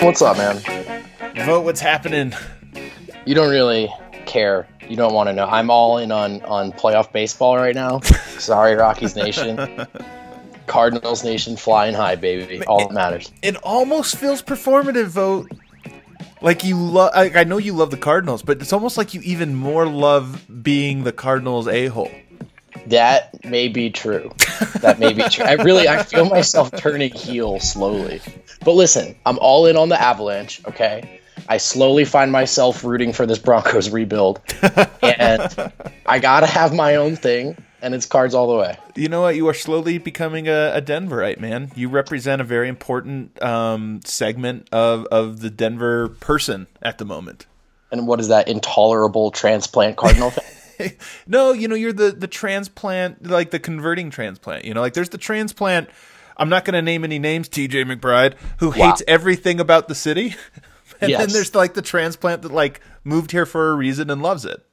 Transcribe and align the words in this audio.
What's 0.00 0.22
up, 0.22 0.38
man? 0.38 0.56
Vogt 1.44 1.64
what's 1.66 1.80
happening. 1.80 2.32
You 3.26 3.34
don't 3.34 3.50
really 3.50 3.92
care. 4.24 4.66
You 4.88 4.96
don't 4.96 5.12
want 5.12 5.28
to 5.28 5.34
know. 5.34 5.44
I'm 5.44 5.68
all 5.68 5.98
in 5.98 6.10
on 6.10 6.40
on 6.44 6.72
playoff 6.72 7.12
baseball 7.12 7.56
right 7.56 7.74
now. 7.74 8.00
Sorry, 8.38 8.74
Rockies 8.74 9.14
Nation. 9.14 9.86
Cardinals 10.66 11.22
Nation 11.24 11.58
flying 11.58 11.92
high, 11.92 12.16
baby. 12.16 12.64
All 12.64 12.88
that 12.88 12.94
matters. 12.94 13.30
It 13.42 13.56
almost 13.56 14.16
feels 14.16 14.40
performative, 14.40 15.08
Vogt. 15.08 15.52
Like 16.40 16.64
you 16.64 16.76
love. 16.76 17.12
Like 17.14 17.36
I 17.36 17.44
know 17.44 17.58
you 17.58 17.74
love 17.74 17.90
the 17.90 17.98
Cardinals, 17.98 18.42
but 18.42 18.62
it's 18.62 18.72
almost 18.72 18.96
like 18.96 19.12
you 19.12 19.20
even 19.20 19.54
more 19.54 19.86
love 19.86 20.46
being 20.62 21.04
the 21.04 21.12
Cardinals 21.12 21.68
a 21.68 21.88
hole. 21.88 22.10
That 22.86 23.44
may 23.44 23.68
be 23.68 23.90
true. 23.90 24.32
That 24.80 24.98
may 24.98 25.12
be 25.12 25.22
true. 25.24 25.44
I 25.44 25.52
really, 25.52 25.88
I 25.88 26.02
feel 26.02 26.24
myself 26.24 26.70
turning 26.76 27.12
heel 27.12 27.60
slowly. 27.60 28.20
But 28.64 28.72
listen, 28.72 29.14
I'm 29.26 29.38
all 29.38 29.66
in 29.66 29.76
on 29.76 29.88
the 29.88 30.00
Avalanche. 30.00 30.60
Okay, 30.66 31.20
I 31.48 31.56
slowly 31.58 32.04
find 32.04 32.32
myself 32.32 32.84
rooting 32.84 33.12
for 33.12 33.26
this 33.26 33.38
Broncos 33.38 33.90
rebuild, 33.90 34.40
and 35.02 35.72
I 36.06 36.18
gotta 36.18 36.46
have 36.46 36.74
my 36.74 36.96
own 36.96 37.16
thing, 37.16 37.56
and 37.80 37.94
it's 37.94 38.06
cards 38.06 38.34
all 38.34 38.48
the 38.48 38.58
way. 38.58 38.76
You 38.94 39.08
know 39.08 39.22
what? 39.22 39.36
You 39.36 39.48
are 39.48 39.54
slowly 39.54 39.98
becoming 39.98 40.48
a, 40.48 40.72
a 40.74 40.82
Denverite, 40.82 41.40
man. 41.40 41.72
You 41.74 41.88
represent 41.88 42.40
a 42.40 42.44
very 42.44 42.68
important 42.68 43.40
um, 43.42 44.00
segment 44.04 44.68
of 44.72 45.06
of 45.06 45.40
the 45.40 45.50
Denver 45.50 46.08
person 46.08 46.66
at 46.80 46.98
the 46.98 47.04
moment. 47.04 47.46
And 47.90 48.06
what 48.06 48.20
is 48.20 48.28
that 48.28 48.48
intolerable 48.48 49.30
transplant 49.30 49.96
Cardinal 49.96 50.30
fan? 50.30 50.44
no, 51.26 51.52
you 51.52 51.68
know, 51.68 51.74
you're 51.74 51.92
the 51.92 52.10
the 52.12 52.26
transplant, 52.28 53.26
like 53.26 53.50
the 53.50 53.58
converting 53.58 54.10
transplant. 54.10 54.64
You 54.64 54.74
know, 54.74 54.80
like 54.80 54.94
there's 54.94 55.08
the 55.10 55.18
transplant. 55.18 55.88
I'm 56.36 56.48
not 56.48 56.64
going 56.64 56.74
to 56.74 56.82
name 56.82 57.04
any 57.04 57.18
names, 57.18 57.48
TJ 57.48 57.84
McBride, 57.84 58.34
who 58.58 58.68
Wow. 58.68 58.72
hates 58.88 59.02
everything 59.06 59.60
about 59.60 59.88
the 59.88 59.94
city. 59.94 60.34
and 61.00 61.12
then 61.12 61.28
there's 61.28 61.54
like 61.54 61.74
the 61.74 61.82
transplant 61.82 62.42
that 62.42 62.52
like 62.52 62.80
moved 63.04 63.32
here 63.32 63.44
for 63.46 63.68
a 63.70 63.74
reason 63.74 64.10
and 64.10 64.22
loves 64.22 64.44
it. 64.44 64.64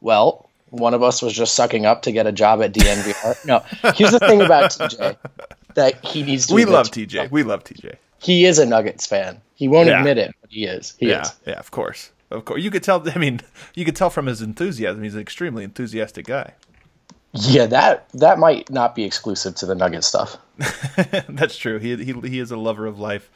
Well, 0.00 0.50
one 0.70 0.92
of 0.92 1.02
us 1.02 1.22
was 1.22 1.32
just 1.32 1.54
sucking 1.54 1.86
up 1.86 2.02
to 2.02 2.12
get 2.12 2.26
a 2.26 2.32
job 2.32 2.60
at 2.62 2.72
DNVR. 2.72 3.36
No, 3.46 3.64
here's 3.94 4.10
the 4.10 4.18
thing 4.18 4.42
about 4.42 4.70
TJ 4.70 5.16
that 5.74 6.04
he 6.04 6.22
needs 6.24 6.48
to. 6.48 6.54
We 6.54 6.64
love. 6.64 6.90
TJ. 6.90 7.30
We 7.30 7.42
love 7.44 7.62
TJ. 7.64 7.94
He 8.18 8.44
is 8.44 8.58
a 8.58 8.66
Nuggets 8.66 9.06
fan. 9.06 9.40
He 9.54 9.68
won't 9.68 9.86
Yeah. 9.88 9.98
admit 9.98 10.18
it, 10.18 10.34
but 10.40 10.50
he 10.50 10.64
is. 10.64 10.94
He 10.98 11.08
Yeah, 11.10 11.22
is. 11.22 11.32
yeah, 11.46 11.54
of 11.60 11.70
course, 11.70 12.10
of 12.34 12.44
course. 12.44 12.62
You 12.62 12.70
could 12.70 12.82
tell. 12.82 13.08
I 13.14 13.18
mean, 13.18 13.40
you 13.74 13.84
could 13.84 13.96
tell 13.96 14.10
from 14.10 14.26
his 14.26 14.42
enthusiasm. 14.42 15.02
He's 15.02 15.14
an 15.14 15.20
extremely 15.20 15.64
enthusiastic 15.64 16.26
guy. 16.26 16.54
Yeah, 17.32 17.66
that 17.66 18.08
that 18.14 18.38
might 18.38 18.70
not 18.70 18.94
be 18.94 19.04
exclusive 19.04 19.56
to 19.56 19.66
the 19.66 19.74
Nugget 19.74 20.04
stuff. 20.04 20.36
That's 21.28 21.56
true. 21.56 21.78
He, 21.78 21.96
he 21.96 22.12
he 22.12 22.38
is 22.38 22.52
a 22.52 22.56
lover 22.56 22.86
of 22.86 23.00
life. 23.00 23.30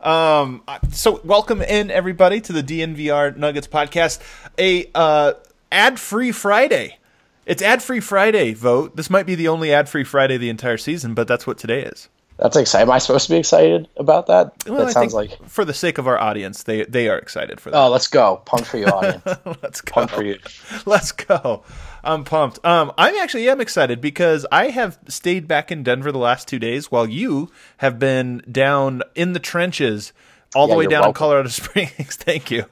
Um, 0.00 0.62
so 0.90 1.20
welcome 1.22 1.62
in 1.62 1.90
everybody 1.90 2.40
to 2.40 2.52
the 2.52 2.62
DNVR 2.62 3.36
Nuggets 3.36 3.68
podcast, 3.68 4.20
a 4.58 4.90
uh, 4.94 5.34
ad-free 5.70 6.32
Friday. 6.32 6.98
It's 7.46 7.62
ad-free 7.62 8.00
Friday. 8.00 8.52
Vogt. 8.54 8.96
This 8.96 9.10
might 9.10 9.26
be 9.26 9.34
the 9.34 9.48
only 9.48 9.72
ad-free 9.72 10.04
Friday 10.04 10.38
the 10.38 10.48
entire 10.48 10.78
season, 10.78 11.14
but 11.14 11.28
that's 11.28 11.46
what 11.46 11.58
today 11.58 11.82
is. 11.82 12.08
That's 12.42 12.56
exciting. 12.56 12.88
Am 12.88 12.92
I 12.92 12.98
supposed 12.98 13.26
to 13.26 13.30
be 13.30 13.38
excited 13.38 13.88
about 13.96 14.26
that? 14.26 14.52
Well, 14.66 14.78
that 14.78 14.88
I 14.88 14.90
sounds 14.90 15.14
like. 15.14 15.48
for 15.48 15.64
the 15.64 15.72
sake 15.72 15.98
of 15.98 16.08
our 16.08 16.18
audience, 16.18 16.64
they 16.64 16.84
they 16.84 17.08
are 17.08 17.16
excited 17.16 17.60
for 17.60 17.70
that. 17.70 17.78
Oh, 17.78 17.88
let's 17.88 18.08
go. 18.08 18.42
Punk 18.44 18.64
for 18.64 18.78
you, 18.78 18.86
audience. 18.86 19.22
Let's 19.62 19.80
go. 19.80 20.08
For 20.08 20.24
you. 20.24 20.40
Let's 20.84 21.12
go. 21.12 21.62
I'm 22.02 22.24
pumped. 22.24 22.58
Um, 22.66 22.90
I'm 22.98 23.14
actually 23.14 23.48
am 23.48 23.60
excited 23.60 24.00
because 24.00 24.44
I 24.50 24.70
have 24.70 24.98
stayed 25.06 25.46
back 25.46 25.70
in 25.70 25.84
Denver 25.84 26.10
the 26.10 26.18
last 26.18 26.48
two 26.48 26.58
days 26.58 26.90
while 26.90 27.08
you 27.08 27.52
have 27.76 28.00
been 28.00 28.42
down 28.50 29.02
in 29.14 29.34
the 29.34 29.40
trenches 29.40 30.12
all 30.54 30.66
the 30.66 30.74
way 30.74 30.86
down 30.86 31.06
in. 31.06 31.12
Colorado 31.12 31.48
Springs. 31.50 32.16
Thank 32.16 32.50
you. 32.50 32.64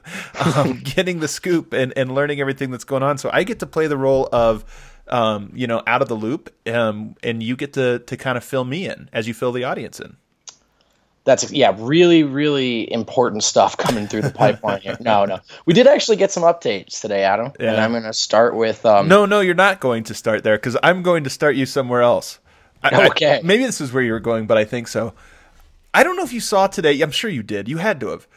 Um, 0.55 0.81
getting 0.83 1.19
the 1.19 1.27
scoop 1.27 1.71
and, 1.73 1.93
and 1.95 2.13
learning 2.13 2.41
everything 2.41 2.71
that's 2.71 2.83
going 2.83 3.03
on. 3.03 3.17
So 3.17 3.29
I 3.31 3.43
get 3.43 3.59
to 3.59 3.65
play 3.65 3.87
the 3.87 3.97
role 3.97 4.27
of, 4.31 4.65
um, 5.11 5.51
you 5.53 5.67
know, 5.67 5.83
out 5.85 6.01
of 6.01 6.07
the 6.07 6.15
loop, 6.15 6.49
um, 6.67 7.15
and 7.23 7.43
you 7.43 7.55
get 7.55 7.73
to 7.73 7.99
to 7.99 8.17
kind 8.17 8.37
of 8.37 8.43
fill 8.43 8.63
me 8.63 8.87
in 8.87 9.09
as 9.13 9.27
you 9.27 9.33
fill 9.33 9.51
the 9.51 9.63
audience 9.63 9.99
in. 9.99 10.17
That's 11.23 11.51
yeah, 11.51 11.75
really, 11.77 12.23
really 12.23 12.91
important 12.91 13.43
stuff 13.43 13.77
coming 13.77 14.07
through 14.07 14.23
the 14.23 14.31
pipeline 14.31 14.81
here. 14.81 14.97
No, 14.99 15.25
no, 15.25 15.39
we 15.67 15.73
did 15.75 15.85
actually 15.85 16.17
get 16.17 16.31
some 16.31 16.41
updates 16.41 16.99
today, 16.99 17.23
Adam, 17.23 17.51
and 17.59 17.77
I'm 17.79 17.91
going 17.91 18.03
to 18.03 18.13
start 18.13 18.55
with 18.55 18.83
um, 18.87 19.07
No, 19.07 19.27
no, 19.27 19.39
you're 19.41 19.53
not 19.53 19.79
going 19.79 20.03
to 20.05 20.15
start 20.15 20.43
there 20.43 20.57
because 20.57 20.75
I'm 20.81 21.03
going 21.03 21.23
to 21.25 21.29
start 21.29 21.55
you 21.55 21.67
somewhere 21.67 22.01
else. 22.01 22.39
I- 22.83 23.03
I- 23.03 23.07
Okay. 23.09 23.39
maybe 23.43 23.63
this 23.65 23.79
is 23.81 23.93
where 23.93 24.01
you 24.01 24.13
were 24.13 24.19
going, 24.19 24.47
but 24.47 24.57
I 24.57 24.65
think 24.65 24.87
so. 24.87 25.13
I 25.93 26.03
don't 26.03 26.15
know 26.17 26.23
if 26.23 26.33
you 26.33 26.39
saw 26.39 26.65
today. 26.65 26.99
I'm 27.01 27.11
sure 27.11 27.29
you 27.29 27.43
did. 27.43 27.67
You 27.69 27.77
had 27.77 27.99
to 27.99 28.07
have. 28.07 28.27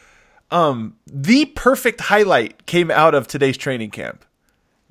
Um, 0.50 0.96
the 1.06 1.46
perfect 1.46 2.02
highlight 2.02 2.66
came 2.66 2.90
out 2.90 3.14
of 3.14 3.26
today's 3.26 3.56
training 3.56 3.92
camp. 3.92 4.26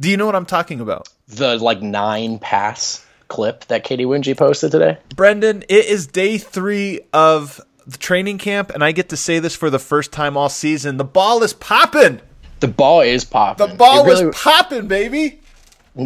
Do 0.04 0.10
you 0.10 0.18
know 0.18 0.26
what 0.26 0.36
I'm 0.36 0.46
talking 0.46 0.82
about? 0.82 1.08
the 1.30 1.58
like 1.58 1.82
nine 1.82 2.38
pass 2.38 3.06
clip 3.30 3.64
that 3.68 3.86
Katy 3.86 4.04
Winge 4.04 4.36
posted 4.38 4.70
today. 4.70 4.98
Brendan, 5.16 5.64
it 5.70 5.86
is 5.86 6.08
day 6.08 6.38
three 6.38 7.00
of 7.14 7.62
the 7.88 7.98
training 7.98 8.38
camp, 8.38 8.70
and 8.72 8.84
I 8.84 8.92
get 8.92 9.08
to 9.10 9.18
say 9.18 9.40
this 9.40 9.56
for 9.56 9.70
the 9.70 9.80
first 9.80 10.12
time 10.12 10.36
all 10.36 10.50
season. 10.50 10.98
The 10.98 11.06
ball 11.06 11.42
is 11.42 11.54
popping. 11.54 12.20
The 12.60 12.68
ball 12.68 13.00
is 13.00 13.24
popping. 13.24 13.66
The 13.66 13.76
ball 13.76 14.04
It 14.04 14.10
really- 14.10 14.26
was 14.26 14.36
popping, 14.38 14.88
baby. 14.90 15.40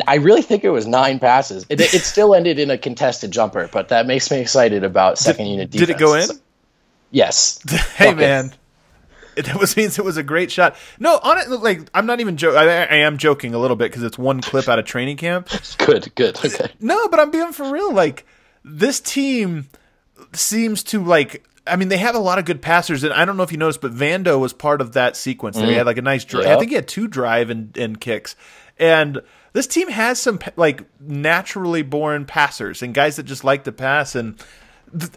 I 0.05 0.15
really 0.17 0.43
think 0.43 0.63
it 0.63 0.69
was 0.69 0.85
nine 0.85 1.17
passes. 1.17 1.65
It, 1.67 1.81
it 1.81 2.03
still 2.03 2.35
ended 2.35 2.59
in 2.59 2.69
a 2.69 2.77
contested 2.77 3.31
jumper, 3.31 3.67
but 3.73 3.89
that 3.89 4.05
makes 4.05 4.29
me 4.29 4.37
excited 4.37 4.83
about 4.83 5.17
second 5.17 5.47
unit 5.47 5.71
defense. 5.71 5.87
Did 5.87 5.95
it 5.95 5.99
go 5.99 6.13
in? 6.13 6.29
Yes. 7.09 7.59
hey 7.95 8.09
Fuck 8.09 8.17
man 8.17 8.45
it 8.47 8.53
was 9.59 9.75
means 9.77 9.97
it 9.99 10.05
was 10.05 10.17
a 10.17 10.23
great 10.23 10.51
shot 10.51 10.75
no 10.99 11.19
on 11.23 11.37
it 11.37 11.49
like 11.49 11.81
i'm 11.93 12.05
not 12.05 12.19
even 12.19 12.37
joking 12.37 12.57
I, 12.59 12.85
I 12.85 12.95
am 12.97 13.17
joking 13.17 13.53
a 13.53 13.57
little 13.59 13.77
bit 13.77 13.91
because 13.91 14.03
it's 14.03 14.17
one 14.17 14.41
clip 14.41 14.67
out 14.67 14.79
of 14.79 14.85
training 14.85 15.17
camp 15.17 15.49
Good, 15.77 16.13
good. 16.15 16.37
Okay. 16.43 16.71
no 16.79 17.07
but 17.09 17.19
i'm 17.19 17.31
being 17.31 17.51
for 17.51 17.71
real 17.71 17.93
like 17.93 18.25
this 18.63 18.99
team 18.99 19.69
seems 20.33 20.83
to 20.83 21.03
like 21.03 21.43
I 21.69 21.75
mean, 21.75 21.89
they 21.89 21.97
have 21.97 22.15
a 22.15 22.19
lot 22.19 22.39
of 22.39 22.45
good 22.45 22.61
passers, 22.61 23.03
and 23.03 23.11
I 23.13 23.25
don't 23.25 23.35
know 23.35 23.43
if 23.43 23.51
you 23.51 23.57
noticed, 23.57 23.81
but 23.81 23.93
Vando 23.93 24.39
was 24.39 24.53
part 24.53 24.79
of 24.79 24.93
that 24.93 25.17
sequence. 25.17 25.57
They 25.57 25.73
had 25.73 25.85
like 25.85 25.97
a 25.97 26.01
nice 26.01 26.23
drive. 26.23 26.45
I 26.45 26.55
Mm. 26.55 26.59
Think 26.59 26.69
he 26.71 26.75
had 26.75 26.87
two 26.87 27.09
drive 27.09 27.49
and, 27.49 27.75
and 27.77 27.99
kicks, 27.99 28.37
and 28.79 29.19
this 29.51 29.67
team 29.67 29.89
has 29.89 30.17
some 30.17 30.39
like 30.55 30.83
naturally 31.01 31.81
born 31.81 32.23
passers 32.23 32.81
and 32.81 32.93
guys 32.93 33.17
that 33.17 33.23
just 33.23 33.43
like 33.43 33.65
to 33.65 33.73
pass. 33.73 34.15
And 34.15 34.41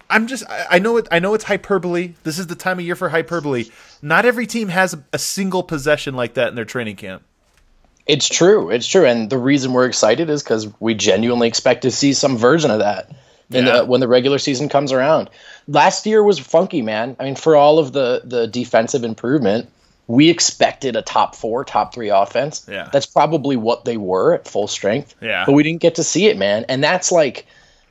I'm 0.09 0.27
just, 0.27 0.45
I 0.49 0.79
know 0.79 0.97
it, 0.97 1.09
I 1.11 1.19
know 1.19 1.35
it's 1.35 1.45
hyperbole. 1.45 2.15
This 2.25 2.39
is 2.39 2.47
the 2.49 2.55
time 2.55 2.79
of 2.79 2.85
year 2.85 2.97
for 2.97 3.09
hyperbole. 3.09 3.67
Not 4.03 4.25
every 4.25 4.47
team 4.47 4.69
has 4.69 4.97
a, 5.13 5.19
single 5.19 5.63
possession 5.63 6.15
like 6.15 6.35
that 6.35 6.49
in 6.49 6.55
their 6.55 6.65
training 6.65 6.97
camp. 6.97 7.23
It's 8.07 8.29
true. 8.29 8.71
It's 8.71 8.87
true. 8.87 9.07
And 9.07 9.31
the 9.31 9.39
reason 9.39 9.73
we're 9.73 9.87
excited 9.87 10.29
is 10.31 10.43
because 10.43 10.69
we 10.81 10.95
genuinely 10.95 11.47
expect 11.47 11.83
to 11.83 11.91
see 11.91 12.13
some 12.13 12.37
version 12.37 12.71
of 12.71 12.81
that 12.81 13.11
in 13.51 13.67
Yeah. 13.67 13.79
the, 13.79 13.85
when 13.85 14.01
the 14.01 14.09
regular 14.09 14.39
season 14.39 14.69
comes 14.69 14.91
around. 14.91 15.31
Last 15.69 16.07
year 16.07 16.23
was 16.25 16.39
funky, 16.39 16.83
man. 16.83 17.15
I 17.21 17.25
mean, 17.25 17.37
for 17.37 17.55
all 17.55 17.79
of 17.79 17.93
the 17.93 18.23
the 18.25 18.49
defensive 18.49 19.05
improvement, 19.05 19.69
we 20.09 20.29
expected 20.29 20.97
a 20.97 21.03
top 21.03 21.37
four, 21.37 21.65
top 21.65 21.95
three 21.95 22.09
offense. 22.09 22.67
Yeah. 22.69 22.89
That's 22.93 23.07
probably 23.07 23.57
what 23.57 23.85
they 23.85 23.97
were 23.97 24.35
at 24.35 24.49
full 24.49 24.67
strength. 24.67 25.15
Yeah. 25.21 25.45
But 25.47 25.53
we 25.53 25.63
didn't 25.63 25.81
get 25.81 25.95
to 25.97 26.03
see 26.05 26.27
it, 26.27 26.37
man. 26.37 26.65
And 26.69 26.83
that's 26.83 27.13
like 27.13 27.47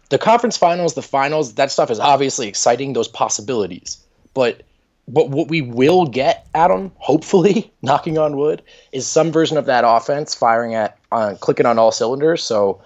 the 0.10 0.18
conference 0.18 0.58
finals, 0.58 0.96
the 0.96 1.02
finals, 1.02 1.54
that 1.56 1.72
stuff 1.72 1.90
is 1.92 2.00
obviously 2.00 2.48
exciting, 2.48 2.94
those 2.94 3.08
possibilities. 3.08 3.98
But 4.34 4.64
but 5.08 5.30
what 5.30 5.48
we 5.48 5.62
will 5.62 6.06
get, 6.06 6.48
Adam, 6.54 6.92
hopefully, 6.98 7.72
knocking 7.82 8.18
on 8.18 8.38
wood, 8.38 8.62
is 8.92 9.08
some 9.08 9.32
version 9.32 9.58
of 9.58 9.66
that 9.66 9.84
offense 9.86 10.36
firing 10.36 10.76
at 10.76 10.98
uh, 11.12 11.36
clicking 11.40 11.66
on 11.66 11.80
all 11.80 11.92
cylinders. 11.92 12.44
So 12.44 12.82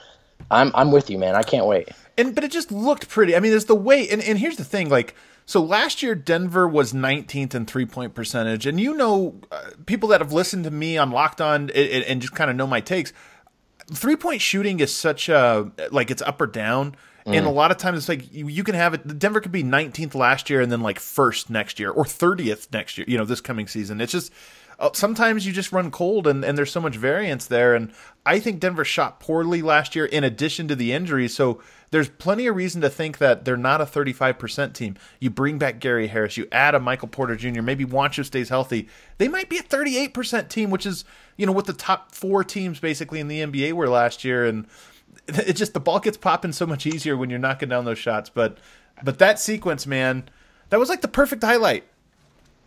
I'm 0.49 0.71
I'm 0.73 0.91
with 0.91 1.09
you, 1.09 1.17
man. 1.17 1.35
I 1.35 1.43
can't 1.43 1.65
wait. 1.65 1.89
and 2.17 2.33
but 2.33 2.43
it 2.43 2.51
just 2.51 2.71
looked 2.71 3.09
pretty. 3.09 3.35
I 3.35 3.39
mean, 3.39 3.51
there's 3.51 3.65
the 3.65 3.75
way, 3.75 4.07
and, 4.09 4.21
and 4.23 4.39
here's 4.39 4.57
the 4.57 4.65
thing, 4.65 4.89
like. 4.89 5.15
So 5.45 5.61
last 5.61 6.01
year, 6.01 6.15
Denver 6.15 6.65
was 6.65 6.93
19th 6.93 7.53
in 7.53 7.65
three 7.65 7.85
point 7.85 8.15
percentage, 8.15 8.65
and 8.65 8.79
you 8.79 8.93
know, 8.93 9.41
uh, 9.51 9.71
people 9.85 10.07
that 10.07 10.21
have 10.21 10.31
listened 10.31 10.63
to 10.63 10.71
me 10.71 10.97
on 10.97 11.11
Locked 11.11 11.41
On 11.41 11.63
and, 11.63 11.71
and 11.71 12.03
and 12.05 12.21
just 12.21 12.33
kind 12.33 12.49
of 12.49 12.55
know 12.55 12.65
my 12.65 12.79
takes. 12.79 13.11
Three 13.91 14.15
point 14.15 14.39
shooting 14.41 14.79
is 14.79 14.95
such 14.95 15.27
a 15.27 15.69
like 15.91 16.09
it's 16.09 16.21
up 16.21 16.39
or 16.39 16.47
down, 16.47 16.95
and 17.25 17.45
a 17.45 17.49
lot 17.49 17.71
of 17.71 17.77
times 17.77 17.97
it's 17.97 18.09
like 18.09 18.33
you, 18.33 18.47
you 18.47 18.63
can 18.63 18.75
have 18.75 18.93
it. 18.93 19.19
Denver 19.19 19.39
could 19.39 19.51
be 19.51 19.63
19th 19.63 20.15
last 20.15 20.49
year 20.49 20.61
and 20.61 20.71
then 20.71 20.81
like 20.81 20.99
first 20.99 21.49
next 21.49 21.79
year 21.79 21.89
or 21.89 22.03
30th 22.03 22.71
next 22.73 22.97
year. 22.97 23.05
You 23.07 23.17
know, 23.17 23.25
this 23.25 23.41
coming 23.41 23.67
season. 23.67 24.01
It's 24.01 24.11
just 24.11 24.31
uh, 24.79 24.89
sometimes 24.93 25.45
you 25.45 25.53
just 25.53 25.71
run 25.71 25.91
cold, 25.91 26.27
and 26.27 26.43
and 26.43 26.57
there's 26.57 26.71
so 26.71 26.81
much 26.81 26.95
variance 26.95 27.45
there. 27.45 27.75
And 27.75 27.91
I 28.25 28.39
think 28.39 28.59
Denver 28.59 28.85
shot 28.85 29.19
poorly 29.19 29.61
last 29.61 29.95
year, 29.95 30.05
in 30.05 30.23
addition 30.23 30.67
to 30.67 30.75
the 30.75 30.91
injuries. 30.91 31.33
So 31.33 31.61
there's 31.91 32.09
plenty 32.09 32.47
of 32.47 32.55
reason 32.55 32.81
to 32.81 32.89
think 32.89 33.19
that 33.19 33.45
they're 33.45 33.55
not 33.55 33.79
a 33.79 33.85
35% 33.85 34.73
team. 34.73 34.95
You 35.19 35.29
bring 35.29 35.59
back 35.59 35.79
Gary 35.79 36.07
Harris, 36.07 36.37
you 36.37 36.47
add 36.51 36.73
a 36.73 36.79
Michael 36.79 37.07
Porter 37.07 37.35
Jr., 37.35 37.61
maybe 37.61 37.85
Juancho 37.85 38.25
stays 38.25 38.49
healthy. 38.49 38.89
They 39.19 39.27
might 39.27 39.47
be 39.47 39.59
a 39.59 39.63
38% 39.63 40.49
team, 40.49 40.71
which 40.71 40.87
is, 40.87 41.05
you 41.37 41.45
know, 41.45 41.51
what 41.51 41.67
the 41.67 41.73
top 41.73 42.11
four 42.11 42.43
teams 42.43 42.79
basically 42.79 43.19
in 43.19 43.27
the 43.27 43.41
NBA 43.41 43.73
were 43.73 43.87
last 43.87 44.23
year. 44.23 44.43
And 44.43 44.65
it 45.27 45.53
just 45.53 45.73
the 45.73 45.79
ball 45.79 45.99
gets 45.99 46.17
popping 46.17 46.51
so 46.51 46.65
much 46.65 46.85
easier 46.85 47.15
when 47.15 47.29
you're 47.29 47.39
knocking 47.39 47.69
down 47.69 47.85
those 47.85 47.99
shots. 47.99 48.29
But 48.29 48.57
but 49.03 49.19
that 49.19 49.39
sequence, 49.39 49.87
man, 49.87 50.29
that 50.69 50.79
was 50.79 50.89
like 50.89 51.01
the 51.01 51.07
perfect 51.07 51.43
highlight. 51.43 51.85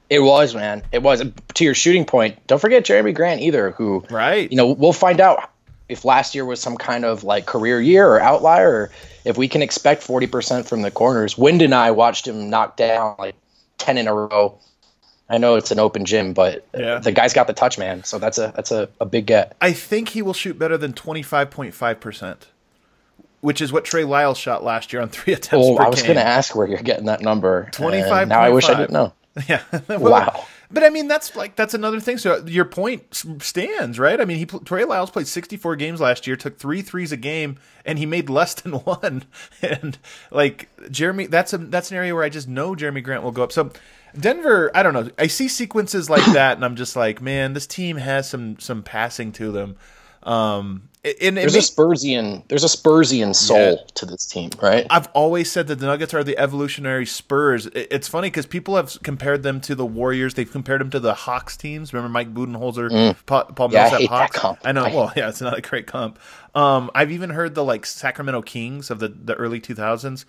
It 0.09 0.21
was, 0.21 0.55
man. 0.55 0.83
It 0.93 1.03
was. 1.03 1.23
To 1.55 1.65
your 1.65 1.75
shooting 1.75 2.05
point, 2.05 2.39
don't 2.47 2.61
forget 2.61 2.85
Jerami 2.85 3.15
Grant 3.15 3.41
either, 3.41 3.73
who, 3.73 4.05
right? 4.11 4.51
You 4.51 4.57
know, 4.57 4.73
we'll 4.73 4.93
find 4.93 5.21
out 5.21 5.51
if 5.89 6.05
last 6.05 6.35
year 6.35 6.45
was 6.45 6.61
some 6.61 6.77
kind 6.77 7.05
of 7.05 7.25
like 7.25 7.47
career 7.47 7.81
year 7.81 8.09
or 8.09 8.21
outlier, 8.21 8.71
or 8.71 8.91
if 9.25 9.37
we 9.37 9.49
can 9.49 9.63
expect 9.63 10.07
40% 10.07 10.67
from 10.67 10.83
the 10.83 10.91
corners. 10.91 11.37
Wind 11.37 11.63
and 11.63 11.75
I 11.75 11.91
watched 11.91 12.27
him 12.27 12.51
knock 12.51 12.77
down 12.77 13.17
like 13.19 13.35
10 13.79 13.99
in 13.99 14.07
a 14.07 14.15
row. 14.15 14.59
I 15.29 15.39
know 15.39 15.57
it's 15.57 15.71
an 15.71 15.79
open 15.79 16.05
gym, 16.05 16.35
but 16.35 16.67
yeah. 16.77 16.99
the 16.99 17.11
guy's 17.11 17.35
got 17.35 17.47
the 17.47 17.53
touch, 17.53 17.79
man. 17.79 18.05
So 18.05 18.19
that's 18.19 18.39
a 18.39 18.53
that's 18.55 18.71
a, 18.71 18.89
a 19.01 19.07
big 19.07 19.27
get. 19.27 19.57
I 19.61 19.73
think 19.73 20.11
he 20.11 20.23
will 20.23 20.33
shoot 20.33 20.59
better 20.59 20.79
than 20.79 20.93
25.5%, 20.93 22.37
which 23.41 23.61
is 23.61 23.73
what 23.73 23.85
Trey 23.85 24.05
Lyles 24.05 24.39
shot 24.39 24.63
last 24.63 24.93
year 24.93 25.03
on 25.03 25.09
three 25.09 25.33
attempts. 25.35 25.67
Oh, 25.67 25.79
I 25.79 25.89
was 25.89 26.03
going 26.03 26.17
to 26.17 26.27
ask 26.27 26.55
where 26.55 26.69
you're 26.69 26.79
getting 26.79 27.07
that 27.07 27.23
number. 27.23 27.69
25. 27.73 28.29
Now 28.29 28.41
I 28.41 28.51
wish 28.51 28.69
I 28.69 28.75
didn't 28.75 28.93
know. 28.93 29.13
Yeah. 29.47 29.61
well, 29.87 30.01
wow. 30.01 30.47
But 30.71 30.85
I 30.85 30.91
mean, 30.91 31.09
that's 31.09 31.37
like 31.37 31.57
that's 31.57 31.75
another 31.75 32.01
thing. 32.01 32.19
So 32.19 32.45
your 32.47 32.65
point 32.65 33.23
stands, 33.41 33.99
right? 33.99 34.21
I 34.21 34.25
mean, 34.25 34.39
he 34.39 34.47
Trey 34.47 34.85
Lyles 34.85 35.11
played 35.11 35.29
64 35.29 35.77
games 35.77 36.01
last 36.01 36.27
year, 36.27 36.37
took 36.37 36.59
three 36.59 36.83
threes 36.83 37.13
a 37.13 37.17
game, 37.17 37.59
and 37.85 37.99
he 37.99 38.07
made 38.07 38.29
less 38.29 38.55
than 38.61 38.73
one. 38.73 39.25
And 39.63 39.99
like 40.31 40.69
Jerami, 40.83 41.31
that's 41.31 41.53
a 41.53 41.59
that's 41.59 41.91
an 41.91 41.97
area 41.97 42.15
where 42.15 42.25
I 42.25 42.29
just 42.29 42.49
know 42.49 42.75
Jerami 42.75 43.03
Grant 43.03 43.23
will 43.23 43.33
go 43.33 43.45
up. 43.45 43.53
So 43.53 43.71
Denver, 44.19 44.71
I 44.75 44.83
don't 44.83 44.95
know. 44.95 45.11
I 45.19 45.27
see 45.27 45.49
sequences 45.49 46.09
like 46.11 46.25
that, 46.33 46.57
and 46.57 46.65
I'm 46.65 46.77
just 46.77 46.97
like, 46.97 47.21
man, 47.21 47.53
this 47.53 47.67
team 47.67 47.97
has 47.97 48.29
some 48.29 48.59
some 48.59 48.83
passing 48.83 49.33
to 49.33 49.53
them. 49.53 49.77
Um, 50.23 50.89
and 51.21 51.37
there's 51.37 51.55
a 51.55 51.61
Spursian 51.61 52.43
there's 52.49 52.65
a 52.65 52.69
Spursian 52.69 53.35
soul 53.35 53.59
yeah. 53.59 53.77
to 53.95 54.07
this 54.07 54.27
team, 54.27 54.51
right? 54.61 54.87
I've 54.91 55.09
always 55.09 55.51
said 55.51 55.69
that 55.69 55.77
the 55.77 55.87
Nuggets 55.87 56.15
are 56.15 56.25
the 56.25 56.37
evolutionary 56.39 57.07
Spurs. 57.07 57.67
It's 57.67 58.09
funny 58.09 58.29
because 58.29 58.47
people 58.47 58.77
have 58.77 58.99
compared 59.03 59.43
them 59.43 59.61
to 59.63 59.75
the 59.75 59.87
Warriors. 59.87 60.35
They've 60.35 60.51
compared 60.51 60.81
them 60.81 60.91
to 60.91 61.01
the 61.01 61.15
Hawks 61.15 61.57
teams. 61.57 61.93
Remember 61.93 62.13
Mike 62.13 62.35
Budenholzer, 62.35 62.91
mm. 62.91 63.17
Paul, 63.27 63.45
Paul 63.45 63.73
yeah, 63.73 63.91
Millsap 63.91 64.33
Hawks. 64.33 64.61
I 64.65 64.73
know. 64.73 64.85
I 64.85 64.95
well, 64.95 65.13
yeah, 65.17 65.29
it's 65.29 65.41
not 65.41 65.57
a 65.57 65.61
great 65.61 65.87
comp. 65.87 66.19
Um, 66.55 66.91
I've 66.95 67.13
even 67.13 67.31
heard 67.31 67.55
the 67.55 67.65
like 67.65 67.87
Sacramento 67.87 68.43
Kings 68.43 68.91
of 68.91 68.99
the 68.99 69.09
the 69.09 69.35
early 69.35 69.61
2000s. 69.61 70.25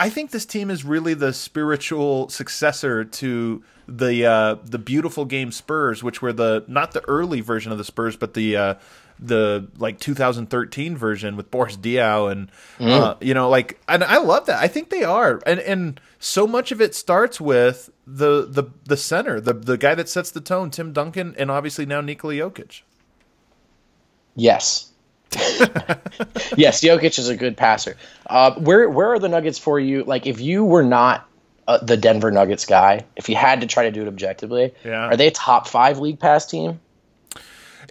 I 0.00 0.10
think 0.10 0.30
this 0.30 0.46
team 0.46 0.70
is 0.70 0.84
really 0.84 1.14
the 1.14 1.32
spiritual 1.32 2.28
successor 2.28 3.04
to 3.04 3.64
the 3.88 4.26
uh, 4.26 4.56
the 4.64 4.78
beautiful 4.78 5.24
game 5.24 5.50
Spurs, 5.50 6.02
which 6.02 6.22
were 6.22 6.32
the 6.32 6.64
not 6.68 6.92
the 6.92 7.06
early 7.08 7.40
version 7.40 7.72
of 7.72 7.78
the 7.78 7.84
Spurs, 7.84 8.16
but 8.16 8.34
the 8.34 8.56
uh, 8.56 8.74
the 9.18 9.68
like 9.78 9.98
2013 9.98 10.96
version 10.96 11.36
with 11.36 11.50
Boris 11.50 11.76
Diaw 11.76 12.30
and 12.30 12.50
mm. 12.78 12.88
uh, 12.88 13.16
you 13.20 13.34
know 13.34 13.48
like 13.48 13.80
and 13.88 14.04
I 14.04 14.18
love 14.18 14.46
that. 14.46 14.62
I 14.62 14.68
think 14.68 14.90
they 14.90 15.04
are, 15.04 15.40
and 15.46 15.60
and 15.60 16.00
so 16.18 16.46
much 16.46 16.72
of 16.72 16.80
it 16.80 16.94
starts 16.94 17.40
with 17.40 17.90
the 18.06 18.46
the 18.46 18.64
the 18.84 18.96
center, 18.96 19.40
the 19.40 19.54
the 19.54 19.76
guy 19.76 19.94
that 19.94 20.08
sets 20.08 20.30
the 20.30 20.40
tone, 20.40 20.70
Tim 20.70 20.92
Duncan, 20.92 21.34
and 21.38 21.50
obviously 21.50 21.86
now 21.86 22.00
Nikola 22.00 22.34
Jokic. 22.34 22.82
Yes. 24.34 24.92
yes, 26.56 26.80
Jokic 26.82 27.18
is 27.18 27.28
a 27.28 27.36
good 27.36 27.56
passer. 27.56 27.96
Uh, 28.26 28.54
where 28.54 28.88
where 28.88 29.08
are 29.08 29.18
the 29.18 29.28
Nuggets 29.28 29.58
for 29.58 29.78
you? 29.78 30.04
Like, 30.04 30.26
if 30.26 30.40
you 30.40 30.64
were 30.64 30.82
not 30.82 31.28
uh, 31.66 31.78
the 31.78 31.96
Denver 31.96 32.30
Nuggets 32.30 32.64
guy, 32.64 33.04
if 33.16 33.28
you 33.28 33.36
had 33.36 33.60
to 33.60 33.66
try 33.66 33.84
to 33.84 33.90
do 33.90 34.02
it 34.02 34.08
objectively, 34.08 34.72
yeah. 34.84 35.08
are 35.08 35.16
they 35.16 35.26
a 35.26 35.30
top 35.30 35.68
five 35.68 35.98
league 35.98 36.18
pass 36.18 36.46
team? 36.46 36.80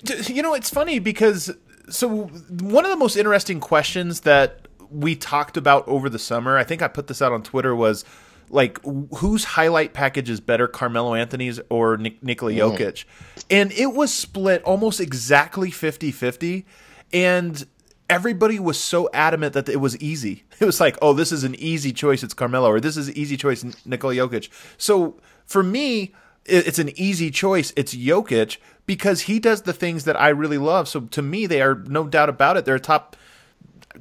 You 0.03 0.43
know, 0.43 0.53
it's 0.53 0.69
funny 0.69 0.99
because 0.99 1.51
so 1.89 2.25
one 2.27 2.85
of 2.85 2.91
the 2.91 2.97
most 2.97 3.15
interesting 3.15 3.59
questions 3.59 4.21
that 4.21 4.67
we 4.89 5.15
talked 5.15 5.57
about 5.57 5.87
over 5.87 6.09
the 6.09 6.19
summer, 6.19 6.57
I 6.57 6.63
think 6.63 6.81
I 6.81 6.87
put 6.87 7.07
this 7.07 7.21
out 7.21 7.31
on 7.31 7.43
Twitter, 7.43 7.75
was 7.75 8.05
like 8.49 8.79
whose 9.15 9.43
highlight 9.43 9.93
package 9.93 10.29
is 10.29 10.39
better, 10.39 10.67
Carmelo 10.67 11.13
Anthony's 11.15 11.59
or 11.69 11.97
Nik- 11.97 12.23
Nikola 12.23 12.51
mm. 12.51 12.57
Jokic? 12.57 13.05
Mm. 13.05 13.43
And 13.49 13.71
it 13.73 13.93
was 13.93 14.13
split 14.13 14.63
almost 14.63 14.99
exactly 14.99 15.71
50 15.71 16.11
50. 16.11 16.65
And 17.13 17.65
everybody 18.09 18.59
was 18.59 18.79
so 18.79 19.09
adamant 19.13 19.53
that 19.53 19.67
it 19.69 19.77
was 19.77 19.97
easy. 19.97 20.43
It 20.59 20.65
was 20.65 20.79
like, 20.79 20.97
oh, 21.03 21.13
this 21.13 21.31
is 21.31 21.43
an 21.43 21.53
easy 21.55 21.93
choice. 21.93 22.23
It's 22.23 22.33
Carmelo, 22.33 22.71
or 22.71 22.79
this 22.79 22.97
is 22.97 23.09
an 23.09 23.15
easy 23.15 23.37
choice. 23.37 23.63
Nikola 23.85 24.15
Jokic. 24.15 24.49
So 24.79 25.19
for 25.45 25.61
me, 25.61 26.15
it's 26.47 26.79
an 26.79 26.97
easy 26.99 27.31
choice. 27.31 27.73
It's 27.75 27.93
Jokic 27.93 28.57
because 28.85 29.21
he 29.21 29.39
does 29.39 29.63
the 29.63 29.73
things 29.73 30.05
that 30.05 30.19
I 30.19 30.29
really 30.29 30.57
love. 30.57 30.87
So 30.87 31.01
to 31.01 31.21
me, 31.21 31.45
they 31.45 31.61
are 31.61 31.75
no 31.75 32.07
doubt 32.07 32.29
about 32.29 32.57
it. 32.57 32.65
They're 32.65 32.75
a 32.75 32.79
top 32.79 33.15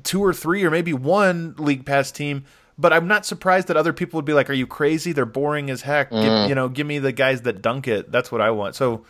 two 0.03 0.23
or 0.23 0.33
three 0.33 0.65
or 0.65 0.71
maybe 0.71 0.93
one 0.93 1.55
league 1.59 1.85
pass 1.85 2.11
team. 2.11 2.45
But 2.79 2.93
I'm 2.93 3.09
not 3.09 3.25
surprised 3.25 3.69
that 3.69 3.77
other 3.77 3.93
people 3.93 4.19
would 4.19 4.27
be 4.27 4.35
like, 4.35 4.51
"Are 4.51 4.55
you 4.55 4.67
crazy? 4.67 5.13
They're 5.13 5.25
boring 5.25 5.71
as 5.71 5.83
heck." 5.83 6.11
Mm. 6.11 6.23
Give, 6.23 6.49
you 6.51 6.55
know, 6.55 6.69
give 6.69 6.87
me 6.87 6.99
the 6.99 7.13
guys 7.13 7.43
that 7.43 7.63
dunk 7.63 7.89
it. 7.89 8.13
That's 8.13 8.31
what 8.31 8.43
I 8.43 8.51
want. 8.51 8.75
So 8.75 9.05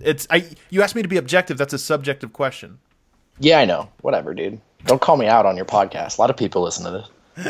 it's 0.00 0.26
I. 0.30 0.48
You 0.70 0.82
asked 0.82 0.94
me 0.94 1.02
to 1.02 1.08
be 1.08 1.18
objective. 1.18 1.58
That's 1.58 1.74
a 1.74 1.78
subjective 1.78 2.32
question. 2.32 2.78
Yeah, 3.38 3.58
I 3.58 3.66
know. 3.66 3.90
Whatever, 4.00 4.32
dude. 4.32 4.60
Don't 4.86 5.00
call 5.00 5.18
me 5.18 5.26
out 5.26 5.44
on 5.44 5.56
your 5.56 5.66
podcast. 5.66 6.16
A 6.16 6.20
lot 6.22 6.30
of 6.30 6.36
people 6.38 6.62
listen 6.62 6.84
to 6.84 6.90
this. 6.90 7.08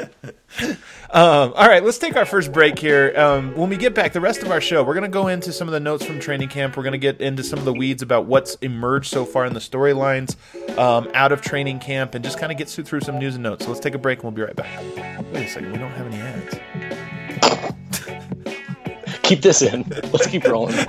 um, 1.11 1.53
all 1.55 1.67
right, 1.67 1.83
let's 1.83 1.99
take 1.99 2.17
our 2.17 2.27
first 2.27 2.53
break 2.53 2.79
here. 2.79 3.13
Um, 3.17 3.55
when 3.57 3.69
we 3.71 3.77
get 3.77 3.95
back, 3.95 4.13
the 4.13 4.21
rest 4.21 4.43
of 4.43 4.51
our 4.51 4.61
show, 4.61 4.83
we're 4.83 4.95
going 4.95 5.03
to 5.03 5.09
go 5.09 5.29
into 5.29 5.53
some 5.53 5.69
of 5.69 5.73
the 5.73 5.81
notes 5.81 6.05
from 6.05 6.21
training 6.21 6.49
camp. 6.49 6.77
We're 6.77 6.83
going 6.83 6.93
to 6.93 6.99
get 6.99 7.21
into 7.21 7.43
some 7.43 7.59
of 7.59 7.65
the 7.65 7.73
weeds 7.73 8.03
about 8.03 8.27
what's 8.27 8.55
emerged 8.57 9.11
so 9.11 9.25
far 9.25 9.47
in 9.47 9.55
the 9.55 9.61
storylines 9.61 10.37
um, 10.79 11.11
out 11.15 11.33
of 11.33 11.41
training 11.41 11.81
camp 11.81 12.15
and 12.15 12.25
just 12.25 12.39
kind 12.39 12.53
of 12.53 12.59
get 12.59 12.69
through 12.69 13.01
some 13.01 13.19
news 13.19 13.35
and 13.35 13.43
notes. 13.43 13.65
So 13.65 13.71
let's 13.71 13.81
take 13.81 13.95
a 13.95 13.99
break 13.99 14.19
and 14.19 14.25
we'll 14.25 14.33
be 14.33 14.43
right 14.43 14.57
back. 14.57 14.81
Wait 15.33 15.47
a 15.47 15.49
second, 15.49 15.73
we 15.73 15.79
don't 15.79 15.91
have 15.93 16.07
any 16.07 16.21
ads. 16.21 16.59
keep 19.23 19.43
this 19.43 19.63
in. 19.63 19.85
Let's 20.13 20.27
keep 20.27 20.45
rolling. 20.45 20.77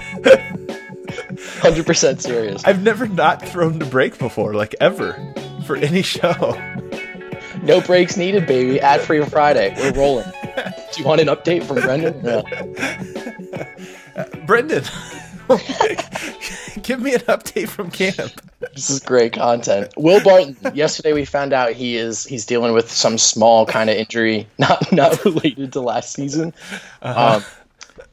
100% 1.61 2.21
serious. 2.21 2.63
I've 2.65 2.81
never 2.83 3.07
not 3.07 3.47
thrown 3.47 3.79
the 3.79 3.85
break 3.85 4.17
before, 4.17 4.53
like 4.53 4.75
ever, 4.79 5.13
for 5.65 5.75
any 5.75 6.01
show. 6.01 6.31
No 7.63 7.81
breaks 7.81 8.17
needed, 8.17 8.47
baby. 8.47 8.81
Ad 8.81 9.01
free 9.01 9.23
Friday. 9.25 9.73
We're 9.77 9.93
rolling. 9.93 10.29
Do 10.55 11.01
you 11.01 11.05
want 11.05 11.21
an 11.21 11.27
update 11.27 11.63
from 11.63 11.77
Brendan? 11.77 12.21
No. 12.21 12.43
Uh, 14.13 14.25
Brendan, 14.45 14.83
give 16.83 16.99
me 16.99 17.13
an 17.13 17.21
update 17.21 17.69
from 17.69 17.89
camp. 17.89 18.29
This 18.73 18.89
is 18.89 18.99
great 18.99 19.31
content. 19.31 19.93
Will 19.95 20.21
Barton. 20.21 20.57
Yesterday 20.73 21.13
we 21.13 21.23
found 21.23 21.53
out 21.53 21.71
he 21.71 21.95
is 21.95 22.25
he's 22.25 22.45
dealing 22.45 22.73
with 22.73 22.91
some 22.91 23.17
small 23.17 23.65
kind 23.65 23.89
of 23.89 23.95
injury, 23.95 24.47
not 24.57 24.91
not 24.91 25.23
related 25.23 25.71
to 25.73 25.79
last 25.79 26.11
season. 26.11 26.53
Uh-huh. 27.01 27.37
Um, 27.37 27.43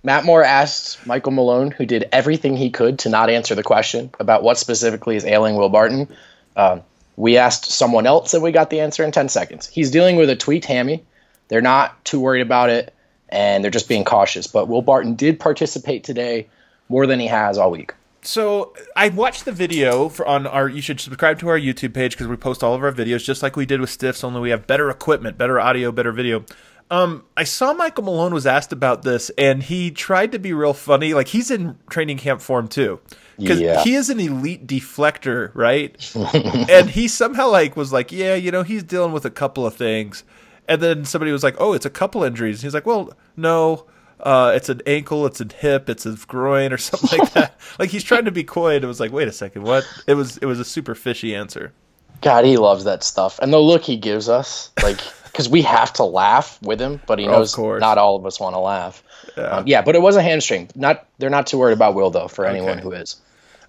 Matt 0.05 0.25
Moore 0.25 0.45
asked 0.45 1.05
Michael 1.07 1.33
Malone, 1.33 1.73
who 1.73 1.85
did 1.85 2.09
everything 2.13 2.57
he 2.57 2.71
could 2.71 3.01
to 3.01 3.09
not 3.09 3.29
answer 3.29 3.55
the 3.55 3.65
question 3.65 4.11
about 4.21 4.43
what 4.45 4.57
specifically 4.57 5.17
is 5.17 5.25
ailing 5.25 5.57
Will 5.57 5.69
Barton. 5.69 6.09
Um, 6.57 6.83
we 7.19 7.37
asked 7.37 7.65
someone 7.65 8.07
else, 8.07 8.33
and 8.33 8.45
we 8.45 8.53
got 8.53 8.71
the 8.71 8.79
answer 8.79 9.03
in 9.03 9.11
10 9.11 9.29
seconds. 9.29 9.67
He's 9.67 9.91
dealing 9.91 10.15
with 10.15 10.31
a 10.31 10.37
tweaked 10.37 10.67
hammy. 10.67 11.05
They're 11.49 11.61
not 11.61 12.05
too 12.05 12.21
worried 12.21 12.43
about 12.43 12.71
it, 12.71 12.95
and 13.29 13.65
they're 13.65 13.73
just 13.73 13.89
being 13.89 14.05
cautious. 14.05 14.47
But 14.47 14.69
Will 14.69 14.83
Barton 14.83 15.17
did 15.17 15.41
participate 15.41 16.05
today 16.05 16.47
more 16.89 17.09
than 17.09 17.19
he 17.19 17.27
has 17.27 17.59
all 17.59 17.73
week. 17.73 17.93
So 18.23 18.73
I 18.95 19.09
watched 19.09 19.47
the 19.47 19.53
video 19.53 20.13
on 20.25 20.47
our. 20.47 20.69
You 20.69 20.81
should 20.81 21.01
subscribe 21.01 21.41
to 21.41 21.49
our 21.49 21.59
YouTube 21.59 21.93
page 21.93 22.13
because 22.13 22.29
we 22.29 22.37
post 22.37 22.63
all 22.63 22.75
of 22.75 22.85
our 22.85 22.93
videos 22.93 23.25
just 23.25 23.43
like 23.43 23.57
we 23.57 23.67
did 23.67 23.81
with 23.81 23.91
Stiffs. 23.91 24.23
Only 24.23 24.41
we 24.41 24.51
have 24.51 24.69
better 24.69 24.89
equipment, 24.89 25.37
better 25.37 25.59
audio, 25.59 25.91
better 25.91 26.13
video. 26.13 26.45
Um, 26.89 27.25
I 27.37 27.43
saw 27.43 27.73
Michael 27.73 28.05
Malone 28.05 28.33
was 28.33 28.47
asked 28.47 28.73
about 28.73 29.03
this, 29.03 29.31
and 29.37 29.65
he 29.65 29.91
tried 29.91 30.31
to 30.33 30.39
be 30.39 30.53
real 30.53 30.73
funny. 30.73 31.15
Like 31.15 31.29
he's 31.29 31.51
in 31.51 31.79
training 31.91 32.19
camp 32.19 32.43
form 32.43 32.69
too, 32.69 33.01
because 33.39 33.61
yeah. 33.61 33.83
he 33.85 33.95
is 33.95 34.11
an 34.11 34.19
elite 34.21 34.67
deflector, 34.67 35.51
right? 35.55 36.17
and 36.69 36.91
he 36.91 37.09
somehow 37.09 37.49
like 37.49 37.77
was 37.77 37.93
like, 37.93 38.11
yeah, 38.11 38.35
you 38.35 38.51
know, 38.51 38.63
he's 38.63 38.83
dealing 38.83 39.13
with 39.13 39.25
a 39.25 39.31
couple 39.31 39.67
of 39.67 39.75
things, 39.75 40.25
and 40.69 40.83
then 40.83 41.05
somebody 41.05 41.33
was 41.33 41.43
like, 41.43 41.57
oh, 41.59 41.73
it's 41.73 41.87
a 41.87 41.91
couple 41.91 42.25
injuries. 42.25 42.59
And 42.59 42.65
he's 42.65 42.75
like, 42.75 42.87
well, 42.87 43.13
no, 43.37 43.87
uh, 44.21 44.53
it's 44.55 44.69
an 44.69 44.83
ankle, 44.87 45.27
it's 45.27 45.41
a 45.41 45.47
hip, 45.59 45.89
it's 45.89 46.05
a 46.05 46.17
groin, 46.27 46.73
or 46.73 46.79
something 46.79 47.19
like 47.19 47.33
that. 47.33 47.59
like 47.79 47.91
he's 47.91 48.05
trying 48.05 48.25
to 48.25 48.33
be 48.33 48.45
coy, 48.45 48.75
and 48.75 48.85
it 48.85 48.89
was 48.89 49.01
like, 49.01 49.13
wait 49.13 49.29
a 49.29 49.33
second, 49.33 49.63
what? 49.63 49.87
It 50.07 50.15
was 50.15 50.37
it 50.39 50.47
was 50.47 50.61
a 50.61 50.65
super 50.65 50.95
fishy 50.95 51.35
answer. 51.35 51.73
God, 52.21 52.45
he 52.45 52.57
loves 52.57 52.85
that 52.85 53.05
stuff, 53.05 53.39
and 53.41 53.53
the 53.53 53.59
look 53.59 53.85
he 53.85 53.97
gives 53.97 54.29
us, 54.29 54.71
like 54.83 54.99
because 55.25 55.49
we 55.49 55.63
have 55.63 55.93
to 55.95 56.05
laugh 56.05 56.61
with 56.63 56.81
him, 56.81 57.01
but 57.07 57.19
he 57.21 57.27
knows 57.27 57.57
not 57.57 57.97
all 57.97 58.17
of 58.17 58.27
us 58.27 58.41
want 58.41 58.55
to 58.55 58.61
laugh. 58.61 59.05
Yeah. 59.37 59.43
Um, 59.45 59.67
yeah. 59.69 59.83
but 59.83 59.95
it 59.95 60.03
was 60.03 60.17
a 60.17 60.23
hamstring. 60.23 60.69
Not 60.75 61.07
they're 61.19 61.31
not 61.31 61.47
too 61.47 61.59
worried 61.59 61.75
about 61.75 61.95
Will 61.95 62.11
though. 62.11 62.27
For 62.27 62.45
anyone 62.45 62.71
okay. 62.71 62.83
who 62.83 62.93
is. 62.93 63.17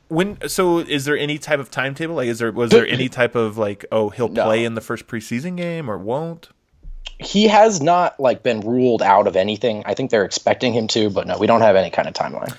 When 0.10 0.50
so 0.50 0.80
is 0.80 1.06
there 1.06 1.18
any 1.18 1.38
type 1.38 1.60
of 1.60 1.72
timetable? 1.72 2.16
Like, 2.16 2.28
is 2.28 2.40
there 2.40 2.52
was 2.52 2.72
there 2.72 2.86
any 2.88 3.10
type 3.10 3.36
of 3.36 3.58
like 3.58 3.86
oh 3.92 4.10
he'll 4.10 4.30
play 4.30 4.66
in 4.66 4.76
the 4.76 4.82
first 4.82 5.08
preseason 5.08 5.56
game 5.56 5.90
or 5.90 5.98
won't? 5.98 6.50
He 7.20 7.48
has 7.48 7.82
not 7.82 8.20
like 8.20 8.44
been 8.44 8.62
ruled 8.62 9.02
out 9.02 9.28
of 9.28 9.36
anything. 9.36 9.84
I 9.86 9.94
think 9.94 10.10
they're 10.10 10.26
expecting 10.26 10.74
him 10.74 10.88
to, 10.90 11.10
but 11.10 11.28
no, 11.28 11.38
we 11.38 11.48
don't 11.48 11.62
have 11.62 11.76
any 11.76 11.90
kind 11.90 12.08
of 12.08 12.14
timeline. 12.14 12.56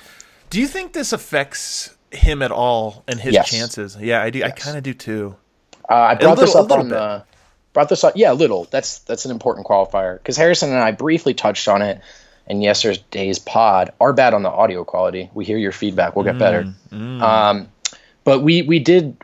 Do 0.50 0.61
you 0.61 0.66
think 0.66 0.92
this 0.92 1.12
affects 1.12 1.97
him 2.11 2.42
at 2.42 2.50
all 2.50 3.04
and 3.07 3.21
his 3.21 3.35
yes. 3.35 3.50
chances? 3.50 3.97
Yeah, 3.97 4.23
I 4.23 4.30
do. 4.30 4.40
Yes. 4.40 4.52
I 4.52 4.52
kind 4.52 4.76
of 4.76 4.83
do 4.83 4.95
too. 4.95 5.37
Uh, 5.88 5.95
I 5.95 6.14
brought 6.14 6.38
little, 6.38 6.47
this 6.47 6.54
up 6.54 6.71
on 6.71 6.88
the 6.88 7.25
brought 7.73 7.88
this 7.88 8.04
up. 8.04 8.14
Yeah, 8.16 8.33
a 8.33 8.35
little. 8.35 8.64
That's 8.64 9.00
that's 9.00 9.25
an 9.25 9.30
important 9.30 9.66
qualifier 9.66 10.19
because 10.19 10.37
Harrison 10.37 10.71
and 10.71 10.78
I 10.78 10.92
briefly 10.92 11.35
touched 11.35 11.69
on 11.69 11.83
it 11.83 12.00
in 12.50 12.61
yesterday's 12.61 13.38
pod. 13.38 13.92
are 14.00 14.12
bad 14.12 14.35
on 14.35 14.42
the 14.42 14.50
audio 14.50 14.83
quality. 14.83 15.30
We 15.33 15.45
hear 15.45 15.57
your 15.57 15.71
feedback. 15.73 16.16
We'll 16.16 16.25
get 16.25 16.37
better. 16.38 16.64
Mm, 16.90 17.23
Um, 17.23 17.69
but 18.25 18.40
we 18.42 18.62
we 18.62 18.80
did, 18.80 19.16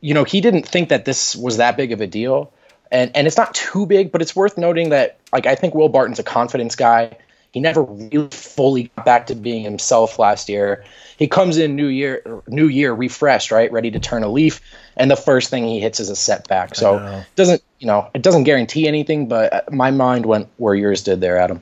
you 0.00 0.14
know, 0.14 0.22
he 0.22 0.40
didn't 0.40 0.66
think 0.66 0.90
that 0.90 1.04
this 1.04 1.34
was 1.34 1.56
that 1.56 1.76
big 1.76 1.90
of 1.92 2.00
a 2.00 2.06
deal, 2.06 2.52
and 2.92 3.10
and 3.16 3.26
it's 3.26 3.36
not 3.36 3.52
too 3.52 3.84
big, 3.84 4.12
but 4.12 4.22
it's 4.22 4.36
worth 4.36 4.56
noting 4.56 4.90
that 4.90 5.18
like 5.32 5.46
I 5.46 5.56
think 5.56 5.74
Will 5.74 5.88
Barton's 5.88 6.20
a 6.20 6.22
confidence 6.22 6.76
guy. 6.76 7.16
He 7.50 7.60
never 7.60 7.82
really 7.82 8.28
fully 8.28 8.90
got 8.96 9.06
back 9.06 9.26
to 9.28 9.34
being 9.34 9.64
himself 9.64 10.18
last 10.18 10.48
year. 10.50 10.84
He 11.16 11.26
comes 11.26 11.56
in 11.56 11.74
new 11.74 11.86
year, 11.86 12.42
new 12.46 12.68
year 12.68 12.92
refreshed, 12.92 13.50
right, 13.50 13.72
ready 13.72 13.90
to 13.92 13.98
turn 13.98 14.22
a 14.22 14.28
leaf, 14.28 14.60
and 14.94 15.10
the 15.10 15.16
first 15.16 15.48
thing 15.48 15.64
he 15.66 15.80
hits 15.80 15.98
is 15.98 16.10
a 16.10 16.16
setback. 16.16 16.74
So 16.74 16.98
it 16.98 17.26
doesn't 17.34 17.62
you 17.80 17.86
know 17.86 18.08
it 18.14 18.22
doesn't 18.22 18.44
guarantee 18.44 18.86
anything, 18.86 19.26
but 19.26 19.72
my 19.72 19.90
mind 19.90 20.26
went 20.26 20.48
where 20.58 20.74
yours 20.74 21.02
did 21.02 21.20
there, 21.20 21.38
Adam. 21.38 21.60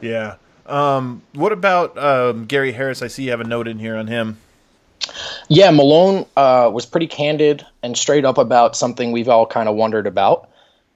Yeah. 0.00 0.36
Um, 0.66 1.22
what 1.32 1.52
about 1.52 1.96
um, 1.96 2.46
Gary 2.46 2.72
Harris? 2.72 3.02
I 3.02 3.06
see 3.06 3.24
you 3.24 3.30
have 3.30 3.40
a 3.40 3.44
note 3.44 3.68
in 3.68 3.78
here 3.78 3.96
on 3.96 4.06
him. 4.06 4.38
Yeah, 5.48 5.70
Malone 5.70 6.26
uh, 6.36 6.70
was 6.72 6.86
pretty 6.86 7.06
candid 7.06 7.64
and 7.82 7.96
straight 7.96 8.24
up 8.24 8.38
about 8.38 8.76
something 8.76 9.12
we've 9.12 9.28
all 9.28 9.46
kind 9.46 9.68
of 9.68 9.76
wondered 9.76 10.06
about. 10.06 10.48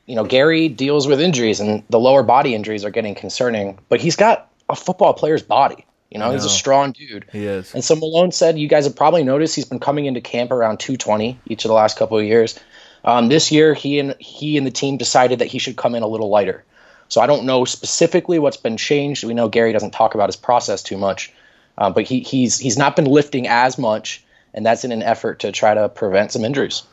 You 0.07 0.17
know, 0.17 0.25
Gary 0.25 0.69
deals 0.69 1.07
with 1.07 1.21
injuries, 1.21 1.61
and 1.61 1.85
the 1.89 2.01
lower 2.01 2.25
body 2.25 2.55
injuries 2.55 2.85
are 2.85 2.91
getting 2.91 3.15
concerning. 3.15 3.79
But 3.89 4.01
he's 4.01 4.17
got 4.17 4.51
a 4.69 4.75
football 4.75 5.15
player's 5.15 5.43
body. 5.43 5.87
You 6.11 6.19
know, 6.19 6.33
he's 6.33 6.45
a 6.45 6.51
strong 6.51 6.91
dude. 6.91 7.27
He 7.31 7.47
is. 7.47 7.73
And 7.73 7.85
so 7.85 7.95
Malone 7.95 8.33
said, 8.33 8.59
you 8.59 8.67
guys 8.67 8.85
have 8.85 8.97
probably 8.97 9.23
noticed 9.23 9.55
he's 9.55 9.65
been 9.67 9.79
coming 9.79 10.07
into 10.07 10.21
camp 10.21 10.51
around 10.51 10.81
220 10.81 11.39
each 11.47 11.65
of 11.65 11.69
the 11.69 11.75
last 11.75 11.97
couple 11.97 12.19
of 12.19 12.25
years. 12.25 12.59
Um, 13.05 13.29
this 13.29 13.53
year, 13.53 13.75
he 13.75 14.01
and 14.01 14.17
he 14.19 14.59
and 14.59 14.67
the 14.67 14.73
team 14.73 14.97
decided 14.97 15.39
that 15.39 15.47
he 15.47 15.61
should 15.61 15.77
come 15.77 15.95
in 15.95 16.03
a 16.03 16.09
little 16.09 16.29
lighter. 16.29 16.65
So 17.11 17.21
I 17.21 17.27
don't 17.27 17.45
know 17.45 17.65
specifically 17.67 18.39
what's 18.39 18.57
been 18.57 18.77
changed. 18.79 19.25
We 19.25 19.35
know 19.35 19.49
Gary 19.49 19.73
doesn't 19.73 19.91
talk 19.91 20.15
about 20.15 20.29
his 20.29 20.37
process 20.37 20.83
too 20.83 20.97
much, 20.97 21.33
uh, 21.77 21.91
but 21.91 22.05
he, 22.05 22.21
he's 22.21 22.59
he's 22.59 22.79
not 22.79 22.97
been 22.97 23.05
lifting 23.05 23.47
as 23.47 23.77
much, 23.79 24.25
and 24.55 24.65
that's 24.65 24.85
in 24.85 24.93
an 24.93 25.03
effort 25.03 25.41
to 25.41 25.53
try 25.53 25.75
to 25.75 25.89
prevent 25.89 26.33
some 26.33 26.45
injuries. 26.45 26.85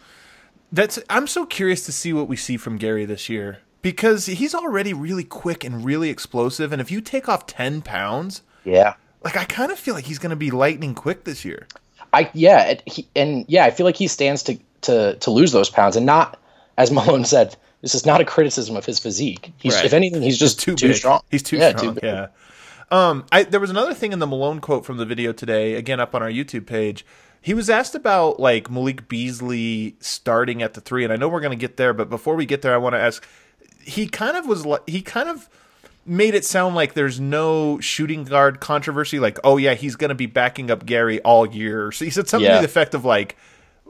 That's 0.72 1.00
I'm 1.10 1.28
so 1.28 1.46
curious 1.46 1.86
to 1.86 1.92
see 1.92 2.12
what 2.14 2.28
we 2.28 2.36
see 2.36 2.58
from 2.58 2.78
Gary 2.78 3.06
this 3.06 3.30
year 3.30 3.60
because 3.82 4.26
he's 4.26 4.54
already 4.54 4.92
really 4.94 5.24
quick 5.24 5.64
and 5.64 5.86
really 5.86 6.10
explosive. 6.10 6.74
And 6.74 6.82
if 6.82 6.92
you 6.92 7.00
take 7.00 7.30
off 7.30 7.46
ten 7.46 7.82
pounds, 7.82 8.42
Yeah. 8.66 8.96
like 9.24 9.38
I 9.38 9.46
kind 9.46 9.72
of 9.72 9.80
feel 9.80 9.94
like 9.94 10.06
he's 10.06 10.20
going 10.20 10.32
to 10.32 10.36
be 10.36 10.52
lightning 10.52 10.94
quick 10.94 11.24
this 11.24 11.46
year. 11.46 11.68
I 12.12 12.30
yeah, 12.34 12.64
it, 12.64 12.84
he, 12.86 13.08
and 13.16 13.46
yeah, 13.48 13.66
I 13.66 13.72
feel 13.72 13.86
like 13.86 13.96
he 13.98 14.08
stands 14.08 14.44
to 14.44 14.58
to 14.82 15.16
to 15.16 15.32
lose 15.32 15.52
those 15.52 15.70
pounds, 15.70 15.96
and 15.96 16.06
not 16.06 16.40
as 16.78 16.92
Malone 16.92 17.26
said. 17.26 17.56
This 17.82 17.94
is 17.94 18.06
not 18.08 18.22
a 18.22 18.26
criticism 18.26 18.76
of 18.76 18.86
his 18.86 18.98
physique. 19.00 19.54
He's, 19.58 19.76
Right. 19.76 19.86
if 19.86 19.94
anything, 19.94 20.22
he's 20.24 20.40
just 20.40 20.60
too, 20.60 20.76
too, 20.76 20.88
big. 20.88 20.96
strong. 20.98 21.22
He's 21.30 21.44
too 21.44 21.58
Yeah, 21.58 21.78
strong. 21.78 21.94
big. 21.94 22.04
yeah. 22.04 22.28
Um, 22.90 23.26
I, 23.32 23.44
there 23.44 23.60
was 23.60 23.70
another 23.70 23.94
thing 23.94 24.14
in 24.14 24.20
the 24.20 24.26
Malone 24.28 24.62
quote 24.62 24.86
from 24.86 24.98
the 24.98 25.06
video 25.06 25.32
today, 25.32 25.74
again 25.76 26.00
up 26.00 26.16
on 26.16 26.24
our 26.24 26.30
YouTube 26.30 26.66
page. 26.66 27.06
He 27.42 27.54
was 27.54 27.70
asked 27.70 27.94
about 27.96 28.40
like 28.40 28.72
Malik 28.72 29.08
Beasley 29.08 29.96
starting 30.00 30.64
at 30.64 30.74
the 30.74 30.82
three, 30.82 31.04
and 31.04 31.14
I 31.14 31.18
know 31.18 31.28
we're 31.30 31.40
going 31.42 31.58
to 31.58 31.62
get 31.62 31.78
there, 31.78 31.94
but 31.94 32.10
before 32.10 32.36
we 32.36 32.46
get 32.46 32.62
there, 32.62 32.74
I 32.74 32.78
want 32.78 32.94
to 32.96 33.00
ask. 33.00 33.26
He 33.84 34.08
kind 34.08 34.36
of 34.36 34.46
was 34.48 34.66
like 34.66 34.82
he 34.88 35.02
kind 35.02 35.30
of 35.30 35.48
made 36.06 36.34
it 36.34 36.46
sound 36.46 36.76
like 36.76 36.94
there's 36.94 37.20
no 37.20 37.80
shooting 37.80 38.24
guard 38.24 38.60
controversy. 38.60 39.20
Like, 39.20 39.38
oh 39.44 39.58
yeah, 39.58 39.76
he's 39.76 39.96
going 39.96 40.10
to 40.10 40.16
be 40.16 40.26
backing 40.26 40.72
up 40.72 40.86
Gary 40.86 41.22
all 41.22 41.46
year. 41.46 41.92
So 41.92 42.04
he 42.06 42.12
said 42.12 42.28
something 42.28 42.50
to 42.52 42.58
the 42.60 42.66
effect 42.66 42.94
of 42.96 43.06
like, 43.06 43.38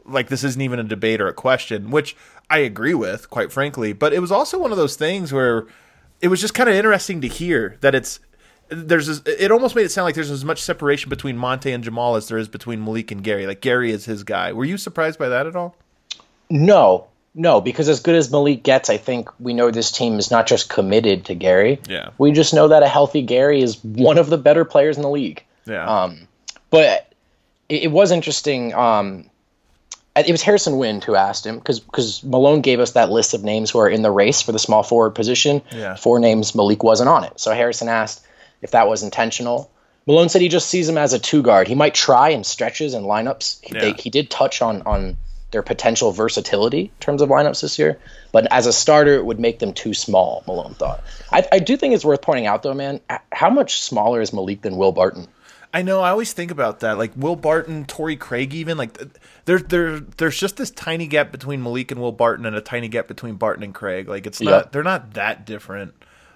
like 0.07 0.29
this 0.29 0.43
isn't 0.43 0.61
even 0.61 0.79
a 0.79 0.83
debate 0.83 1.21
or 1.21 1.27
a 1.27 1.33
question, 1.33 1.91
which 1.91 2.15
I 2.49 2.59
agree 2.59 2.93
with, 2.93 3.29
quite 3.29 3.51
frankly. 3.51 3.93
But 3.93 4.13
it 4.13 4.19
was 4.19 4.31
also 4.31 4.57
one 4.57 4.71
of 4.71 4.77
those 4.77 4.95
things 4.95 5.33
where 5.33 5.67
it 6.21 6.29
was 6.29 6.41
just 6.41 6.53
kind 6.53 6.69
of 6.69 6.75
interesting 6.75 7.21
to 7.21 7.27
hear 7.27 7.77
that 7.81 7.93
it's 7.93 8.19
there's 8.69 9.07
this, 9.07 9.21
it 9.25 9.51
almost 9.51 9.75
made 9.75 9.85
it 9.85 9.91
sound 9.91 10.05
like 10.05 10.15
there's 10.15 10.31
as 10.31 10.43
much 10.43 10.61
separation 10.61 11.09
between 11.09 11.37
Monte 11.37 11.71
and 11.71 11.83
Jamal 11.83 12.15
as 12.15 12.27
there 12.27 12.37
is 12.37 12.47
between 12.47 12.83
Malik 12.83 13.11
and 13.11 13.23
Gary. 13.23 13.47
Like 13.47 13.61
Gary 13.61 13.91
is 13.91 14.05
his 14.05 14.23
guy. 14.23 14.51
Were 14.51 14.65
you 14.65 14.77
surprised 14.77 15.17
by 15.17 15.29
that 15.29 15.47
at 15.47 15.55
all? 15.55 15.75
No, 16.49 17.07
no, 17.33 17.61
because 17.61 17.87
as 17.87 17.99
good 17.99 18.15
as 18.15 18.31
Malik 18.31 18.63
gets, 18.63 18.89
I 18.89 18.97
think 18.97 19.29
we 19.39 19.53
know 19.53 19.71
this 19.71 19.91
team 19.91 20.19
is 20.19 20.31
not 20.31 20.47
just 20.47 20.69
committed 20.69 21.25
to 21.25 21.35
Gary. 21.35 21.79
Yeah. 21.87 22.09
We 22.17 22.31
just 22.31 22.53
know 22.53 22.67
that 22.69 22.83
a 22.83 22.87
healthy 22.87 23.21
Gary 23.21 23.61
is 23.61 23.81
one 23.83 24.17
of 24.17 24.29
the 24.29 24.37
better 24.37 24.65
players 24.65 24.97
in 24.97 25.03
the 25.03 25.09
league. 25.09 25.43
Yeah. 25.65 25.85
Um, 25.85 26.27
but 26.69 27.13
it, 27.69 27.83
it 27.83 27.91
was 27.91 28.11
interesting. 28.11 28.73
Um, 28.73 29.29
it 30.19 30.31
was 30.31 30.41
Harrison 30.41 30.77
Wind 30.77 31.03
who 31.03 31.15
asked 31.15 31.45
him 31.45 31.57
because 31.57 31.79
because 31.79 32.23
Malone 32.23 32.61
gave 32.61 32.79
us 32.79 32.91
that 32.91 33.11
list 33.11 33.33
of 33.33 33.43
names 33.43 33.71
who 33.71 33.79
are 33.79 33.89
in 33.89 34.01
the 34.01 34.11
race 34.11 34.41
for 34.41 34.51
the 34.51 34.59
small 34.59 34.83
forward 34.83 35.11
position. 35.11 35.61
Yeah. 35.71 35.95
Four 35.95 36.19
names, 36.19 36.55
Malik 36.55 36.83
wasn't 36.83 37.09
on 37.09 37.23
it. 37.23 37.39
So 37.39 37.53
Harrison 37.53 37.89
asked 37.89 38.25
if 38.61 38.71
that 38.71 38.87
was 38.87 39.03
intentional. 39.03 39.71
Malone 40.05 40.29
said 40.29 40.41
he 40.41 40.47
just 40.47 40.69
sees 40.69 40.87
him 40.87 40.97
as 40.97 41.11
a 41.13 41.19
two 41.19 41.41
guard. 41.41 41.67
He 41.67 41.75
might 41.75 41.93
try 41.93 42.29
in 42.29 42.43
stretches 42.43 42.93
and 42.93 43.05
lineups. 43.05 43.59
He, 43.61 43.73
they, 43.77 43.91
he 43.93 44.09
did 44.09 44.29
touch 44.29 44.61
on 44.61 44.81
on 44.83 45.17
their 45.51 45.63
potential 45.63 46.11
versatility 46.11 46.81
in 46.81 46.99
terms 46.99 47.21
of 47.21 47.29
lineups 47.29 47.61
this 47.61 47.79
year, 47.79 47.97
but 48.31 48.51
as 48.51 48.67
a 48.67 48.73
starter, 48.73 49.15
it 49.15 49.25
would 49.25 49.39
make 49.39 49.59
them 49.59 49.73
too 49.73 49.93
small. 49.93 50.43
Malone 50.45 50.73
thought. 50.73 51.01
I, 51.31 51.47
I 51.51 51.59
do 51.59 51.77
think 51.77 51.93
it's 51.93 52.03
worth 52.03 52.21
pointing 52.21 52.47
out, 52.47 52.63
though, 52.63 52.73
man. 52.73 52.99
How 53.31 53.49
much 53.49 53.81
smaller 53.81 54.21
is 54.21 54.33
Malik 54.33 54.61
than 54.61 54.75
Will 54.77 54.91
Barton? 54.91 55.27
I 55.73 55.81
know. 55.81 56.01
I 56.01 56.09
always 56.09 56.33
think 56.33 56.51
about 56.51 56.79
that. 56.79 56.97
Like 56.97 57.11
Will 57.15 57.35
Barton, 57.35 57.85
Torrey 57.85 58.15
Craig, 58.15 58.53
even 58.53 58.77
like 58.77 58.97
th- 58.97 59.11
there, 59.45 59.59
there, 59.59 59.99
there's 59.99 60.39
just 60.39 60.57
this 60.57 60.71
tiny 60.71 61.07
gap 61.07 61.31
between 61.31 61.61
Malik 61.61 61.91
and 61.91 61.99
Will 61.99 62.11
Barton, 62.11 62.45
and 62.45 62.55
a 62.55 62.61
tiny 62.61 62.87
gap 62.87 63.07
between 63.07 63.35
Barton 63.35 63.63
and 63.63 63.73
Craig. 63.73 64.07
Like 64.07 64.25
it's 64.25 64.41
not. 64.41 64.51
Yep. 64.51 64.71
They're 64.71 64.83
not 64.83 65.13
that 65.13 65.45
different. 65.45 65.93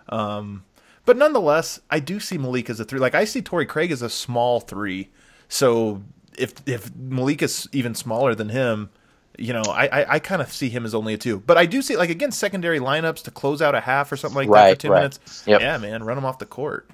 Um, 0.09 0.63
but 1.05 1.17
nonetheless, 1.17 1.79
I 1.89 1.99
do 1.99 2.19
see 2.19 2.37
Malik 2.37 2.69
as 2.69 2.79
a 2.79 2.85
three. 2.85 2.99
Like 2.99 3.15
I 3.15 3.23
see 3.23 3.41
Torrey 3.41 3.65
Craig 3.65 3.91
as 3.91 4.01
a 4.01 4.09
small 4.09 4.59
three. 4.59 5.09
So 5.47 6.03
if 6.37 6.53
if 6.67 6.93
Malik 6.95 7.41
is 7.41 7.67
even 7.71 7.95
smaller 7.95 8.35
than 8.35 8.49
him, 8.49 8.89
you 9.37 9.53
know, 9.53 9.63
I 9.63 9.87
I, 9.87 10.13
I 10.15 10.19
kind 10.19 10.41
of 10.41 10.51
see 10.51 10.69
him 10.69 10.85
as 10.85 10.93
only 10.93 11.13
a 11.13 11.17
two. 11.17 11.39
But 11.39 11.57
I 11.57 11.65
do 11.65 11.81
see 11.81 11.95
like 11.97 12.09
again 12.09 12.31
secondary 12.31 12.79
lineups 12.79 13.23
to 13.23 13.31
close 13.31 13.61
out 13.61 13.75
a 13.75 13.81
half 13.81 14.11
or 14.11 14.17
something 14.17 14.47
like 14.47 14.51
that 14.51 14.75
for 14.75 14.81
two 14.81 14.89
right. 14.91 14.99
minutes. 14.99 15.43
Yep. 15.47 15.61
Yeah, 15.61 15.77
man, 15.77 16.03
run 16.03 16.17
him 16.17 16.25
off 16.25 16.37
the 16.37 16.45
court. 16.45 16.89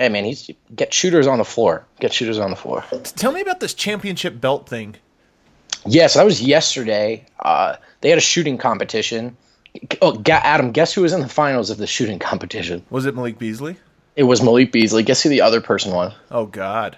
Hey, 0.00 0.08
man, 0.08 0.24
he's 0.24 0.50
get 0.74 0.94
shooters 0.94 1.26
on 1.26 1.36
the 1.36 1.44
floor. 1.44 1.84
Get 2.00 2.14
shooters 2.14 2.38
on 2.38 2.48
the 2.48 2.56
floor. 2.56 2.82
Tell 3.04 3.32
me 3.32 3.42
about 3.42 3.60
this 3.60 3.74
championship 3.74 4.40
belt 4.40 4.66
thing. 4.66 4.96
Yeah, 5.84 6.06
so 6.06 6.20
that 6.20 6.24
was 6.24 6.40
yesterday. 6.40 7.26
Uh, 7.38 7.76
they 8.00 8.08
had 8.08 8.16
a 8.16 8.22
shooting 8.22 8.56
competition. 8.56 9.36
Oh, 10.00 10.22
Adam, 10.26 10.72
guess 10.72 10.94
who 10.94 11.02
was 11.02 11.12
in 11.12 11.20
the 11.20 11.28
finals 11.28 11.68
of 11.68 11.76
the 11.76 11.86
shooting 11.86 12.18
competition? 12.18 12.82
Was 12.88 13.04
it 13.04 13.14
Malik 13.14 13.38
Beasley? 13.38 13.76
It 14.16 14.22
was 14.22 14.42
Malik 14.42 14.72
Beasley. 14.72 15.02
Guess 15.02 15.22
who 15.22 15.28
the 15.28 15.42
other 15.42 15.60
person 15.60 15.92
was? 15.92 16.14
Oh 16.30 16.46
God. 16.46 16.96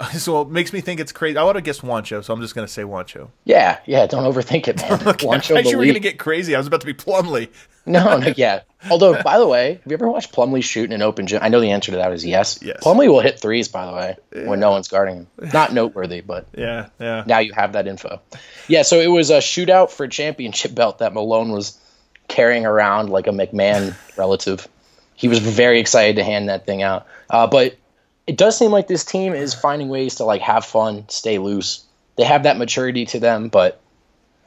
So 0.18 0.42
it 0.42 0.48
makes 0.48 0.72
me 0.72 0.80
think 0.80 1.00
it's 1.00 1.12
crazy. 1.12 1.36
I 1.38 1.44
would 1.44 1.56
have 1.56 1.64
guessed 1.64 1.82
Juancho, 1.82 2.22
so 2.24 2.32
I'm 2.34 2.40
just 2.40 2.54
gonna 2.54 2.68
say 2.68 2.82
Juancho. 2.82 3.28
Yeah, 3.44 3.78
yeah. 3.86 4.06
Don't 4.06 4.24
overthink 4.24 4.68
it, 4.68 4.76
man. 4.80 4.92
I 4.92 4.96
Juancho 5.12 5.54
thought 5.54 5.70
you 5.70 5.78
were 5.78 5.86
gonna 5.86 6.00
get 6.00 6.18
crazy. 6.18 6.54
I 6.54 6.58
was 6.58 6.66
about 6.66 6.80
to 6.80 6.86
be 6.86 6.94
Plumlee. 6.94 7.48
No, 7.86 8.16
no, 8.16 8.32
yeah. 8.34 8.60
Although, 8.90 9.22
by 9.22 9.36
the 9.38 9.46
way, 9.46 9.74
have 9.74 9.82
you 9.86 9.92
ever 9.92 10.08
watched 10.08 10.32
Plumlee 10.32 10.64
shoot 10.64 10.84
in 10.86 10.92
an 10.92 11.02
open 11.02 11.26
gym? 11.26 11.40
I 11.42 11.50
know 11.50 11.60
the 11.60 11.70
answer 11.72 11.90
to 11.92 11.98
that 11.98 12.14
is 12.14 12.24
yes. 12.24 12.60
Yes. 12.62 12.78
Plumlee 12.82 13.08
will 13.08 13.20
hit 13.20 13.38
threes, 13.38 13.68
by 13.68 13.84
the 13.84 13.92
way, 13.92 14.46
when 14.46 14.58
no 14.58 14.70
one's 14.70 14.88
guarding 14.88 15.16
him. 15.16 15.26
Not 15.52 15.74
noteworthy, 15.74 16.22
but 16.22 16.46
Yeah, 16.56 16.88
yeah. 16.98 17.24
now 17.26 17.40
you 17.40 17.52
have 17.52 17.74
that 17.74 17.86
info. 17.86 18.22
Yeah, 18.68 18.84
so 18.84 19.00
it 19.00 19.08
was 19.08 19.28
a 19.28 19.36
shootout 19.40 19.90
for 19.90 20.04
a 20.04 20.08
championship 20.08 20.74
belt 20.74 21.00
that 21.00 21.12
Malone 21.12 21.50
was 21.52 21.78
carrying 22.26 22.64
around 22.64 23.10
like 23.10 23.26
a 23.26 23.32
McMahon 23.32 23.94
relative. 24.16 24.66
He 25.14 25.28
was 25.28 25.40
very 25.40 25.78
excited 25.78 26.16
to 26.16 26.24
hand 26.24 26.48
that 26.48 26.64
thing 26.64 26.82
out. 26.82 27.06
Uh, 27.28 27.46
but 27.46 27.76
it 28.26 28.36
does 28.36 28.56
seem 28.56 28.70
like 28.70 28.88
this 28.88 29.04
team 29.04 29.34
is 29.34 29.54
finding 29.54 29.88
ways 29.88 30.16
to 30.16 30.24
like 30.24 30.42
have 30.42 30.64
fun, 30.64 31.04
stay 31.08 31.38
loose. 31.38 31.84
They 32.16 32.24
have 32.24 32.44
that 32.44 32.56
maturity 32.56 33.06
to 33.06 33.20
them, 33.20 33.48
but 33.48 33.80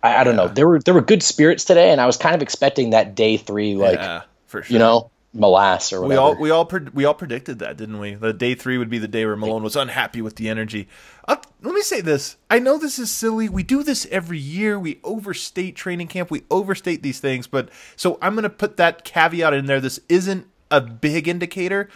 I, 0.01 0.17
I 0.17 0.23
don't 0.23 0.35
know. 0.35 0.47
There 0.47 0.67
were 0.67 0.79
there 0.79 0.93
were 0.93 1.01
good 1.01 1.21
spirits 1.21 1.65
today, 1.65 1.91
and 1.91 1.99
I 2.01 2.05
was 2.05 2.17
kind 2.17 2.35
of 2.35 2.41
expecting 2.41 2.91
that 2.91 3.15
day 3.15 3.37
three, 3.37 3.75
like 3.75 3.99
yeah, 3.99 4.23
for 4.47 4.63
sure. 4.63 4.73
you 4.73 4.79
know, 4.79 5.11
molass 5.35 5.93
or 5.93 6.01
whatever. 6.01 6.07
we 6.07 6.15
all 6.15 6.35
we 6.35 6.49
all 6.49 6.65
pred- 6.65 6.93
we 6.93 7.05
all 7.05 7.13
predicted 7.13 7.59
that, 7.59 7.77
didn't 7.77 7.99
we? 7.99 8.15
The 8.15 8.33
day 8.33 8.55
three 8.55 8.77
would 8.77 8.89
be 8.89 8.97
the 8.97 9.07
day 9.07 9.25
where 9.25 9.35
Malone 9.35 9.63
was 9.63 9.75
unhappy 9.75 10.21
with 10.21 10.35
the 10.37 10.49
energy. 10.49 10.87
i 11.27 11.37
let 11.61 11.73
me 11.73 11.81
say 11.81 12.01
this. 12.01 12.37
I 12.49 12.59
know 12.59 12.77
this 12.77 12.99
is 12.99 13.11
silly. 13.11 13.49
We 13.49 13.63
do 13.63 13.83
this 13.83 14.07
every 14.11 14.39
year. 14.39 14.79
We 14.79 14.99
overstate 15.03 15.75
training 15.75 16.07
camp. 16.07 16.31
We 16.31 16.43
overstate 16.49 17.03
these 17.03 17.19
things. 17.19 17.47
But 17.47 17.69
so 17.95 18.17
I'm 18.21 18.33
going 18.33 18.43
to 18.43 18.49
put 18.49 18.77
that 18.77 19.03
caveat 19.03 19.53
in 19.53 19.65
there. 19.65 19.81
This 19.81 19.99
isn't 20.07 20.47
a 20.69 20.81
big 20.81 21.27
indicator, 21.27 21.89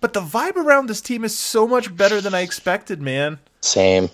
but 0.00 0.12
the 0.12 0.20
vibe 0.20 0.56
around 0.56 0.88
this 0.88 1.00
team 1.00 1.24
is 1.24 1.38
so 1.38 1.66
much 1.66 1.94
better 1.96 2.20
than 2.20 2.34
I 2.34 2.40
expected, 2.40 3.00
man. 3.02 3.38
Same. 3.60 4.08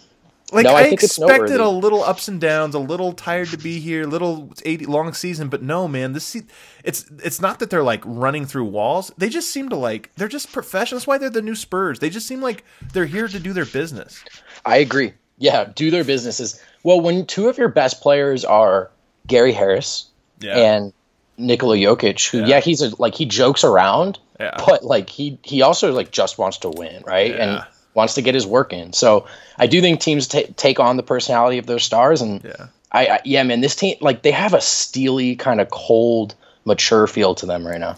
Like 0.52 0.64
No, 0.64 0.74
I 0.74 0.82
I, 0.82 0.84
expected 0.88 1.58
a 1.58 1.68
little 1.68 2.04
ups 2.04 2.28
and 2.28 2.40
downs, 2.40 2.74
a 2.74 2.78
little 2.78 3.12
tired 3.12 3.48
to 3.48 3.56
be 3.56 3.80
here, 3.80 4.04
little 4.04 4.52
eighty 4.64 4.84
long 4.86 5.12
season, 5.14 5.48
but 5.48 5.62
no, 5.62 5.88
man, 5.88 6.12
this 6.12 6.24
se- 6.24 6.46
it's 6.84 7.06
it's 7.24 7.40
not 7.40 7.58
that 7.58 7.70
they're 7.70 7.82
like 7.82 8.02
running 8.04 8.44
through 8.46 8.66
walls. 8.66 9.10
They 9.18 9.28
just 9.30 9.50
seem 9.50 9.68
to 9.70 9.76
like 9.76 10.12
they're 10.16 10.28
just 10.28 10.52
professionals. 10.52 11.02
That's 11.02 11.06
why 11.08 11.18
they're 11.18 11.30
the 11.30 11.42
new 11.42 11.56
Spurs. 11.56 11.98
They 11.98 12.10
just 12.10 12.28
seem 12.28 12.40
like 12.40 12.62
they're 12.92 13.06
here 13.06 13.26
to 13.26 13.40
do 13.40 13.52
their 13.52 13.64
business. 13.64 14.22
I 14.64 14.76
agree. 14.76 15.14
Yeah, 15.38 15.72
do 15.74 15.90
their 15.90 16.04
businesses. 16.04 16.60
Well, 16.84 17.00
when 17.00 17.26
two 17.26 17.48
of 17.48 17.58
your 17.58 17.68
best 17.68 18.00
players 18.00 18.44
are 18.44 18.90
Gary 19.26 19.52
Harris 19.52 20.06
Yeah. 20.40 20.56
and 20.58 20.92
Nikola 21.38 21.76
Jokic, 21.76 22.28
who 22.30 22.40
Yeah. 22.40 22.46
yeah, 22.46 22.60
he's 22.60 22.82
a, 22.82 22.92
like 23.00 23.14
he 23.14 23.24
jokes 23.26 23.64
around, 23.64 24.18
Yeah. 24.40 24.54
but 24.66 24.84
like 24.84 25.08
he 25.10 25.38
he 25.42 25.62
also 25.62 25.92
like 25.92 26.10
just 26.10 26.38
wants 26.38 26.58
to 26.58 26.68
win, 26.70 27.02
right? 27.06 27.30
Yeah. 27.30 27.42
And 27.58 27.66
wants 27.94 28.14
to 28.14 28.22
get 28.22 28.34
his 28.34 28.46
work 28.46 28.72
in. 28.72 28.92
So 28.92 29.26
I 29.58 29.66
do 29.68 29.80
think 29.80 30.00
teams 30.00 30.26
ta 30.28 30.40
take 30.56 30.80
on 30.80 30.96
the 30.96 31.02
personality 31.02 31.58
of 31.58 31.66
their 31.66 31.78
stars, 31.78 32.22
and 32.22 32.42
Yeah. 32.44 32.66
I, 32.92 33.06
I 33.06 33.20
yeah, 33.24 33.42
man, 33.42 33.60
this 33.60 33.76
team 33.76 33.96
like 34.00 34.22
they 34.22 34.30
have 34.32 34.54
a 34.54 34.60
steely 34.60 35.36
kind 35.36 35.60
of 35.60 35.70
cold, 35.70 36.34
mature 36.64 37.06
feel 37.06 37.34
to 37.36 37.46
them 37.46 37.66
right 37.66 37.80
now. 37.80 37.96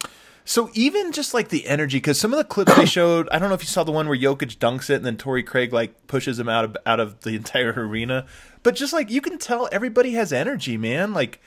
So 0.48 0.70
even 0.74 1.10
just 1.10 1.34
like 1.34 1.48
the 1.48 1.66
energy, 1.66 1.96
because 1.98 2.20
some 2.20 2.32
of 2.32 2.38
the 2.38 2.44
clips 2.44 2.72
they 2.76 2.86
showed, 2.86 3.28
I 3.30 3.40
don't 3.40 3.48
know 3.48 3.56
if 3.56 3.62
you 3.62 3.66
saw 3.68 3.82
the 3.82 3.90
one 3.90 4.06
where 4.08 4.16
Jokic 4.16 4.58
dunks 4.58 4.88
it 4.88 4.94
and 4.94 5.04
then 5.04 5.16
Torrey 5.16 5.42
Craig 5.42 5.72
like 5.72 6.06
pushes 6.06 6.38
him 6.38 6.48
out 6.48 6.64
of 6.64 6.76
out 6.86 7.00
of 7.00 7.20
the 7.22 7.30
entire 7.30 7.72
arena. 7.76 8.26
But 8.62 8.76
just 8.76 8.92
like 8.92 9.10
you 9.10 9.20
can 9.20 9.38
tell, 9.38 9.68
everybody 9.72 10.12
has 10.12 10.32
energy, 10.32 10.76
man. 10.76 11.12
Like 11.12 11.40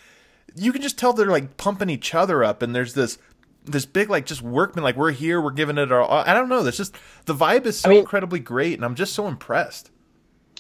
you 0.56 0.72
can 0.72 0.82
just 0.82 0.98
tell 0.98 1.14
they're 1.14 1.28
like 1.28 1.58
pumping 1.58 1.90
each 1.90 2.14
other 2.16 2.44
up, 2.44 2.62
and 2.62 2.76
there's 2.76 2.94
this 2.94 3.18
this 3.66 3.86
big 3.86 4.10
like 4.10 4.26
just 4.26 4.42
workman 4.42 4.84
like 4.84 4.96
we're 4.96 5.12
here, 5.12 5.42
we're 5.42 5.52
giving 5.52 5.78
it 5.78 5.92
our. 5.92 6.02
all. 6.02 6.24
I 6.26 6.34
don't 6.34 6.50
know. 6.50 6.64
There's 6.64 6.78
just 6.78 6.96
the 7.26 7.36
vibe 7.36 7.66
is 7.66 7.80
so 7.80 7.90
mean- 7.90 8.00
incredibly 8.00 8.40
great, 8.40 8.74
and 8.74 8.86
I'm 8.86 8.96
just 8.96 9.14
so 9.14 9.28
impressed. 9.28 9.92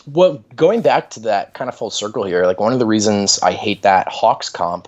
Well, 0.08 0.44
going 0.56 0.82
back 0.82 1.10
to 1.12 1.20
that 1.22 1.54
kind 1.54 1.70
of 1.70 1.76
full 1.76 1.90
circle 1.90 2.24
here, 2.24 2.46
like 2.46 2.60
one 2.60 2.74
of 2.74 2.80
the 2.80 2.86
reasons 2.86 3.38
I 3.44 3.52
hate 3.52 3.82
that 3.82 4.08
Hawks 4.08 4.50
comp 4.50 4.88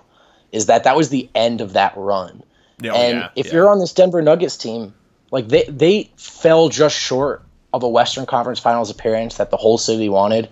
is 0.52 0.66
that 0.66 0.84
that 0.84 0.96
was 0.96 1.10
the 1.10 1.28
end 1.34 1.60
of 1.60 1.74
that 1.74 1.92
run. 1.96 2.42
Yeah, 2.80 2.92
oh, 2.92 2.96
and 2.96 3.18
yeah, 3.18 3.28
if 3.36 3.46
yeah. 3.46 3.52
you're 3.54 3.68
on 3.68 3.78
this 3.78 3.92
Denver 3.92 4.22
Nuggets 4.22 4.56
team, 4.56 4.94
like 5.30 5.48
they 5.48 5.64
they 5.64 6.10
fell 6.16 6.68
just 6.68 6.96
short 6.96 7.42
of 7.72 7.82
a 7.82 7.88
Western 7.88 8.26
Conference 8.26 8.58
Finals 8.58 8.90
appearance 8.90 9.36
that 9.36 9.50
the 9.50 9.56
whole 9.56 9.78
city 9.78 10.08
wanted. 10.08 10.48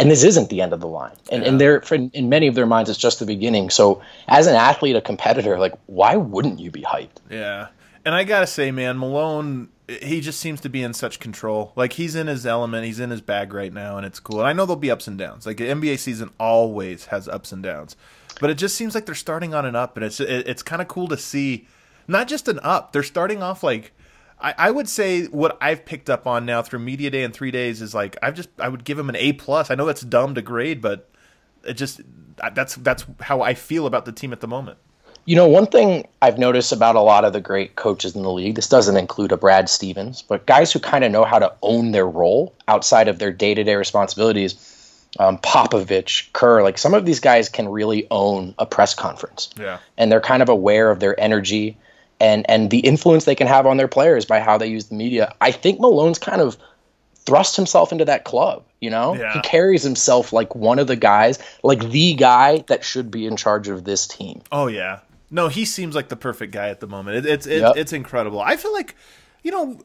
And 0.00 0.10
this 0.10 0.24
isn't 0.24 0.48
the 0.48 0.60
end 0.60 0.72
of 0.72 0.80
the 0.80 0.88
line. 0.88 1.14
And 1.30 1.42
and 1.42 1.60
they're 1.60 1.82
for, 1.82 1.94
in 1.94 2.28
many 2.28 2.46
of 2.46 2.54
their 2.54 2.66
minds 2.66 2.90
it's 2.90 2.98
just 2.98 3.18
the 3.18 3.26
beginning. 3.26 3.70
So 3.70 4.02
as 4.28 4.46
an 4.46 4.54
athlete, 4.54 4.96
a 4.96 5.00
competitor, 5.00 5.58
like 5.58 5.74
why 5.86 6.16
wouldn't 6.16 6.58
you 6.58 6.70
be 6.70 6.82
hyped? 6.82 7.18
Yeah. 7.28 7.68
And 8.04 8.14
I 8.14 8.24
gotta 8.24 8.46
say, 8.46 8.70
man, 8.70 8.98
Malone, 8.98 9.68
he 9.88 10.20
just 10.20 10.40
seems 10.40 10.60
to 10.62 10.68
be 10.68 10.82
in 10.82 10.94
such 10.94 11.20
control. 11.20 11.72
Like 11.76 11.94
he's 11.94 12.14
in 12.14 12.26
his 12.28 12.46
element, 12.46 12.86
he's 12.86 13.00
in 13.00 13.10
his 13.10 13.20
bag 13.20 13.52
right 13.52 13.72
now, 13.72 13.96
and 13.96 14.06
it's 14.06 14.20
cool. 14.20 14.40
And 14.40 14.48
I 14.48 14.52
know 14.52 14.64
there'll 14.64 14.80
be 14.80 14.90
ups 14.90 15.06
and 15.06 15.18
downs. 15.18 15.46
Like 15.46 15.58
the 15.58 15.64
NBA 15.64 15.98
season 15.98 16.30
always 16.38 17.06
has 17.06 17.28
ups 17.28 17.52
and 17.52 17.62
downs, 17.62 17.96
but 18.40 18.50
it 18.50 18.54
just 18.54 18.76
seems 18.76 18.94
like 18.94 19.06
they're 19.06 19.14
starting 19.14 19.52
on 19.54 19.66
an 19.66 19.76
up, 19.76 19.96
and 19.96 20.04
it's 20.04 20.20
it, 20.20 20.48
it's 20.48 20.62
kind 20.62 20.80
of 20.80 20.88
cool 20.88 21.08
to 21.08 21.16
see. 21.16 21.66
Not 22.08 22.26
just 22.26 22.48
an 22.48 22.58
up, 22.62 22.92
they're 22.92 23.02
starting 23.02 23.42
off 23.42 23.62
like. 23.62 23.92
I, 24.40 24.54
I 24.56 24.70
would 24.70 24.88
say 24.88 25.26
what 25.26 25.58
I've 25.60 25.84
picked 25.84 26.08
up 26.08 26.26
on 26.26 26.46
now 26.46 26.62
through 26.62 26.78
media 26.80 27.10
day 27.10 27.24
and 27.24 27.34
three 27.34 27.50
days 27.50 27.82
is 27.82 27.94
like 27.94 28.16
I've 28.22 28.34
just 28.34 28.48
I 28.58 28.68
would 28.68 28.84
give 28.84 28.98
him 28.98 29.08
an 29.08 29.16
A 29.16 29.32
plus. 29.34 29.70
I 29.70 29.74
know 29.74 29.86
that's 29.86 30.02
dumb 30.02 30.34
to 30.34 30.42
grade, 30.42 30.80
but 30.80 31.08
it 31.64 31.74
just 31.74 32.00
that's 32.54 32.76
that's 32.76 33.04
how 33.20 33.42
I 33.42 33.54
feel 33.54 33.86
about 33.86 34.04
the 34.04 34.12
team 34.12 34.32
at 34.32 34.40
the 34.40 34.48
moment. 34.48 34.78
You 35.26 35.36
know, 35.36 35.46
one 35.46 35.66
thing 35.66 36.08
I've 36.22 36.38
noticed 36.38 36.72
about 36.72 36.96
a 36.96 37.00
lot 37.00 37.24
of 37.24 37.32
the 37.32 37.40
great 37.40 37.76
coaches 37.76 38.16
in 38.16 38.22
the 38.22 38.32
league, 38.32 38.54
this 38.54 38.68
doesn't 38.68 38.96
include 38.96 39.32
a 39.32 39.36
Brad 39.36 39.68
Stevens, 39.68 40.22
but 40.22 40.46
guys 40.46 40.72
who 40.72 40.80
kind 40.80 41.04
of 41.04 41.12
know 41.12 41.24
how 41.24 41.38
to 41.38 41.54
own 41.62 41.92
their 41.92 42.08
role 42.08 42.54
outside 42.68 43.06
of 43.06 43.18
their 43.18 43.30
day 43.30 43.54
to 43.54 43.62
day 43.62 43.74
responsibilities, 43.74 44.54
um, 45.18 45.38
Popovich, 45.38 46.32
Kerr, 46.32 46.62
like 46.62 46.78
some 46.78 46.94
of 46.94 47.04
these 47.04 47.20
guys 47.20 47.48
can 47.48 47.68
really 47.68 48.06
own 48.10 48.54
a 48.58 48.64
press 48.64 48.94
conference. 48.94 49.50
Yeah. 49.58 49.78
And 49.98 50.10
they're 50.10 50.20
kind 50.20 50.42
of 50.42 50.48
aware 50.48 50.90
of 50.90 51.00
their 51.00 51.18
energy 51.20 51.76
and, 52.20 52.48
and 52.48 52.70
the 52.70 52.80
influence 52.80 53.24
they 53.24 53.34
can 53.34 53.46
have 53.46 53.66
on 53.66 53.76
their 53.76 53.88
players 53.88 54.24
by 54.24 54.40
how 54.40 54.58
they 54.58 54.66
use 54.66 54.86
the 54.86 54.94
media. 54.94 55.34
I 55.40 55.50
think 55.52 55.80
Malone's 55.80 56.18
kind 56.18 56.40
of 56.40 56.56
thrust 57.26 57.56
himself 57.56 57.92
into 57.92 58.04
that 58.04 58.24
club. 58.24 58.64
You 58.80 58.90
know, 58.90 59.14
Yeah. 59.14 59.32
he 59.34 59.40
carries 59.40 59.82
himself 59.82 60.32
like 60.32 60.54
one 60.54 60.78
of 60.78 60.86
the 60.86 60.96
guys, 60.96 61.38
like 61.62 61.90
the 61.90 62.14
guy 62.14 62.64
that 62.68 62.82
should 62.84 63.10
be 63.10 63.26
in 63.26 63.36
charge 63.36 63.68
of 63.68 63.84
this 63.84 64.06
team. 64.06 64.42
Oh 64.50 64.66
yeah, 64.68 65.00
no, 65.30 65.48
he 65.48 65.64
seems 65.64 65.94
like 65.94 66.08
the 66.08 66.16
perfect 66.16 66.52
guy 66.52 66.68
at 66.70 66.80
the 66.80 66.86
moment. 66.86 67.18
It, 67.18 67.26
it's 67.26 67.46
it, 67.46 67.60
Yep. 67.60 67.76
it's 67.76 67.92
incredible. 67.92 68.40
I 68.40 68.56
feel 68.56 68.72
like, 68.72 68.96
you 69.42 69.50
know, 69.50 69.80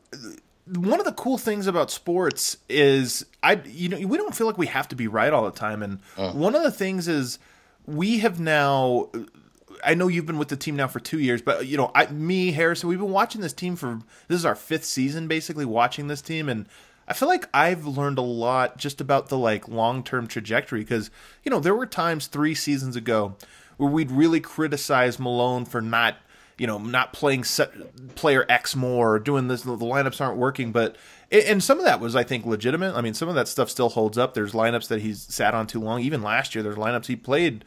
one 0.73 0.99
of 0.99 1.05
the 1.05 1.11
cool 1.11 1.37
things 1.37 1.67
about 1.67 1.91
sports 1.91 2.57
is 2.69 3.25
I 3.43 3.61
you 3.65 3.89
know 3.89 3.97
we 4.07 4.17
don't 4.17 4.33
feel 4.33 4.47
like 4.47 4.57
we 4.57 4.67
have 4.67 4.87
to 4.87 4.95
be 4.95 5.07
right 5.07 5.31
all 5.31 5.43
the 5.45 5.51
time, 5.51 5.83
and 5.83 5.99
mm. 6.15 6.33
one 6.33 6.55
of 6.55 6.63
the 6.63 6.71
things 6.71 7.07
is 7.07 7.37
we 7.85 8.19
have 8.19 8.39
now. 8.39 9.09
I 9.85 9.93
know 9.93 10.07
you've 10.07 10.25
been 10.25 10.37
with 10.37 10.49
the 10.49 10.57
team 10.57 10.75
now 10.75 10.87
for 10.87 10.99
two 10.99 11.19
years, 11.19 11.41
but 11.41 11.67
you 11.67 11.77
know, 11.77 11.91
I, 11.93 12.07
me, 12.07 12.51
Harrison, 12.51 12.89
we've 12.89 12.99
been 12.99 13.11
watching 13.11 13.41
this 13.41 13.53
team 13.53 13.75
for 13.75 13.99
this 14.27 14.39
is 14.39 14.45
our 14.45 14.55
fifth 14.55 14.85
season, 14.85 15.27
basically 15.27 15.65
watching 15.65 16.07
this 16.07 16.21
team, 16.21 16.49
and 16.49 16.67
I 17.07 17.13
feel 17.13 17.27
like 17.27 17.47
I've 17.53 17.85
learned 17.85 18.17
a 18.17 18.23
lot 18.23 18.77
just 18.77 18.99
about 18.99 19.29
the 19.29 19.37
like 19.37 19.67
long 19.67 20.03
term 20.03 20.27
trajectory 20.27 20.81
because 20.81 21.11
you 21.43 21.51
know 21.51 21.59
there 21.59 21.75
were 21.75 21.85
times 21.85 22.27
three 22.27 22.55
seasons 22.55 22.95
ago 22.95 23.35
where 23.77 23.89
we'd 23.89 24.11
really 24.11 24.39
criticize 24.39 25.19
Malone 25.19 25.65
for 25.65 25.81
not 25.81 26.17
you 26.57 26.65
know 26.65 26.77
not 26.77 27.13
playing 27.13 27.43
set, 27.43 28.15
player 28.15 28.45
X 28.49 28.75
more 28.75 29.15
or 29.15 29.19
doing 29.19 29.47
this 29.47 29.61
the 29.63 29.77
lineups 29.77 30.19
aren't 30.19 30.37
working 30.37 30.71
but 30.71 30.95
and 31.31 31.63
some 31.63 31.79
of 31.79 31.85
that 31.85 31.99
was 31.99 32.15
I 32.15 32.23
think 32.23 32.45
legitimate. 32.45 32.95
I 32.95 33.01
mean 33.01 33.13
some 33.13 33.29
of 33.29 33.35
that 33.35 33.47
stuff 33.47 33.69
still 33.69 33.89
holds 33.89 34.17
up. 34.17 34.33
There's 34.33 34.53
lineups 34.53 34.87
that 34.87 35.01
he's 35.01 35.21
sat 35.21 35.53
on 35.53 35.67
too 35.67 35.79
long. 35.79 36.01
Even 36.01 36.23
last 36.23 36.55
year 36.55 36.63
there's 36.63 36.77
lineups 36.77 37.07
he 37.07 37.15
played 37.15 37.65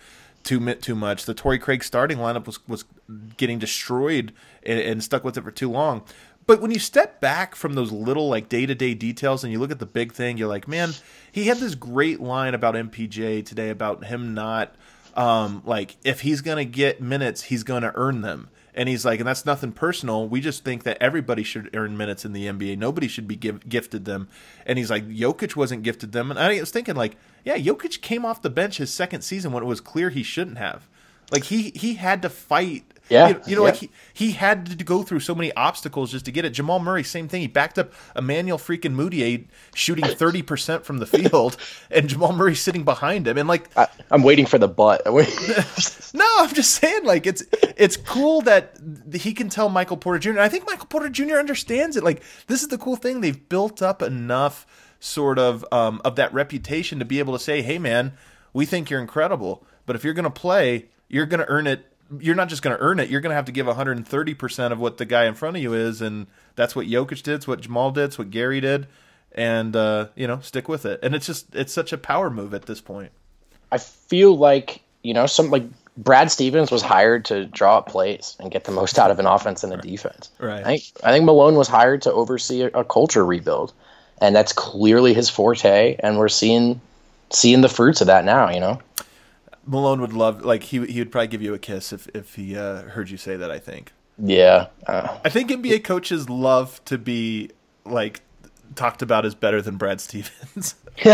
too 0.49 0.75
too 0.75 0.95
much 0.95 1.25
the 1.25 1.35
Torrey 1.35 1.59
Craig 1.59 1.85
starting 1.85 2.19
lineup 2.19 2.47
was 2.47 2.67
was 2.67 2.85
getting 3.37 3.59
destroyed 3.59 4.33
and, 4.65 4.81
and 4.81 5.05
stuck 5.05 5.25
with 5.25 5.37
it 5.37 5.45
for 5.45 5.51
too 5.51 5.71
long 5.71 6.03
but 6.49 6.63
when 6.63 6.71
you 6.71 6.79
step 6.79 7.21
back 7.21 7.55
from 7.55 7.75
those 7.75 7.93
little 7.93 8.27
like 8.27 8.49
day 8.49 8.65
to 8.65 8.75
day 8.75 8.95
details 8.95 9.45
and 9.45 9.53
you 9.53 9.59
look 9.59 9.71
at 9.71 9.81
the 9.81 9.85
big 9.85 10.15
thing, 10.15 10.39
you're 10.39 10.49
like, 10.49 10.67
man, 10.67 10.95
he 11.31 11.45
had 11.45 11.59
this 11.59 11.75
great 11.75 12.21
line 12.21 12.55
about 12.55 12.75
MPJ 12.75 13.45
today 13.45 13.69
about 13.69 14.07
him 14.07 14.33
not 14.33 14.75
um, 15.15 15.63
like 15.67 15.97
if 16.05 16.23
he's 16.23 16.41
gonna 16.41 16.65
get 16.65 17.03
minutes, 17.03 17.43
he's 17.43 17.65
gonna 17.65 17.93
earn 17.95 18.23
them. 18.23 18.49
And 18.79 18.88
he's 18.88 19.05
like, 19.05 19.19
and 19.19 19.27
that's 19.27 19.45
nothing 19.45 19.73
personal. 19.73 20.29
We 20.29 20.41
just 20.41 20.62
think 20.62 20.85
that 20.85 20.99
everybody 21.01 21.43
should 21.43 21.75
earn 21.75 21.97
minutes 21.97 22.25
in 22.25 22.33
the 22.33 22.47
NBA. 22.47 22.79
Nobody 22.79 23.09
should 23.09 23.27
be 23.27 23.35
give, 23.35 23.69
gifted 23.69 24.05
them. 24.05 24.29
And 24.64 24.79
he's 24.79 24.88
like, 24.88 25.09
Jokic 25.09 25.57
wasn't 25.57 25.83
gifted 25.83 26.12
them. 26.12 26.31
And 26.31 26.38
I 26.38 26.61
was 26.61 26.71
thinking, 26.71 26.95
like, 26.95 27.17
yeah, 27.45 27.59
Jokic 27.59 28.01
came 28.03 28.25
off 28.25 28.41
the 28.41 28.51
bench 28.51 28.77
his 28.77 28.95
second 28.95 29.23
season 29.23 29.51
when 29.51 29.64
it 29.64 29.67
was 29.67 29.81
clear 29.81 30.11
he 30.11 30.23
shouldn't 30.23 30.59
have. 30.59 30.87
Like 31.33 31.45
he 31.45 31.73
he 31.75 31.95
had 31.95 32.23
to 32.23 32.31
fight. 32.31 32.85
Yeah, 33.09 33.29
you 33.29 33.35
know, 33.35 33.40
you 33.47 33.57
know 33.57 33.62
yeah. 33.62 33.71
like 33.71 33.77
he, 33.77 33.90
he 34.12 34.31
had 34.33 34.79
to 34.79 34.85
go 34.85 35.03
through 35.03 35.21
so 35.21 35.35
many 35.35 35.53
obstacles 35.55 36.12
just 36.12 36.25
to 36.27 36.33
get 36.33 36.44
it. 36.44 36.51
Jamal 36.51 36.79
Murray, 36.79 37.05
same 37.05 37.29
thing. 37.29 37.40
He 37.40 37.47
backed 37.47 37.79
up 37.79 37.92
Emmanuel 38.16 38.59
freaking 38.59 38.94
Mudiay 38.94 39.47
shooting 39.75 40.05
thirty 40.05 40.42
percent 40.42 40.85
from 40.85 40.99
the 40.99 41.07
field, 41.07 41.57
and 41.90 42.09
Jamal 42.09 42.33
Murray 42.33 42.55
sitting 42.55 42.85
behind 42.85 43.27
him. 43.27 43.38
And 43.38 43.49
like, 43.49 43.77
I, 43.77 43.88
I'm 44.11 44.23
waiting 44.23 44.47
for 44.47 44.59
the 44.59 44.68
butt. 44.68 45.03
No, 46.14 46.25
I'm 46.38 46.53
just 46.55 46.73
saying, 46.81 47.05
like 47.05 47.27
it's 47.27 47.44
it's 47.77 47.97
cool 47.97 48.40
that 48.42 48.79
he 49.12 49.35
can 49.35 49.49
tell 49.49 49.68
Michael 49.68 49.97
Porter 49.97 50.18
Jr. 50.18 50.31
And 50.31 50.40
I 50.40 50.49
think 50.49 50.66
Michael 50.66 50.87
Porter 50.87 51.09
Jr. 51.09 51.37
understands 51.37 51.97
it. 51.97 52.05
Like 52.05 52.23
this 52.47 52.62
is 52.62 52.68
the 52.68 52.79
cool 52.79 52.97
thing. 52.97 53.21
They've 53.21 53.49
built 53.49 53.83
up 53.83 54.03
enough 54.03 54.66
sort 55.01 55.38
of 55.38 55.64
um, 55.71 56.01
of 56.05 56.16
that 56.16 56.33
reputation 56.33 56.99
to 56.99 57.05
be 57.05 57.18
able 57.18 57.35
to 57.35 57.38
say, 57.38 57.62
"Hey, 57.62 57.79
man, 57.79 58.12
we 58.53 58.64
think 58.64 58.90
you're 58.90 59.01
incredible, 59.01 59.64
but 59.87 59.97
if 59.97 60.05
you're 60.05 60.14
going 60.14 60.25
to 60.25 60.31
play, 60.31 60.87
you're 61.09 61.27
going 61.27 61.40
to 61.40 61.49
earn 61.49 61.66
it." 61.66 61.92
You're 62.18 62.35
not 62.35 62.49
just 62.49 62.62
going 62.62 62.77
to 62.77 62.83
earn 62.83 63.01
it. 63.01 63.11
You're 63.11 63.21
going 63.21 63.31
to 63.31 63.37
have 63.37 63.47
to 63.47 63.53
give 63.53 63.66
130 63.66 64.35
percent 64.35 64.73
of 64.73 64.79
what 64.79 64.99
the 64.99 65.05
guy 65.05 65.27
in 65.27 65.35
front 65.35 65.57
of 65.57 65.62
you 65.62 65.75
is, 65.75 66.01
and 66.01 66.27
that's 66.57 66.75
what 66.75 66.87
Jokic 66.87 67.23
did. 67.23 67.35
It's 67.35 67.47
what 67.47 67.61
Jamal 67.61 67.90
did. 67.90 68.05
It's 68.05 68.18
what 68.18 68.31
Gary 68.31 68.61
did, 68.61 68.87
and 69.33 69.75
uh, 69.77 70.09
you 70.14 70.27
know, 70.27 70.40
stick 70.40 70.68
with 70.68 70.87
it. 70.87 71.01
And 71.03 71.14
it's 71.14 71.27
just 71.27 71.55
it's 71.55 71.73
such 71.73 71.92
a 71.92 71.99
power 71.99 72.31
move 72.31 72.55
at 72.55 72.66
this 72.66 72.81
point. 72.81 73.12
I 73.71 73.79
feel 73.79 74.37
like 74.37 74.81
you 75.03 75.14
know 75.14 75.27
some 75.27 75.51
like 75.51 75.64
Brad 75.99 76.31
Stevens 76.31 76.71
was 76.71 76.81
hired 76.81 77.25
to 77.27 77.44
draw 77.44 77.79
up 77.79 77.88
plays 77.88 78.37
and 78.38 78.53
get 78.53 78.64
the 78.64 78.73
most 78.73 78.99
out 78.99 79.11
of 79.11 79.18
an 79.18 79.27
offense 79.27 79.64
and 79.64 79.73
a 79.73 79.77
defense. 79.77 80.31
Right. 80.38 80.61
I 80.61 80.64
think 80.64 80.83
I 81.03 81.11
think 81.11 81.25
Malone 81.25 81.57
was 81.57 81.68
hired 81.68 82.03
to 82.03 82.12
oversee 82.12 82.62
a, 82.62 82.66
a 82.68 82.85
culture 82.85 83.25
rebuild, 83.25 83.73
and 84.21 84.35
that's 84.35 84.53
clearly 84.53 85.12
his 85.12 85.29
forte. 85.29 85.97
And 85.99 86.18
we're 86.18 86.29
seeing 86.29 86.81
seeing 87.31 87.61
the 87.61 87.68
fruits 87.68 88.01
of 88.01 88.07
that 88.07 88.25
now. 88.25 88.51
You 88.51 88.61
know. 88.61 88.81
Malone 89.69 90.01
would 90.01 90.15
love 90.15 90.45
like 90.45 90.65
he 90.65 90.85
he 90.87 90.99
would 90.99 91.13
probably 91.13 91.29
give 91.29 91.43
you 91.43 91.53
a 91.55 91.59
kiss 91.59 91.93
if 91.93 92.09
if 92.15 92.35
he 92.35 92.57
uh, 92.57 92.83
heard 92.83 93.11
you 93.11 93.19
say 93.19 93.37
that. 93.37 93.51
I 93.51 93.59
think. 93.59 93.93
Yeah. 94.19 94.69
Uh, 94.87 95.19
I 95.25 95.29
think 95.29 95.51
NBA 95.51 95.85
coaches 95.85 96.29
love 96.29 96.85
to 96.87 96.99
be 96.99 97.51
like 97.85 98.21
talked 98.75 99.03
about 99.03 99.25
as 99.25 99.35
better 99.35 99.63
than 99.63 99.77
Brad 99.77 100.01
Stevens. 100.01 100.75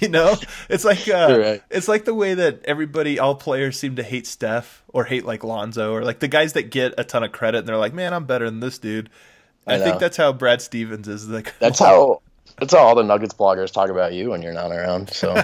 you 0.00 0.08
know, 0.08 0.36
it's 0.70 0.84
like 0.84 1.08
uh, 1.08 1.36
right. 1.38 1.62
it's 1.70 1.88
like 1.88 2.04
the 2.04 2.14
way 2.14 2.34
that 2.34 2.64
everybody, 2.64 3.18
all 3.18 3.34
players, 3.34 3.78
seem 3.78 3.96
to 3.96 4.02
hate 4.02 4.26
Steph 4.26 4.82
or 4.88 5.04
hate 5.04 5.24
like 5.26 5.44
Lonzo 5.44 5.92
or 5.92 6.04
like 6.04 6.20
the 6.20 6.28
guys 6.28 6.54
that 6.54 6.70
get 6.70 6.94
a 6.96 7.04
ton 7.04 7.24
of 7.24 7.32
credit 7.32 7.58
and 7.58 7.68
they're 7.68 7.76
like, 7.76 7.92
"Man, 7.92 8.14
I'm 8.14 8.24
better 8.24 8.46
than 8.46 8.60
this 8.60 8.78
dude." 8.78 9.10
I, 9.66 9.74
I 9.74 9.78
think 9.80 9.98
that's 9.98 10.16
how 10.16 10.32
Brad 10.32 10.62
Stevens 10.62 11.08
is. 11.08 11.28
Like 11.28 11.52
that's 11.58 11.80
how 11.80 12.22
that's 12.58 12.74
all 12.74 12.94
the 12.94 13.02
Nuggets 13.02 13.34
bloggers 13.34 13.70
talk 13.70 13.90
about 13.90 14.12
you 14.12 14.30
when 14.30 14.42
you're 14.42 14.52
not 14.52 14.72
around. 14.72 15.10
So 15.10 15.34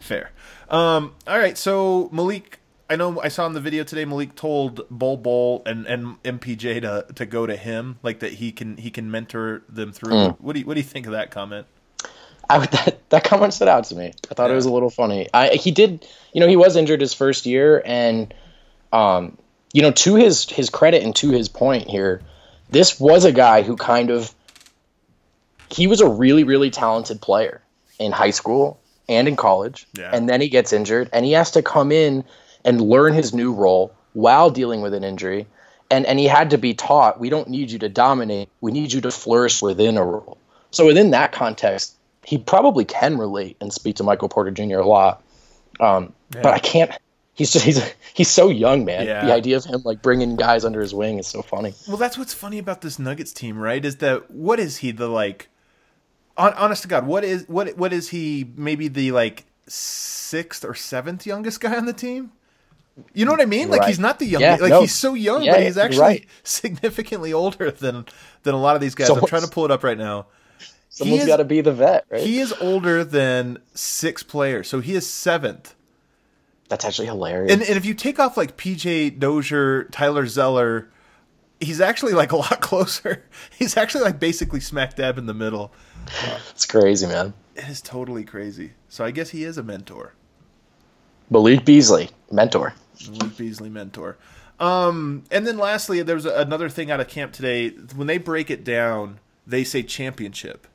Fair. 0.00 0.30
Um, 0.68 1.14
all 1.26 1.38
right, 1.38 1.56
so 1.56 2.08
Malik, 2.12 2.58
I 2.90 2.96
know 2.96 3.20
I 3.20 3.28
saw 3.28 3.46
in 3.46 3.52
the 3.52 3.60
video 3.60 3.84
today. 3.84 4.04
Malik 4.04 4.34
told 4.34 4.88
Bol 4.90 5.16
Bol 5.16 5.62
and, 5.66 5.86
and 5.86 6.22
MPJ 6.22 6.82
to, 6.82 7.06
to 7.14 7.26
go 7.26 7.46
to 7.46 7.56
him, 7.56 7.98
like 8.02 8.20
that 8.20 8.34
he 8.34 8.52
can 8.52 8.76
he 8.76 8.90
can 8.90 9.10
mentor 9.10 9.62
them 9.68 9.92
through. 9.92 10.30
What 10.38 10.54
do 10.54 10.60
you 10.60 10.66
what 10.66 10.74
do 10.74 10.80
you 10.80 10.86
think 10.86 11.06
of 11.06 11.12
that 11.12 11.30
comment? 11.30 11.66
I 12.50 12.58
that 12.66 13.08
that 13.10 13.24
comment 13.24 13.54
stood 13.54 13.68
out 13.68 13.84
to 13.84 13.94
me. 13.94 14.12
I 14.30 14.34
thought 14.34 14.46
yeah. 14.46 14.52
it 14.52 14.56
was 14.56 14.66
a 14.66 14.72
little 14.72 14.90
funny. 14.90 15.28
I 15.32 15.50
he 15.50 15.70
did, 15.70 16.06
you 16.32 16.40
know, 16.40 16.48
he 16.48 16.56
was 16.56 16.76
injured 16.76 17.00
his 17.00 17.14
first 17.14 17.46
year, 17.46 17.82
and 17.84 18.32
um, 18.92 19.38
you 19.72 19.82
know, 19.82 19.92
to 19.92 20.14
his 20.16 20.48
his 20.48 20.70
credit 20.70 21.02
and 21.02 21.14
to 21.16 21.30
his 21.30 21.48
point 21.48 21.88
here, 21.88 22.22
this 22.70 22.98
was 22.98 23.24
a 23.24 23.32
guy 23.32 23.62
who 23.62 23.76
kind 23.76 24.10
of 24.10 24.34
he 25.70 25.86
was 25.86 26.00
a 26.00 26.08
really 26.08 26.44
really 26.44 26.70
talented 26.70 27.20
player 27.20 27.62
in 27.98 28.12
high 28.12 28.30
school 28.30 28.80
and 29.08 29.26
in 29.26 29.36
college, 29.36 29.86
yeah. 29.94 30.10
and 30.12 30.28
then 30.28 30.40
he 30.40 30.48
gets 30.48 30.72
injured, 30.72 31.08
and 31.12 31.24
he 31.24 31.32
has 31.32 31.50
to 31.52 31.62
come 31.62 31.90
in 31.90 32.24
and 32.64 32.80
learn 32.80 33.14
his 33.14 33.32
new 33.32 33.52
role 33.52 33.92
while 34.12 34.50
dealing 34.50 34.82
with 34.82 34.94
an 34.94 35.04
injury. 35.04 35.46
And, 35.90 36.04
and 36.04 36.18
he 36.18 36.26
had 36.26 36.50
to 36.50 36.58
be 36.58 36.74
taught 36.74 37.18
we 37.18 37.30
don't 37.30 37.48
need 37.48 37.70
you 37.70 37.78
to 37.78 37.88
dominate 37.88 38.50
we 38.60 38.72
need 38.72 38.92
you 38.92 39.00
to 39.00 39.10
flourish 39.10 39.62
within 39.62 39.96
a 39.96 40.04
role 40.04 40.36
so 40.70 40.84
within 40.84 41.12
that 41.12 41.32
context 41.32 41.96
he 42.24 42.36
probably 42.36 42.84
can 42.84 43.16
relate 43.16 43.56
and 43.58 43.72
speak 43.72 43.96
to 43.96 44.02
michael 44.02 44.28
porter 44.28 44.50
jr 44.50 44.80
a 44.80 44.86
lot 44.86 45.22
um, 45.80 46.12
yeah. 46.34 46.42
but 46.42 46.52
i 46.52 46.58
can't 46.58 46.92
he's 47.32 47.50
just 47.50 47.64
he's 47.64 47.82
he's 48.12 48.28
so 48.28 48.50
young 48.50 48.84
man 48.84 49.06
yeah. 49.06 49.24
the 49.24 49.32
idea 49.32 49.56
of 49.56 49.64
him 49.64 49.80
like 49.86 50.02
bringing 50.02 50.36
guys 50.36 50.62
under 50.62 50.82
his 50.82 50.92
wing 50.92 51.18
is 51.18 51.26
so 51.26 51.40
funny 51.40 51.72
well 51.86 51.96
that's 51.96 52.18
what's 52.18 52.34
funny 52.34 52.58
about 52.58 52.82
this 52.82 52.98
nuggets 52.98 53.32
team 53.32 53.58
right 53.58 53.86
is 53.86 53.96
that 53.96 54.30
what 54.30 54.60
is 54.60 54.78
he 54.78 54.90
the 54.90 55.08
like 55.08 55.48
honest 56.38 56.82
to 56.82 56.88
god 56.88 57.06
what 57.06 57.24
is 57.24 57.46
what 57.48 57.76
what 57.76 57.92
is 57.92 58.10
he 58.10 58.50
maybe 58.56 58.88
the 58.88 59.12
like 59.12 59.44
sixth 59.66 60.64
or 60.64 60.74
seventh 60.74 61.26
youngest 61.26 61.60
guy 61.60 61.76
on 61.76 61.86
the 61.86 61.92
team 61.92 62.32
you 63.14 63.24
know 63.24 63.30
what 63.30 63.40
I 63.40 63.46
mean? 63.46 63.70
Like 63.70 63.80
right. 63.80 63.88
he's 63.88 63.98
not 63.98 64.18
the 64.18 64.26
young, 64.26 64.42
yeah, 64.42 64.56
like 64.60 64.70
no. 64.70 64.80
he's 64.80 64.94
so 64.94 65.14
young, 65.14 65.42
yeah, 65.42 65.52
but 65.52 65.62
he's 65.62 65.78
actually 65.78 66.00
right. 66.00 66.26
significantly 66.42 67.32
older 67.32 67.70
than 67.70 68.06
than 68.42 68.54
a 68.54 68.60
lot 68.60 68.74
of 68.74 68.80
these 68.80 68.94
guys. 68.94 69.10
I'm 69.10 69.24
trying 69.26 69.42
to 69.42 69.48
pull 69.48 69.64
it 69.64 69.70
up 69.70 69.84
right 69.84 69.98
now. 69.98 70.26
Someone's 70.90 71.26
got 71.26 71.36
to 71.36 71.44
be 71.44 71.60
the 71.60 71.72
vet, 71.72 72.06
right? 72.10 72.20
He 72.20 72.40
is 72.40 72.52
older 72.60 73.04
than 73.04 73.58
six 73.74 74.22
players, 74.22 74.68
so 74.68 74.80
he 74.80 74.94
is 74.94 75.08
seventh. 75.08 75.74
That's 76.68 76.84
actually 76.84 77.06
hilarious. 77.06 77.52
And, 77.52 77.62
and 77.62 77.76
if 77.76 77.86
you 77.86 77.94
take 77.94 78.18
off 78.18 78.36
like 78.36 78.56
PJ 78.56 79.18
Dozier, 79.18 79.84
Tyler 79.84 80.26
Zeller, 80.26 80.90
he's 81.60 81.80
actually 81.80 82.12
like 82.12 82.32
a 82.32 82.36
lot 82.36 82.60
closer. 82.60 83.24
He's 83.56 83.76
actually 83.76 84.04
like 84.04 84.20
basically 84.20 84.60
smack 84.60 84.96
dab 84.96 85.18
in 85.18 85.26
the 85.26 85.34
middle. 85.34 85.72
It's 86.50 86.66
crazy, 86.66 87.06
man. 87.06 87.34
It 87.54 87.68
is 87.68 87.80
totally 87.80 88.24
crazy. 88.24 88.72
So 88.88 89.04
I 89.04 89.10
guess 89.10 89.30
he 89.30 89.44
is 89.44 89.58
a 89.58 89.62
mentor. 89.62 90.14
Malik 91.30 91.64
Beasley, 91.64 92.10
mentor. 92.30 92.74
Malik 93.10 93.36
Beasley, 93.36 93.68
mentor. 93.68 94.16
Um, 94.58 95.24
and 95.30 95.46
then 95.46 95.58
lastly, 95.58 96.02
there's 96.02 96.24
another 96.24 96.68
thing 96.68 96.90
out 96.90 97.00
of 97.00 97.08
camp 97.08 97.32
today. 97.32 97.70
When 97.70 98.06
they 98.06 98.18
break 98.18 98.50
it 98.50 98.64
down, 98.64 99.20
they 99.46 99.62
say 99.64 99.82
championship, 99.82 100.66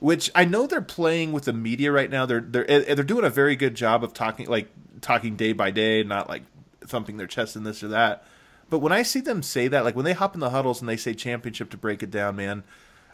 which 0.00 0.30
I 0.34 0.44
know 0.44 0.66
they're 0.66 0.80
playing 0.82 1.32
with 1.32 1.44
the 1.44 1.52
media 1.52 1.92
right 1.92 2.10
now. 2.10 2.26
They're 2.26 2.40
they're 2.40 2.68
eh, 2.68 2.94
they're 2.94 3.04
doing 3.04 3.24
a 3.24 3.30
very 3.30 3.56
good 3.56 3.74
job 3.74 4.02
of 4.02 4.14
talking 4.14 4.46
like 4.48 4.68
talking 5.00 5.36
day 5.36 5.52
by 5.52 5.70
day, 5.70 6.02
not 6.02 6.28
like 6.28 6.42
thumping 6.80 7.18
their 7.18 7.26
chest 7.26 7.56
in 7.56 7.64
this 7.64 7.82
or 7.82 7.88
that. 7.88 8.24
But 8.70 8.78
when 8.78 8.92
I 8.92 9.02
see 9.02 9.20
them 9.20 9.42
say 9.42 9.68
that, 9.68 9.84
like 9.84 9.96
when 9.96 10.04
they 10.04 10.12
hop 10.12 10.34
in 10.34 10.40
the 10.40 10.50
huddles 10.50 10.80
and 10.80 10.88
they 10.88 10.96
say 10.96 11.14
championship 11.14 11.70
to 11.70 11.76
break 11.76 12.02
it 12.02 12.10
down, 12.10 12.36
man, 12.36 12.64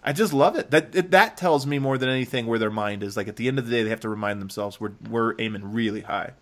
I 0.02 0.12
just 0.12 0.32
love 0.32 0.56
it. 0.56 0.70
That 0.70 0.94
it, 0.94 1.10
that 1.10 1.36
tells 1.36 1.66
me 1.66 1.78
more 1.78 1.98
than 1.98 2.08
anything 2.08 2.46
where 2.46 2.58
their 2.58 2.70
mind 2.70 3.02
is. 3.02 3.16
Like 3.16 3.28
at 3.28 3.36
the 3.36 3.48
end 3.48 3.58
of 3.58 3.66
the 3.66 3.70
day, 3.70 3.82
they 3.82 3.90
have 3.90 4.00
to 4.00 4.08
remind 4.08 4.40
themselves 4.40 4.80
we're 4.80 4.92
we're 5.08 5.34
aiming 5.38 5.72
really 5.72 6.02
high 6.02 6.32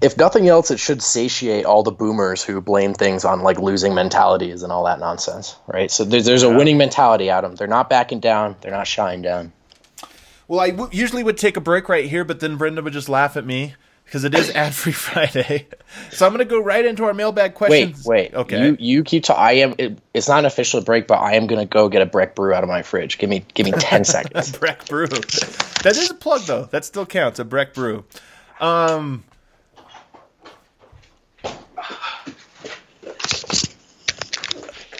if 0.00 0.16
nothing 0.16 0.48
else, 0.48 0.70
it 0.70 0.80
should 0.80 1.00
satiate 1.02 1.64
all 1.64 1.82
the 1.82 1.92
boomers 1.92 2.42
who 2.42 2.60
blame 2.60 2.94
things 2.94 3.24
on 3.24 3.42
like 3.42 3.58
losing 3.58 3.94
mentalities 3.94 4.62
and 4.62 4.72
all 4.72 4.84
that 4.84 4.98
nonsense, 4.98 5.56
right? 5.66 5.90
So 5.90 6.04
there's, 6.04 6.24
there's 6.24 6.42
a 6.42 6.50
winning 6.50 6.76
mentality 6.76 7.30
out 7.30 7.44
of 7.44 7.50
them. 7.50 7.56
They're 7.56 7.68
not 7.68 7.88
backing 7.88 8.18
down. 8.18 8.56
They're 8.60 8.72
not 8.72 8.86
shying 8.86 9.22
down. 9.22 9.52
Well, 10.48 10.58
I 10.58 10.70
w- 10.70 10.90
usually 10.92 11.22
would 11.22 11.38
take 11.38 11.56
a 11.56 11.60
break 11.60 11.88
right 11.88 12.06
here, 12.06 12.24
but 12.24 12.40
then 12.40 12.56
Brenda 12.56 12.82
would 12.82 12.92
just 12.92 13.08
laugh 13.08 13.36
at 13.36 13.46
me 13.46 13.74
because 14.12 14.24
it 14.24 14.34
is 14.34 14.50
ad 14.54 14.74
free 14.74 14.92
Friday. 14.92 15.66
so 16.10 16.26
I'm 16.26 16.32
going 16.34 16.46
to 16.46 16.50
go 16.50 16.60
right 16.60 16.84
into 16.84 17.04
our 17.04 17.14
mailbag 17.14 17.54
questions. 17.54 18.04
Wait, 18.04 18.32
wait. 18.32 18.34
Okay. 18.34 18.66
You 18.66 18.76
you 18.78 19.04
keep 19.04 19.24
to 19.24 19.34
I 19.34 19.52
am. 19.52 19.74
It, 19.78 19.98
it's 20.12 20.28
not 20.28 20.40
an 20.40 20.44
official 20.44 20.82
break, 20.82 21.06
but 21.06 21.14
I 21.14 21.34
am 21.34 21.46
going 21.46 21.60
to 21.60 21.66
go 21.66 21.88
get 21.88 22.02
a 22.02 22.06
Breck 22.06 22.34
brew 22.34 22.52
out 22.52 22.62
of 22.62 22.68
my 22.68 22.82
fridge. 22.82 23.16
Give 23.16 23.30
me 23.30 23.44
give 23.54 23.64
me 23.64 23.72
ten 23.72 24.04
seconds. 24.16 24.56
Breck 24.58 24.86
brew. 24.86 25.06
That 25.06 25.96
is 25.96 26.10
a 26.10 26.14
plug 26.14 26.42
though. 26.42 26.64
That 26.64 26.84
still 26.84 27.06
counts. 27.06 27.38
A 27.38 27.44
Breck 27.44 27.72
brew. 27.72 28.04
Um. 28.60 29.24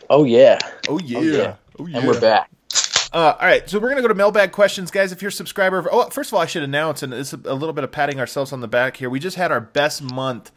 Oh 0.09 0.25
yeah. 0.25 0.59
Oh 0.89 0.99
yeah. 0.99 1.19
Oh 1.19 1.23
yeah. 1.23 1.55
Oh, 1.79 1.87
yeah. 1.87 1.99
And 1.99 2.07
we're 2.07 2.21
back. 2.21 2.51
Uh, 3.13 3.37
all 3.39 3.47
right, 3.47 3.69
so 3.69 3.79
we're 3.79 3.91
gonna 3.91 4.01
go 4.01 4.09
to 4.09 4.15
mailbag 4.15 4.53
questions, 4.53 4.91
guys. 4.91 5.13
If 5.13 5.21
you're 5.21 5.29
a 5.29 5.33
subscriber, 5.33 5.87
oh, 5.93 6.09
first 6.09 6.31
of 6.31 6.35
all, 6.35 6.41
I 6.41 6.47
should 6.47 6.63
announce, 6.63 7.03
and 7.03 7.13
it's 7.13 7.35
a, 7.35 7.41
a 7.45 7.53
little 7.55 7.75
bit 7.75 7.85
of 7.85 7.93
patting 7.93 8.19
ourselves 8.19 8.53
on 8.53 8.61
the 8.61 8.69
back 8.69 8.97
here. 8.97 9.11
We 9.11 9.21
just 9.21 9.37
had 9.37 9.53
our 9.53 9.61
best 9.61 10.03
month 10.03 10.51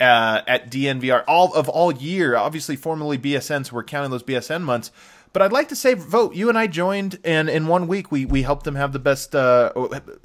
uh, 0.00 0.40
at 0.48 0.70
DNVR 0.70 1.22
all 1.28 1.54
of 1.54 1.68
all 1.68 1.92
year. 1.92 2.36
Obviously, 2.36 2.74
formerly 2.74 3.16
BSN, 3.16 3.66
so 3.66 3.76
we're 3.76 3.84
counting 3.84 4.10
those 4.10 4.24
BSN 4.24 4.62
months. 4.62 4.90
But 5.32 5.42
I'd 5.42 5.52
like 5.52 5.68
to 5.68 5.76
say, 5.76 5.94
Vogt. 5.94 6.34
You 6.34 6.48
and 6.48 6.58
I 6.58 6.66
joined, 6.66 7.20
and 7.22 7.48
in 7.48 7.68
one 7.68 7.86
week 7.86 8.10
we 8.10 8.24
we 8.24 8.42
helped 8.42 8.64
them 8.64 8.74
have 8.74 8.92
the 8.92 8.98
best. 8.98 9.34
Uh, 9.36 9.72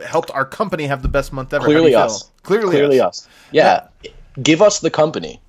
helped 0.04 0.32
our 0.32 0.46
company 0.46 0.88
have 0.88 1.04
the 1.04 1.08
best 1.08 1.32
month 1.32 1.54
ever. 1.54 1.66
Clearly 1.66 1.94
us. 1.94 2.32
Clearly, 2.42 2.72
Clearly 2.72 3.00
us. 3.00 3.20
us. 3.20 3.30
Yeah. 3.52 3.88
yeah. 4.02 4.12
Give 4.42 4.64
us 4.64 4.80
the 4.80 4.90
company. 4.90 5.40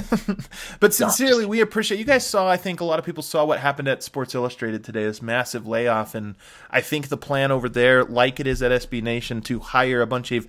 but 0.80 0.94
sincerely, 0.94 1.46
we 1.46 1.60
appreciate 1.60 1.98
you 1.98 2.04
guys 2.04 2.26
saw. 2.26 2.48
I 2.48 2.56
think 2.56 2.80
a 2.80 2.84
lot 2.84 2.98
of 2.98 3.04
people 3.04 3.22
saw 3.22 3.44
what 3.44 3.58
happened 3.58 3.88
at 3.88 4.02
Sports 4.02 4.34
Illustrated 4.34 4.84
today. 4.84 5.04
This 5.04 5.22
massive 5.22 5.66
layoff, 5.66 6.14
and 6.14 6.34
I 6.70 6.80
think 6.80 7.08
the 7.08 7.16
plan 7.16 7.50
over 7.50 7.68
there, 7.68 8.04
like 8.04 8.40
it 8.40 8.46
is 8.46 8.62
at 8.62 8.72
SB 8.72 9.02
Nation, 9.02 9.40
to 9.42 9.60
hire 9.60 10.00
a 10.00 10.06
bunch 10.06 10.32
of 10.32 10.46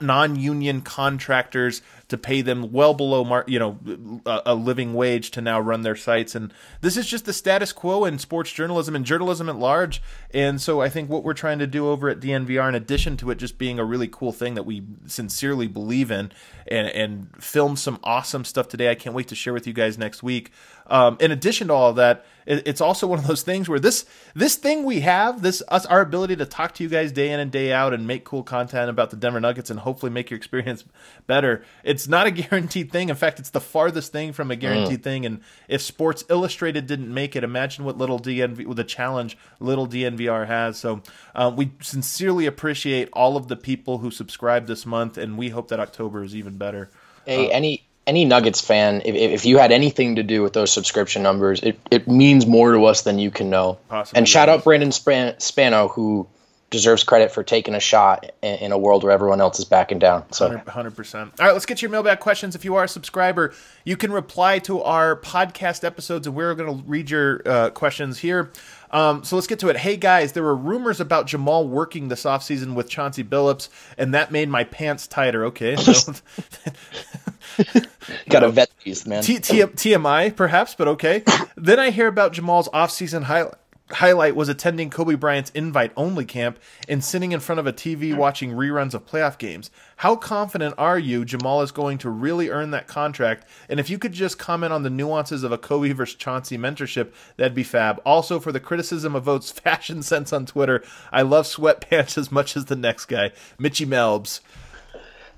non-union 0.00 0.82
contractors 0.82 1.82
to 2.08 2.16
pay 2.16 2.40
them 2.40 2.72
well 2.72 2.94
below 2.94 3.24
mar- 3.24 3.44
you 3.46 3.58
know 3.58 3.78
a, 4.24 4.42
a, 4.46 4.54
living 4.54 4.94
wage 4.94 5.30
to 5.32 5.40
now 5.40 5.58
run 5.58 5.82
their 5.82 5.96
sites. 5.96 6.34
And 6.34 6.52
this 6.80 6.96
is 6.96 7.06
just 7.06 7.24
the 7.24 7.32
status 7.32 7.72
quo 7.72 8.04
in 8.04 8.18
sports 8.18 8.52
journalism 8.52 8.94
and 8.94 9.04
journalism 9.04 9.48
at 9.48 9.56
large. 9.56 10.00
And 10.32 10.60
so 10.60 10.80
I 10.80 10.88
think 10.88 11.10
what 11.10 11.24
we're 11.24 11.34
trying 11.34 11.58
to 11.58 11.66
do 11.66 11.88
over 11.88 12.08
at 12.08 12.20
DNVR 12.20 12.68
in 12.68 12.74
addition 12.74 13.16
to 13.18 13.30
it 13.30 13.38
just 13.38 13.58
being 13.58 13.78
a 13.78 13.84
really 13.84 14.08
cool 14.08 14.32
thing 14.32 14.54
that 14.54 14.64
we 14.64 14.82
sincerely 15.06 15.66
believe 15.66 16.10
in 16.10 16.30
and 16.68 16.88
and 16.88 17.42
film 17.42 17.76
some 17.76 17.98
awesome 18.04 18.44
stuff 18.44 18.68
today 18.68 18.90
I 18.90 18.94
can't 18.94 19.14
wait 19.14 19.28
to 19.28 19.34
share 19.34 19.52
with 19.52 19.66
you 19.66 19.72
guys 19.72 19.98
next 19.98 20.22
week 20.22 20.50
um, 20.88 21.16
in 21.20 21.30
addition 21.30 21.68
to 21.68 21.74
all 21.74 21.90
of 21.90 21.96
that 21.96 22.24
it's 22.46 22.80
also 22.80 23.08
one 23.08 23.18
of 23.18 23.26
those 23.26 23.42
things 23.42 23.68
where 23.68 23.80
this 23.80 24.06
this 24.34 24.54
thing 24.54 24.84
we 24.84 25.00
have 25.00 25.42
this 25.42 25.62
us 25.68 25.84
our 25.86 26.00
ability 26.00 26.36
to 26.36 26.46
talk 26.46 26.74
to 26.74 26.84
you 26.84 26.88
guys 26.88 27.10
day 27.10 27.32
in 27.32 27.40
and 27.40 27.50
day 27.50 27.72
out 27.72 27.92
and 27.92 28.06
make 28.06 28.24
cool 28.24 28.44
content 28.44 28.88
about 28.88 29.10
the 29.10 29.16
Denver 29.16 29.40
Nuggets 29.40 29.68
and 29.68 29.80
hopefully 29.80 30.10
make 30.10 30.30
your 30.30 30.36
experience 30.36 30.84
better. 31.26 31.64
It's 31.82 32.06
not 32.06 32.26
a 32.26 32.30
guaranteed 32.42 32.92
thing. 32.92 33.08
In 33.08 33.16
fact, 33.16 33.40
it's 33.40 33.50
the 33.50 33.60
farthest 33.60 34.12
thing 34.12 34.32
from 34.32 34.52
a 34.52 34.56
guaranteed 34.56 35.00
mm. 35.00 35.04
thing. 35.04 35.26
And 35.26 35.40
if 35.68 35.82
Sports 35.82 36.24
Illustrated 36.30 36.86
didn't 36.86 37.12
make 37.12 37.34
it, 37.34 37.42
imagine 37.42 37.84
what 37.84 37.98
little 37.98 38.20
DNV 38.20 38.64
with 38.66 38.76
the 38.76 38.84
challenge 38.84 39.36
little 39.58 39.88
DNVR 39.88 40.46
has. 40.46 40.78
So 40.78 41.02
uh, 41.34 41.52
we 41.54 41.72
sincerely 41.80 42.46
appreciate 42.46 43.08
all 43.12 43.36
of 43.36 43.48
the 43.48 43.56
people 43.56 43.98
who 43.98 44.12
subscribed 44.12 44.68
this 44.68 44.86
month, 44.86 45.18
and 45.18 45.36
we 45.36 45.48
hope 45.48 45.68
that 45.68 45.80
October 45.80 46.22
is 46.22 46.36
even 46.36 46.56
better. 46.56 46.90
Hey, 47.24 47.48
uh, 47.48 47.50
any 47.50 47.88
any 48.06 48.24
Nuggets 48.24 48.60
fan, 48.60 49.02
if, 49.04 49.14
if 49.14 49.46
you 49.46 49.58
had 49.58 49.72
anything 49.72 50.16
to 50.16 50.22
do 50.22 50.42
with 50.42 50.52
those 50.52 50.72
subscription 50.72 51.22
numbers, 51.22 51.60
it, 51.62 51.78
it 51.90 52.08
means 52.08 52.46
more 52.46 52.72
to 52.72 52.84
us 52.84 53.02
than 53.02 53.18
you 53.18 53.30
can 53.30 53.50
know. 53.50 53.78
Possibly 53.88 54.18
and 54.18 54.28
shout 54.28 54.48
out 54.48 54.64
Brandon 54.64 54.92
Span- 54.92 55.40
Spano, 55.40 55.88
who 55.88 56.28
deserves 56.70 57.04
credit 57.04 57.30
for 57.30 57.42
taking 57.42 57.74
a 57.74 57.80
shot 57.80 58.32
in, 58.42 58.72
a 58.72 58.78
world 58.78 59.04
where 59.04 59.12
everyone 59.12 59.40
else 59.40 59.58
is 59.58 59.64
backing 59.64 59.98
down. 59.98 60.30
So 60.32 60.50
100%. 60.50 61.14
All 61.14 61.46
right, 61.46 61.52
let's 61.52 61.66
get 61.66 61.80
your 61.80 61.90
mailbag 61.90 62.18
questions. 62.18 62.54
If 62.54 62.64
you 62.64 62.74
are 62.74 62.84
a 62.84 62.88
subscriber, 62.88 63.54
you 63.84 63.96
can 63.96 64.12
reply 64.12 64.58
to 64.60 64.82
our 64.82 65.16
podcast 65.16 65.84
episodes, 65.84 66.26
and 66.26 66.34
we're 66.34 66.54
going 66.54 66.78
to 66.78 66.84
read 66.84 67.08
your 67.08 67.40
uh, 67.46 67.70
questions 67.70 68.18
here. 68.18 68.50
Um, 68.90 69.24
so 69.24 69.36
let's 69.36 69.46
get 69.46 69.58
to 69.60 69.68
it. 69.68 69.76
Hey 69.76 69.96
guys, 69.96 70.32
there 70.32 70.42
were 70.42 70.56
rumors 70.56 71.00
about 71.00 71.26
Jamal 71.26 71.66
working 71.66 72.08
this 72.08 72.24
offseason 72.24 72.74
with 72.74 72.88
Chauncey 72.88 73.24
Billups, 73.24 73.68
and 73.98 74.14
that 74.14 74.30
made 74.30 74.48
my 74.48 74.64
pants 74.64 75.06
tighter. 75.06 75.44
Okay. 75.46 75.76
Got 78.28 78.40
to 78.40 78.50
vet 78.50 78.70
these, 78.84 79.06
man. 79.06 79.22
T- 79.22 79.38
T- 79.38 79.62
TMI, 79.62 80.34
perhaps, 80.34 80.74
but 80.74 80.88
okay. 80.88 81.22
then 81.56 81.78
I 81.78 81.90
hear 81.90 82.06
about 82.06 82.32
Jamal's 82.32 82.68
offseason 82.68 83.24
highlight 83.24 83.54
highlight 83.90 84.34
was 84.34 84.48
attending 84.48 84.90
Kobe 84.90 85.14
Bryant's 85.14 85.50
invite 85.50 85.92
only 85.96 86.24
camp 86.24 86.58
and 86.88 87.04
sitting 87.04 87.32
in 87.32 87.40
front 87.40 87.60
of 87.60 87.66
a 87.66 87.72
TV 87.72 88.16
watching 88.16 88.50
reruns 88.50 88.94
of 88.94 89.06
playoff 89.06 89.38
games. 89.38 89.70
How 89.96 90.16
confident 90.16 90.74
are 90.76 90.98
you 90.98 91.24
Jamal 91.24 91.62
is 91.62 91.70
going 91.70 91.98
to 91.98 92.10
really 92.10 92.48
earn 92.48 92.72
that 92.72 92.88
contract? 92.88 93.46
And 93.68 93.78
if 93.78 93.88
you 93.88 93.98
could 93.98 94.12
just 94.12 94.38
comment 94.38 94.72
on 94.72 94.82
the 94.82 94.90
nuances 94.90 95.44
of 95.44 95.52
a 95.52 95.58
Kobe 95.58 95.92
versus 95.92 96.16
Chauncey 96.16 96.58
mentorship, 96.58 97.12
that'd 97.36 97.54
be 97.54 97.62
fab. 97.62 98.00
Also, 98.04 98.40
for 98.40 98.52
the 98.52 98.60
criticism 98.60 99.14
of 99.14 99.24
Vogt's 99.24 99.50
fashion 99.60 100.02
sense 100.02 100.32
on 100.32 100.46
Twitter, 100.46 100.82
I 101.12 101.22
love 101.22 101.46
sweatpants 101.46 102.18
as 102.18 102.32
much 102.32 102.56
as 102.56 102.64
the 102.66 102.76
next 102.76 103.06
guy, 103.06 103.32
Mitchy 103.58 103.86
Melbs. 103.86 104.40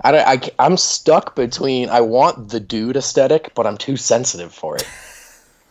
I, 0.02 0.18
I, 0.18 0.40
I'm 0.58 0.76
stuck 0.76 1.34
between 1.34 1.88
I 1.90 2.00
want 2.00 2.50
the 2.50 2.60
dude 2.60 2.96
aesthetic, 2.96 3.52
but 3.54 3.66
I'm 3.66 3.76
too 3.76 3.96
sensitive 3.96 4.52
for 4.52 4.76
it. 4.76 4.88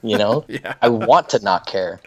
You 0.04 0.18
know, 0.18 0.46
yeah. 0.48 0.76
I 0.82 0.90
want 0.90 1.30
to 1.30 1.40
not 1.40 1.66
care, 1.66 2.02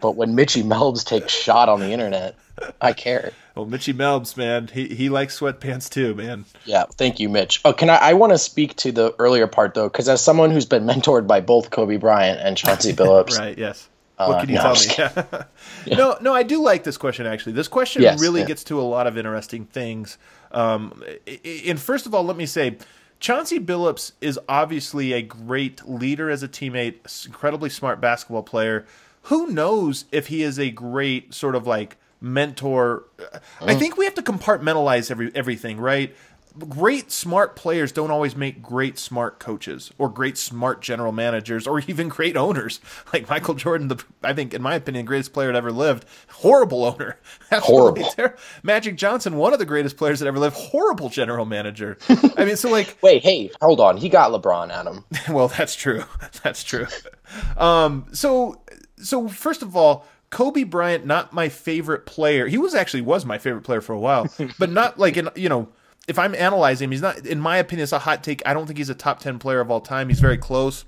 but 0.00 0.12
when 0.12 0.34
Mitchy 0.34 0.62
Melbs 0.62 1.04
takes 1.04 1.32
shot 1.32 1.68
on 1.68 1.80
the 1.80 1.90
internet, 1.90 2.36
I 2.80 2.92
care. 2.92 3.32
Well, 3.54 3.66
Mitchy 3.66 3.92
Melbs, 3.92 4.36
man, 4.36 4.68
he 4.72 4.88
he 4.88 5.08
likes 5.08 5.38
sweatpants 5.38 5.90
too, 5.90 6.14
man. 6.14 6.44
Yeah, 6.64 6.84
thank 6.92 7.20
you, 7.20 7.28
Mitch. 7.28 7.60
Oh, 7.64 7.72
can 7.72 7.90
I? 7.90 7.96
I 7.96 8.12
want 8.14 8.32
to 8.32 8.38
speak 8.38 8.76
to 8.76 8.92
the 8.92 9.14
earlier 9.18 9.46
part 9.46 9.74
though, 9.74 9.88
because 9.88 10.08
as 10.08 10.20
someone 10.20 10.50
who's 10.50 10.66
been 10.66 10.84
mentored 10.84 11.26
by 11.26 11.40
both 11.40 11.70
Kobe 11.70 11.96
Bryant 11.96 12.40
and 12.40 12.56
Chauncey 12.56 12.92
Billups, 12.94 13.38
right? 13.38 13.56
Yes. 13.56 13.88
What 14.16 14.36
Uh, 14.36 14.40
can 14.40 14.48
you 14.48 14.54
no, 14.56 14.62
tell 14.62 14.74
me? 14.74 14.80
just 14.96 15.16
No, 15.98 16.16
no, 16.20 16.34
I 16.34 16.42
do 16.44 16.62
like 16.62 16.84
this 16.84 16.96
question 16.96 17.26
actually. 17.26 17.52
This 17.52 17.68
question 17.68 18.02
Yes, 18.02 18.20
really 18.20 18.40
yeah. 18.40 18.46
gets 18.46 18.64
to 18.64 18.80
a 18.80 18.82
lot 18.82 19.06
of 19.06 19.18
interesting 19.18 19.64
things. 19.66 20.18
Um, 20.52 21.02
and 21.44 21.80
first 21.80 22.06
of 22.06 22.14
all, 22.14 22.22
let 22.24 22.36
me 22.36 22.46
say, 22.46 22.76
Chauncey 23.20 23.58
Billups 23.58 24.12
is 24.20 24.38
obviously 24.48 25.12
a 25.12 25.22
great 25.22 25.88
leader 25.88 26.30
as 26.30 26.42
a 26.42 26.48
teammate, 26.48 27.26
incredibly 27.26 27.70
smart 27.70 28.00
basketball 28.00 28.42
player. 28.42 28.86
Who 29.22 29.48
knows 29.48 30.04
if 30.12 30.26
he 30.28 30.42
is 30.42 30.58
a 30.58 30.70
great 30.70 31.32
sort 31.34 31.56
of 31.56 31.66
like 31.66 31.96
mentor? 32.20 33.04
I 33.60 33.74
think 33.74 33.96
we 33.96 34.04
have 34.04 34.14
to 34.14 34.22
compartmentalize 34.22 35.10
every 35.10 35.32
everything, 35.34 35.78
right? 35.78 36.14
Great 36.68 37.10
smart 37.10 37.56
players 37.56 37.90
don't 37.90 38.12
always 38.12 38.36
make 38.36 38.62
great 38.62 38.96
smart 38.96 39.40
coaches 39.40 39.90
or 39.98 40.08
great 40.08 40.38
smart 40.38 40.80
general 40.80 41.10
managers 41.10 41.66
or 41.66 41.80
even 41.88 42.08
great 42.08 42.36
owners. 42.36 42.80
Like 43.12 43.28
Michael 43.28 43.54
Jordan, 43.54 43.88
the 43.88 44.02
I 44.22 44.32
think 44.34 44.54
in 44.54 44.62
my 44.62 44.76
opinion, 44.76 45.04
greatest 45.04 45.32
player 45.32 45.48
that 45.48 45.56
ever 45.56 45.72
lived. 45.72 46.04
Horrible 46.30 46.84
owner. 46.84 47.18
Absolutely 47.50 48.02
Horrible. 48.02 48.10
ter- 48.12 48.36
Magic 48.62 48.96
Johnson, 48.96 49.36
one 49.36 49.52
of 49.52 49.58
the 49.58 49.64
greatest 49.64 49.96
players 49.96 50.20
that 50.20 50.26
ever 50.28 50.38
lived. 50.38 50.56
Horrible 50.56 51.08
general 51.08 51.44
manager. 51.44 51.98
I 52.36 52.44
mean, 52.44 52.56
so 52.56 52.70
like 52.70 52.96
Wait, 53.02 53.22
hey, 53.24 53.50
hold 53.60 53.80
on. 53.80 53.96
He 53.96 54.08
got 54.08 54.30
LeBron 54.30 54.70
at 54.70 54.86
him. 54.86 55.04
well, 55.34 55.48
that's 55.48 55.74
true. 55.74 56.04
That's 56.44 56.62
true. 56.62 56.86
Um, 57.56 58.06
so, 58.12 58.60
so 58.96 59.28
first 59.28 59.62
of 59.62 59.76
all, 59.76 60.06
Kobe 60.30 60.62
Bryant, 60.64 61.04
not 61.06 61.32
my 61.32 61.48
favorite 61.48 62.06
player. 62.06 62.46
He 62.46 62.58
was 62.58 62.74
actually 62.74 63.00
was 63.02 63.24
my 63.24 63.38
favorite 63.38 63.62
player 63.62 63.80
for 63.80 63.92
a 63.92 63.98
while, 63.98 64.26
but 64.58 64.70
not 64.70 64.98
like 64.98 65.16
in 65.16 65.28
you 65.34 65.48
know. 65.48 65.68
If 66.06 66.18
I'm 66.18 66.34
analyzing 66.34 66.86
him, 66.86 66.90
he's 66.92 67.02
not. 67.02 67.26
In 67.26 67.40
my 67.40 67.56
opinion, 67.56 67.84
it's 67.84 67.92
a 67.92 68.00
hot 68.00 68.22
take. 68.22 68.42
I 68.46 68.52
don't 68.52 68.66
think 68.66 68.78
he's 68.78 68.90
a 68.90 68.94
top 68.94 69.20
ten 69.20 69.38
player 69.38 69.60
of 69.60 69.70
all 69.70 69.80
time. 69.80 70.08
He's 70.08 70.20
very 70.20 70.36
close, 70.36 70.84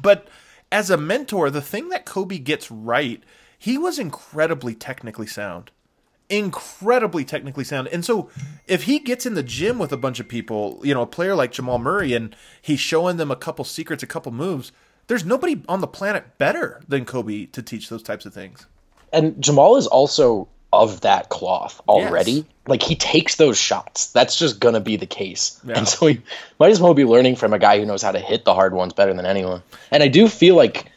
but 0.00 0.28
as 0.70 0.90
a 0.90 0.96
mentor, 0.96 1.50
the 1.50 1.62
thing 1.62 1.88
that 1.90 2.04
Kobe 2.04 2.38
gets 2.38 2.70
right, 2.70 3.22
he 3.58 3.78
was 3.78 3.98
incredibly 3.98 4.74
technically 4.74 5.26
sound 5.26 5.70
incredibly 6.28 7.24
technically 7.24 7.64
sound. 7.64 7.88
And 7.88 8.04
so 8.04 8.30
if 8.66 8.84
he 8.84 8.98
gets 8.98 9.26
in 9.26 9.34
the 9.34 9.42
gym 9.42 9.78
with 9.78 9.92
a 9.92 9.96
bunch 9.96 10.20
of 10.20 10.28
people, 10.28 10.80
you 10.82 10.94
know, 10.94 11.02
a 11.02 11.06
player 11.06 11.34
like 11.34 11.52
Jamal 11.52 11.78
Murray 11.78 12.14
and 12.14 12.34
he's 12.60 12.80
showing 12.80 13.16
them 13.16 13.30
a 13.30 13.36
couple 13.36 13.64
secrets, 13.64 14.02
a 14.02 14.06
couple 14.06 14.32
moves, 14.32 14.72
there's 15.06 15.24
nobody 15.24 15.62
on 15.68 15.80
the 15.80 15.86
planet 15.86 16.38
better 16.38 16.82
than 16.88 17.04
Kobe 17.04 17.46
to 17.46 17.62
teach 17.62 17.88
those 17.88 18.02
types 18.02 18.26
of 18.26 18.34
things. 18.34 18.66
And 19.12 19.40
Jamal 19.40 19.76
is 19.76 19.86
also 19.86 20.48
of 20.76 21.02
that 21.02 21.28
cloth 21.28 21.80
already. 21.88 22.32
Yes. 22.32 22.44
Like 22.66 22.82
he 22.82 22.96
takes 22.96 23.36
those 23.36 23.58
shots. 23.58 24.10
That's 24.12 24.36
just 24.36 24.60
gonna 24.60 24.80
be 24.80 24.96
the 24.96 25.06
case. 25.06 25.60
Yeah. 25.64 25.78
And 25.78 25.88
so 25.88 26.06
he 26.06 26.20
might 26.58 26.70
as 26.70 26.80
well 26.80 26.94
be 26.94 27.04
learning 27.04 27.36
from 27.36 27.52
a 27.52 27.58
guy 27.58 27.78
who 27.78 27.86
knows 27.86 28.02
how 28.02 28.12
to 28.12 28.18
hit 28.18 28.44
the 28.44 28.54
hard 28.54 28.74
ones 28.74 28.92
better 28.92 29.14
than 29.14 29.26
anyone. 29.26 29.62
And 29.90 30.02
I 30.02 30.08
do 30.08 30.28
feel 30.28 30.56
like 30.56 30.90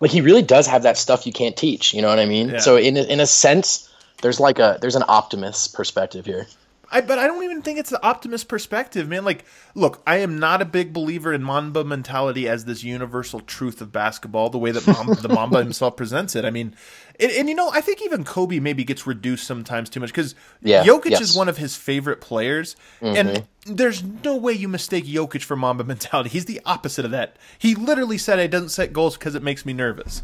like 0.00 0.10
he 0.10 0.20
really 0.20 0.42
does 0.42 0.66
have 0.66 0.82
that 0.82 0.98
stuff 0.98 1.26
you 1.26 1.32
can't 1.32 1.56
teach. 1.56 1.94
You 1.94 2.02
know 2.02 2.08
what 2.08 2.18
I 2.18 2.26
mean? 2.26 2.50
Yeah. 2.50 2.58
So 2.58 2.76
in 2.76 2.96
a, 2.96 3.02
in 3.02 3.20
a 3.20 3.26
sense, 3.26 3.88
there's 4.22 4.40
like 4.40 4.58
a 4.58 4.78
there's 4.80 4.96
an 4.96 5.04
optimist 5.06 5.74
perspective 5.74 6.26
here. 6.26 6.46
I 6.90 7.00
but 7.00 7.18
I 7.18 7.26
don't 7.26 7.42
even 7.42 7.62
think 7.62 7.78
it's 7.78 7.90
the 7.90 8.02
optimist 8.04 8.48
perspective, 8.48 9.08
man. 9.08 9.24
Like, 9.24 9.44
look, 9.74 10.02
I 10.06 10.18
am 10.18 10.38
not 10.38 10.62
a 10.62 10.64
big 10.64 10.92
believer 10.92 11.32
in 11.32 11.42
Mamba 11.42 11.84
mentality 11.84 12.48
as 12.48 12.64
this 12.64 12.84
universal 12.84 13.40
truth 13.40 13.80
of 13.80 13.90
basketball, 13.90 14.50
the 14.50 14.58
way 14.58 14.70
that 14.70 14.86
Mamba, 14.86 15.14
the 15.16 15.28
Mamba 15.28 15.58
himself 15.62 15.96
presents 15.96 16.36
it. 16.36 16.44
I 16.44 16.50
mean, 16.50 16.76
and, 17.20 17.30
and 17.32 17.48
you 17.48 17.54
know, 17.54 17.70
I 17.70 17.80
think 17.80 18.02
even 18.02 18.24
Kobe 18.24 18.58
maybe 18.58 18.84
gets 18.84 19.06
reduced 19.06 19.46
sometimes 19.46 19.88
too 19.90 20.00
much 20.00 20.10
because 20.10 20.34
Yeah, 20.62 20.84
Jokic 20.84 21.10
yes. 21.10 21.20
is 21.20 21.36
one 21.36 21.48
of 21.48 21.56
his 21.56 21.76
favorite 21.76 22.20
players, 22.20 22.76
and 23.00 23.28
mm-hmm. 23.28 23.74
there's 23.74 24.02
no 24.02 24.36
way 24.36 24.52
you 24.52 24.68
mistake 24.68 25.04
Jokic 25.06 25.42
for 25.42 25.56
Mamba 25.56 25.84
mentality. 25.92 26.30
He's 26.30 26.44
the 26.46 26.60
opposite 26.64 27.04
of 27.04 27.10
that. 27.12 27.36
He 27.58 27.74
literally 27.74 28.18
said, 28.18 28.38
"I 28.38 28.46
doesn't 28.46 28.70
set 28.70 28.92
goals 28.92 29.16
because 29.16 29.34
it 29.34 29.42
makes 29.42 29.64
me 29.66 29.72
nervous." 29.72 30.22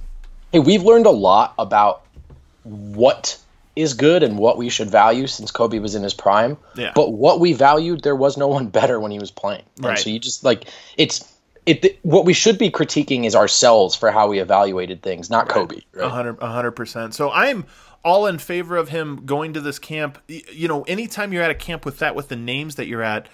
Hey, 0.53 0.59
we've 0.59 0.83
learned 0.83 1.07
a 1.07 1.11
lot 1.11 1.55
about 1.59 2.05
what 2.65 3.39
is 3.75 3.95
good 3.95 4.23
and 4.23 4.39
what 4.39 4.59
we 4.59 4.69
should 4.69 4.91
value 4.91 5.27
since 5.27 5.51
Kobe 5.51 5.79
was 5.79 5.95
in 5.95 6.03
his 6.03 6.13
prime. 6.15 6.59
Yeah. 6.75 6.93
But 6.95 7.13
what 7.13 7.41
we 7.41 7.55
valued, 7.55 8.03
there 8.03 8.15
was 8.15 8.37
no 8.37 8.47
one 8.49 8.67
better 8.67 9.01
when 9.01 9.11
he 9.11 9.19
was 9.19 9.31
playing. 9.31 9.63
And 9.77 9.87
Right. 9.87 9.99
so 9.99 10.11
you 10.11 10.19
just 10.19 10.45
like 10.45 10.69
it's 10.99 11.27
it. 11.67 11.99
What 12.03 12.25
we 12.25 12.33
should 12.33 12.59
be 12.59 12.71
critiquing 12.71 13.25
is 13.25 13.35
ourselves 13.35 13.95
for 13.95 14.11
how 14.11 14.29
we 14.29 14.39
evaluated 14.39 15.03
things, 15.03 15.31
not 15.31 15.49
Kobe. 15.49 15.81
Right? 15.93 16.11
hundred, 16.11 16.39
a 16.41 16.49
hundred 16.49 16.73
percent. 16.73 17.15
So 17.15 17.31
I'm 17.31 17.67
all 18.05 18.27
in 18.27 18.39
favor 18.39 18.77
of 18.77 18.89
him 18.89 19.25
going 19.25 19.53
to 19.55 19.61
this 19.61 19.79
camp. 19.79 20.19
You 20.27 20.69
know, 20.69 20.83
anytime 20.83 21.33
you're 21.33 21.43
at 21.43 21.51
a 21.51 21.55
camp 21.55 21.85
with 21.85 21.99
that, 21.99 22.15
with 22.15 22.29
the 22.29 22.37
names 22.37 22.77
that 22.77 22.87
you're 22.87 23.03
at, 23.03 23.29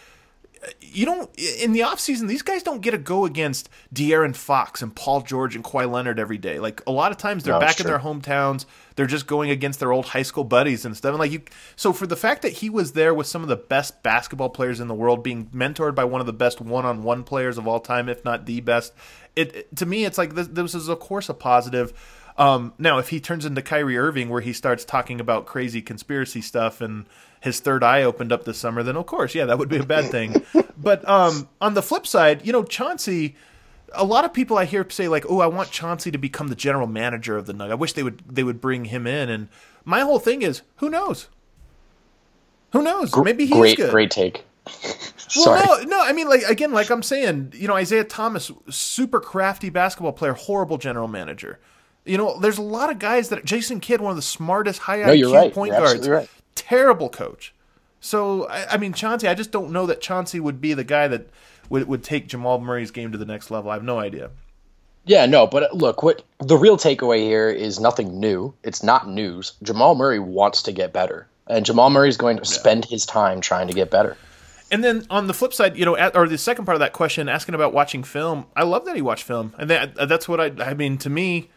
you 0.81 1.05
don't 1.07 1.31
in 1.39 1.73
the 1.73 1.83
off 1.83 2.01
season. 2.01 2.27
These 2.27 2.43
guys 2.43 2.63
don't 2.63 2.81
get 2.81 2.93
to 2.93 2.99
go 2.99 3.25
against 3.25 3.69
De'Aaron 3.95 4.35
Fox 4.35 4.83
and 4.83 4.95
Paul 4.95 5.21
George 5.23 5.55
and 5.55 5.65
Kawhi 5.65 5.91
Leonard 5.91 6.19
every 6.19 6.39
day. 6.39 6.59
Like 6.59 6.83
a 6.87 6.91
lot 6.91 7.11
of 7.13 7.19
times, 7.19 7.45
they're 7.45 7.55
No, 7.55 7.61
back 7.61 7.79
in 7.81 7.87
their 7.87 7.99
hometowns. 7.99 8.65
They're 8.97 9.07
just 9.07 9.27
going 9.29 9.51
against 9.51 9.79
their 9.79 9.93
old 9.93 10.07
high 10.07 10.23
school 10.23 10.43
buddies 10.45 10.85
and 10.85 10.97
stuff. 10.97 11.11
And 11.11 11.19
like 11.21 11.31
you, 11.31 11.43
so 11.77 11.93
for 11.93 12.07
the 12.07 12.17
fact 12.17 12.43
that 12.43 12.53
he 12.55 12.69
was 12.69 12.93
there 12.93 13.15
with 13.15 13.27
some 13.29 13.43
of 13.43 13.49
the 13.49 13.57
best 13.57 14.03
basketball 14.03 14.51
players 14.51 14.81
in 14.81 14.89
the 14.89 14.95
world, 14.95 15.23
being 15.23 15.47
mentored 15.47 15.95
by 15.95 16.05
one 16.05 16.21
of 16.21 16.27
the 16.27 16.33
best 16.33 16.61
one-on-one 16.61 17.23
players 17.25 17.59
of 17.59 17.69
all 17.69 17.79
time, 17.79 18.09
if 18.09 18.25
not 18.25 18.47
the 18.47 18.61
best, 18.61 18.93
it, 19.37 19.55
it- 19.55 19.77
to 19.77 19.87
me, 19.87 20.05
it's 20.05 20.19
like 20.19 20.35
this, 20.35 20.49
this 20.49 20.75
is 20.75 20.89
of 20.89 20.99
course 20.99 21.29
a 21.29 21.35
positive. 21.35 21.93
Um, 22.39 22.73
now, 22.79 22.99
if 22.99 23.09
he 23.09 23.19
turns 23.19 23.45
into 23.45 23.61
Kyrie 23.63 23.99
Irving, 23.99 24.29
where 24.29 24.41
he 24.41 24.53
starts 24.53 24.85
talking 24.85 25.21
about 25.21 25.45
crazy 25.45 25.83
conspiracy 25.83 26.41
stuff 26.41 26.81
and 26.81 27.07
his 27.41 27.59
third 27.59 27.83
eye 27.83 28.05
opened 28.05 28.33
up 28.33 28.45
this 28.45 28.59
summer, 28.59 28.85
then 28.85 28.97
of 28.97 29.07
course, 29.07 29.35
yeah, 29.35 29.45
that 29.45 29.59
would 29.59 29.69
be 29.69 29.77
a 29.77 29.85
bad 29.85 30.11
thing. 30.11 30.45
but 30.79 31.07
um, 31.09 31.49
on 31.61 31.75
the 31.75 31.83
flip 31.83 32.07
side, 32.07 32.47
you 32.47 32.53
know, 32.53 32.63
Chauncey, 32.63 33.35
a 33.93 34.05
lot 34.05 34.25
of 34.25 34.33
people 34.33 34.57
I 34.57 34.67
hear 34.67 34.89
say 34.89 35.09
like, 35.09 35.25
"Oh, 35.29 35.41
I 35.41 35.47
want 35.49 35.73
Chauncey 35.73 36.13
to 36.13 36.19
become 36.19 36.49
the 36.49 36.55
general 36.55 36.87
manager 36.87 37.37
of 37.37 37.47
the 37.47 37.53
Nuggets. 37.53 37.73
I 37.73 37.75
wish 37.75 37.93
they 37.95 38.05
would 38.05 38.23
they 38.29 38.45
would 38.45 38.61
bring 38.61 38.87
him 38.87 39.07
in." 39.07 39.29
And 39.29 39.49
my 39.85 40.01
whole 40.01 40.21
thing 40.21 40.43
is, 40.43 40.63
who 40.77 40.89
knows? 40.89 41.29
Who 42.73 42.83
knows? 42.83 43.17
Maybe 43.17 43.47
he's 43.47 43.57
great, 43.57 43.77
good. 43.77 43.91
great 43.91 44.11
take. 44.11 44.45
Well, 45.37 45.45
Sorry. 45.45 45.85
no, 45.85 45.99
no. 45.99 46.03
I 46.03 46.15
mean, 46.15 46.27
like 46.27 46.41
again, 46.45 46.73
like 46.73 46.89
I'm 46.89 47.03
saying, 47.03 47.53
you 47.55 47.69
know, 47.69 47.75
Isaiah 47.75 48.03
Thomas, 48.05 48.51
super 48.71 49.21
crafty 49.21 49.69
basketball 49.69 50.13
player, 50.13 50.33
horrible 50.33 50.79
general 50.79 51.07
manager. 51.07 51.59
You 52.09 52.19
know, 52.19 52.39
there's 52.41 52.59
a 52.59 52.63
lot 52.63 52.91
of 52.91 52.99
guys 52.99 53.29
that 53.29 53.45
Jason 53.45 53.81
Kidd, 53.81 54.01
one 54.01 54.11
of 54.11 54.17
the 54.17 54.23
smartest 54.23 54.81
high 54.81 55.03
No, 55.03 55.09
IQ 55.13 55.33
right. 55.35 55.53
point 55.53 55.73
You're 55.73 55.81
guards, 55.81 56.09
right. 56.09 56.29
terrible 56.55 57.09
coach. 57.09 57.55
So 58.01 58.47
I, 58.49 58.75
I 58.75 58.77
mean, 58.77 58.93
Chauncey, 58.93 59.29
I 59.29 59.35
just 59.35 59.51
don't 59.51 59.71
know 59.71 59.87
that 59.87 60.01
Chauncey 60.01 60.41
would 60.41 60.61
be 60.61 60.75
the 60.75 60.85
guy 60.85 61.09
that 61.09 61.29
would 61.69 61.87
would 61.89 62.03
take 62.03 62.29
Jamal 62.29 62.61
Murray's 62.61 62.91
game 62.91 63.13
to 63.13 63.19
the 63.19 63.27
next 63.27 63.51
level. 63.51 63.71
I 63.71 63.75
have 63.75 63.85
no 63.85 63.99
idea. 63.99 64.31
Yeah, 65.05 65.25
no, 65.27 65.47
but 65.47 65.63
uh, 65.65 65.69
look, 65.73 66.03
what 66.03 66.23
the 66.39 66.57
real 66.57 66.77
takeaway 66.77 67.21
here 67.21 67.49
is 67.49 67.81
nothing 67.81 68.21
new. 68.21 68.55
It's 68.63 68.83
not 68.83 69.09
news. 69.09 69.53
Jamal 69.63 69.95
Murray 69.95 70.19
wants 70.19 70.63
to 70.65 70.73
get 70.73 70.93
better, 70.93 71.27
and 71.47 71.65
Jamal 71.65 71.91
Murray 71.91 72.09
is 72.11 72.17
going 72.17 72.37
to 72.37 72.45
spend 72.45 72.85
his 72.85 73.07
time 73.07 73.41
trying 73.41 73.69
to 73.69 73.73
get 73.75 73.91
better. 73.91 74.17
And 74.71 74.85
then 74.85 75.07
on 75.09 75.27
the 75.27 75.33
flip 75.33 75.55
side, 75.55 75.79
you 75.79 75.87
know, 75.87 75.97
at, 75.97 76.15
or 76.15 76.29
the 76.29 76.37
second 76.37 76.67
part 76.67 76.75
of 76.75 76.81
that 76.81 76.93
question, 76.93 77.27
asking 77.27 77.55
about 77.55 77.73
watching 77.73 78.03
film, 78.05 78.45
I 78.55 78.65
love 78.65 78.85
that 78.85 78.97
he 78.97 79.01
watched 79.03 79.25
film, 79.25 79.55
and 79.59 79.71
that 79.71 79.95
that's 80.09 80.29
what 80.29 80.41
I. 80.41 80.53
I 80.63 80.75
mean, 80.75 80.99
to 80.99 81.09
me, 81.11 81.49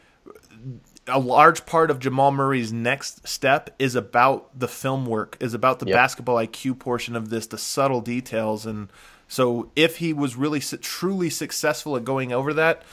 a 1.12 1.20
large 1.20 1.66
part 1.66 1.92
of 1.92 2.00
Jamal 2.00 2.32
Murray's 2.32 2.72
next 2.74 3.28
step 3.28 3.74
is 3.78 3.96
about 3.96 4.58
the 4.58 4.68
film 4.68 5.06
work, 5.06 5.38
is 5.40 5.54
about 5.54 5.80
the 5.80 5.86
Yep. 5.88 5.96
basketball 5.96 6.36
IQ 6.38 6.80
portion 6.80 7.16
of 7.16 7.30
this, 7.30 7.48
the 7.48 7.58
subtle 7.58 8.02
details, 8.02 8.66
and 8.66 8.90
so 9.28 9.72
if 9.78 9.98
he 9.98 10.12
was 10.12 10.36
really 10.36 10.60
truly 10.60 11.30
successful 11.30 11.96
at 11.96 12.04
going 12.04 12.34
over 12.34 12.54
that 12.54 12.84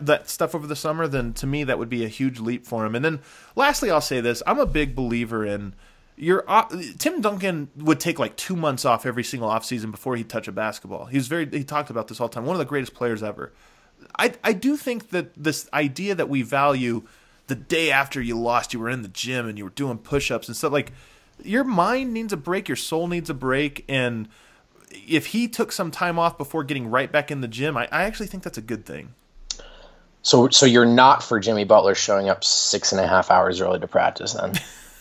that 0.00 0.30
stuff 0.30 0.54
over 0.54 0.66
the 0.66 0.76
summer, 0.76 1.06
then 1.06 1.32
to 1.34 1.46
me 1.46 1.64
that 1.64 1.78
would 1.78 1.90
be 1.90 2.02
a 2.04 2.08
huge 2.08 2.38
leap 2.40 2.64
for 2.66 2.86
him. 2.86 2.94
And 2.94 3.04
then 3.04 3.20
lastly, 3.56 3.90
I'll 3.90 4.00
say 4.00 4.20
this: 4.22 4.42
I'm 4.46 4.58
a 4.58 4.64
big 4.66 4.94
believer 4.94 5.44
in. 5.44 5.74
Your 6.16 6.44
uh, 6.48 6.64
Tim 6.98 7.20
Duncan 7.20 7.68
would 7.76 8.00
take 8.00 8.18
like 8.18 8.36
two 8.36 8.56
months 8.56 8.84
off 8.84 9.04
every 9.04 9.24
single 9.24 9.50
offseason 9.50 9.90
before 9.90 10.16
he'd 10.16 10.28
touch 10.30 10.48
a 10.48 10.52
basketball. 10.52 11.06
He 11.06 11.18
was 11.18 11.26
very 11.28 11.46
he 11.50 11.64
talked 11.64 11.90
about 11.90 12.08
this 12.08 12.20
all 12.20 12.28
the 12.28 12.34
time. 12.34 12.46
One 12.46 12.54
of 12.54 12.60
the 12.60 12.64
greatest 12.64 12.94
players 12.94 13.22
ever. 13.22 13.52
I 14.18 14.32
I 14.42 14.52
do 14.54 14.76
think 14.78 15.10
that 15.10 15.32
this 15.36 15.68
idea 15.74 16.14
that 16.14 16.28
we 16.28 16.40
value 16.42 17.02
the 17.46 17.54
day 17.54 17.90
after 17.90 18.20
you 18.20 18.38
lost, 18.38 18.72
you 18.72 18.80
were 18.80 18.88
in 18.88 19.02
the 19.02 19.08
gym 19.08 19.48
and 19.48 19.58
you 19.58 19.64
were 19.64 19.70
doing 19.70 19.98
push-ups 19.98 20.48
and 20.48 20.56
stuff 20.56 20.72
like 20.72 20.92
your 21.42 21.64
mind 21.64 22.12
needs 22.12 22.32
a 22.32 22.36
break, 22.36 22.68
your 22.68 22.76
soul 22.76 23.08
needs 23.08 23.30
a 23.30 23.34
break, 23.34 23.84
and 23.88 24.28
if 24.90 25.26
he 25.26 25.48
took 25.48 25.72
some 25.72 25.90
time 25.90 26.18
off 26.18 26.36
before 26.38 26.64
getting 26.64 26.88
right 26.88 27.10
back 27.10 27.30
in 27.30 27.40
the 27.40 27.48
gym, 27.48 27.76
I, 27.76 27.88
I 27.90 28.04
actually 28.04 28.26
think 28.26 28.42
that's 28.42 28.58
a 28.58 28.62
good 28.62 28.84
thing. 28.84 29.14
So, 30.22 30.48
so 30.50 30.66
you're 30.66 30.86
not 30.86 31.22
for 31.22 31.40
Jimmy 31.40 31.64
Butler 31.64 31.94
showing 31.94 32.28
up 32.28 32.44
six 32.44 32.92
and 32.92 33.00
a 33.00 33.06
half 33.06 33.30
hours 33.30 33.60
early 33.60 33.80
to 33.80 33.88
practice, 33.88 34.34
then? 34.34 34.52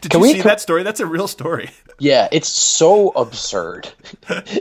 Did 0.00 0.10
Can 0.10 0.20
you 0.20 0.22
we 0.22 0.32
see 0.34 0.40
co- 0.42 0.48
that 0.50 0.60
story? 0.60 0.82
That's 0.82 1.00
a 1.00 1.06
real 1.06 1.28
story. 1.28 1.70
Yeah, 1.98 2.26
it's 2.32 2.48
so 2.48 3.10
absurd. 3.10 3.88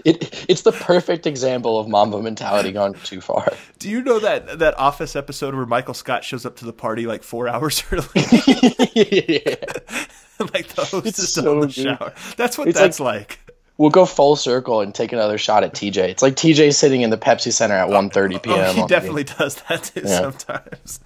it 0.06 0.46
it's 0.48 0.62
the 0.62 0.72
perfect 0.72 1.26
example 1.26 1.80
of 1.80 1.88
Mamba 1.88 2.22
mentality 2.22 2.72
gone 2.72 2.94
too 2.94 3.20
far. 3.20 3.52
Do 3.80 3.90
you 3.90 4.04
know 4.04 4.20
that 4.20 4.60
that 4.60 4.78
Office 4.78 5.16
episode 5.16 5.56
where 5.56 5.66
Michael 5.66 5.96
Scott 5.96 6.24
shows 6.24 6.46
up 6.46 6.58
to 6.58 6.66
the 6.66 6.74
party 6.74 7.08
like 7.08 7.24
four 7.24 7.48
hours 7.48 7.84
early? 7.92 8.06
yeah. 8.16 9.56
like 10.54 10.68
the 10.68 10.86
hostess 10.86 11.06
It's 11.08 11.20
in 11.38 11.44
so 11.44 11.62
the 11.62 11.68
good. 11.68 11.74
shower. 11.74 12.14
That's 12.38 12.60
what 12.60 12.68
It's 12.68 12.78
that's 12.80 13.00
like. 13.00 13.40
We'll 13.78 13.90
go 13.90 14.06
full 14.06 14.36
circle 14.36 14.82
and 14.82 14.94
take 14.94 15.12
another 15.12 15.40
shot 15.40 15.64
at 15.64 15.74
TJ. 15.74 16.10
It's 16.10 16.22
like 16.22 16.36
TJ 16.36 16.76
sitting 16.76 17.02
in 17.02 17.10
the 17.10 17.18
Pepsi 17.18 17.52
Center 17.52 17.74
at 17.76 17.88
1:30 17.90 18.44
p.m. 18.44 18.56
Oh, 18.60 18.74
he 18.74 18.86
definitely 18.86 19.24
does 19.24 19.56
that 19.68 19.84
too 19.86 20.02
Yeah. 20.06 20.20
sometimes. 20.32 21.00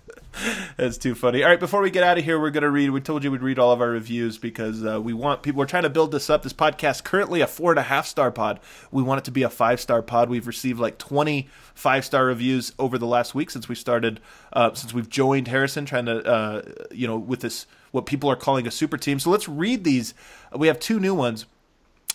That's 0.78 0.98
too 0.98 1.16
funny. 1.16 1.44
All 1.44 1.50
right, 1.50 1.60
before 1.60 1.82
we 1.82 1.90
get 1.90 2.04
out 2.04 2.18
of 2.18 2.24
here, 2.24 2.40
we're 2.40 2.50
going 2.50 2.64
to 2.64 2.70
read. 2.70 2.90
We 2.90 3.02
told 3.02 3.24
you 3.24 3.32
we'd 3.32 3.42
read 3.42 3.60
all 3.60 3.72
of 3.72 3.82
our 3.82 3.90
reviews 3.90 4.38
because 4.38 4.86
uh, 4.86 5.02
we 5.02 5.14
want 5.14 5.44
people. 5.44 5.60
We're 5.60 5.66
trying 5.66 5.84
to 5.84 5.90
build 5.90 6.12
this 6.12 6.30
up. 6.30 6.44
This 6.44 6.54
podcast 6.54 7.04
currently 7.04 7.42
a 7.42 7.48
four 7.48 7.72
and 7.72 7.80
a 7.80 7.84
half 7.84 8.06
star 8.06 8.32
pod. 8.32 8.60
We 8.92 9.04
want 9.04 9.20
it 9.20 9.26
to 9.26 9.32
be 9.32 9.44
a 9.44 9.50
five 9.50 9.80
star 9.80 10.02
pod. 10.02 10.30
We've 10.30 10.48
received 10.48 10.80
like 10.80 10.98
twenty 10.98 11.48
five 11.74 12.06
star 12.06 12.26
reviews 12.26 12.74
over 12.80 12.98
the 12.98 13.08
last 13.08 13.36
week 13.36 13.50
since 13.50 13.70
we 13.70 13.76
started. 13.76 14.20
Uh, 14.54 14.74
since 14.74 14.94
we've 14.94 15.10
joined 15.10 15.48
Harrison, 15.48 15.86
trying 15.86 16.06
to 16.06 16.26
uh, 16.26 16.62
you 16.92 17.08
know 17.08 17.18
with 17.18 17.42
this 17.42 17.66
what 17.92 18.06
people 18.06 18.30
are 18.30 18.36
calling 18.36 18.68
a 18.68 18.72
super 18.72 18.98
team. 18.98 19.20
So 19.20 19.30
let's 19.30 19.48
read 19.48 19.84
these. 19.84 20.14
We 20.56 20.68
have 20.68 20.80
two 20.80 21.00
new 21.00 21.16
ones. 21.16 21.46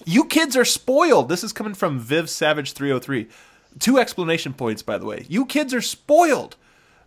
You 0.05 0.25
kids 0.25 0.57
are 0.57 0.65
spoiled. 0.65 1.29
This 1.29 1.45
is 1.45 1.53
coming 1.53 1.75
from 1.75 1.99
Viv 1.99 2.31
Savage 2.31 2.73
303. 2.73 3.29
Two 3.79 3.99
explanation 3.99 4.53
points, 4.55 4.83
by 4.83 4.99
the 4.99 5.07
way. 5.07 5.27
You 5.29 5.47
kids 5.47 5.73
are 5.75 5.83
spoiled. 5.83 6.57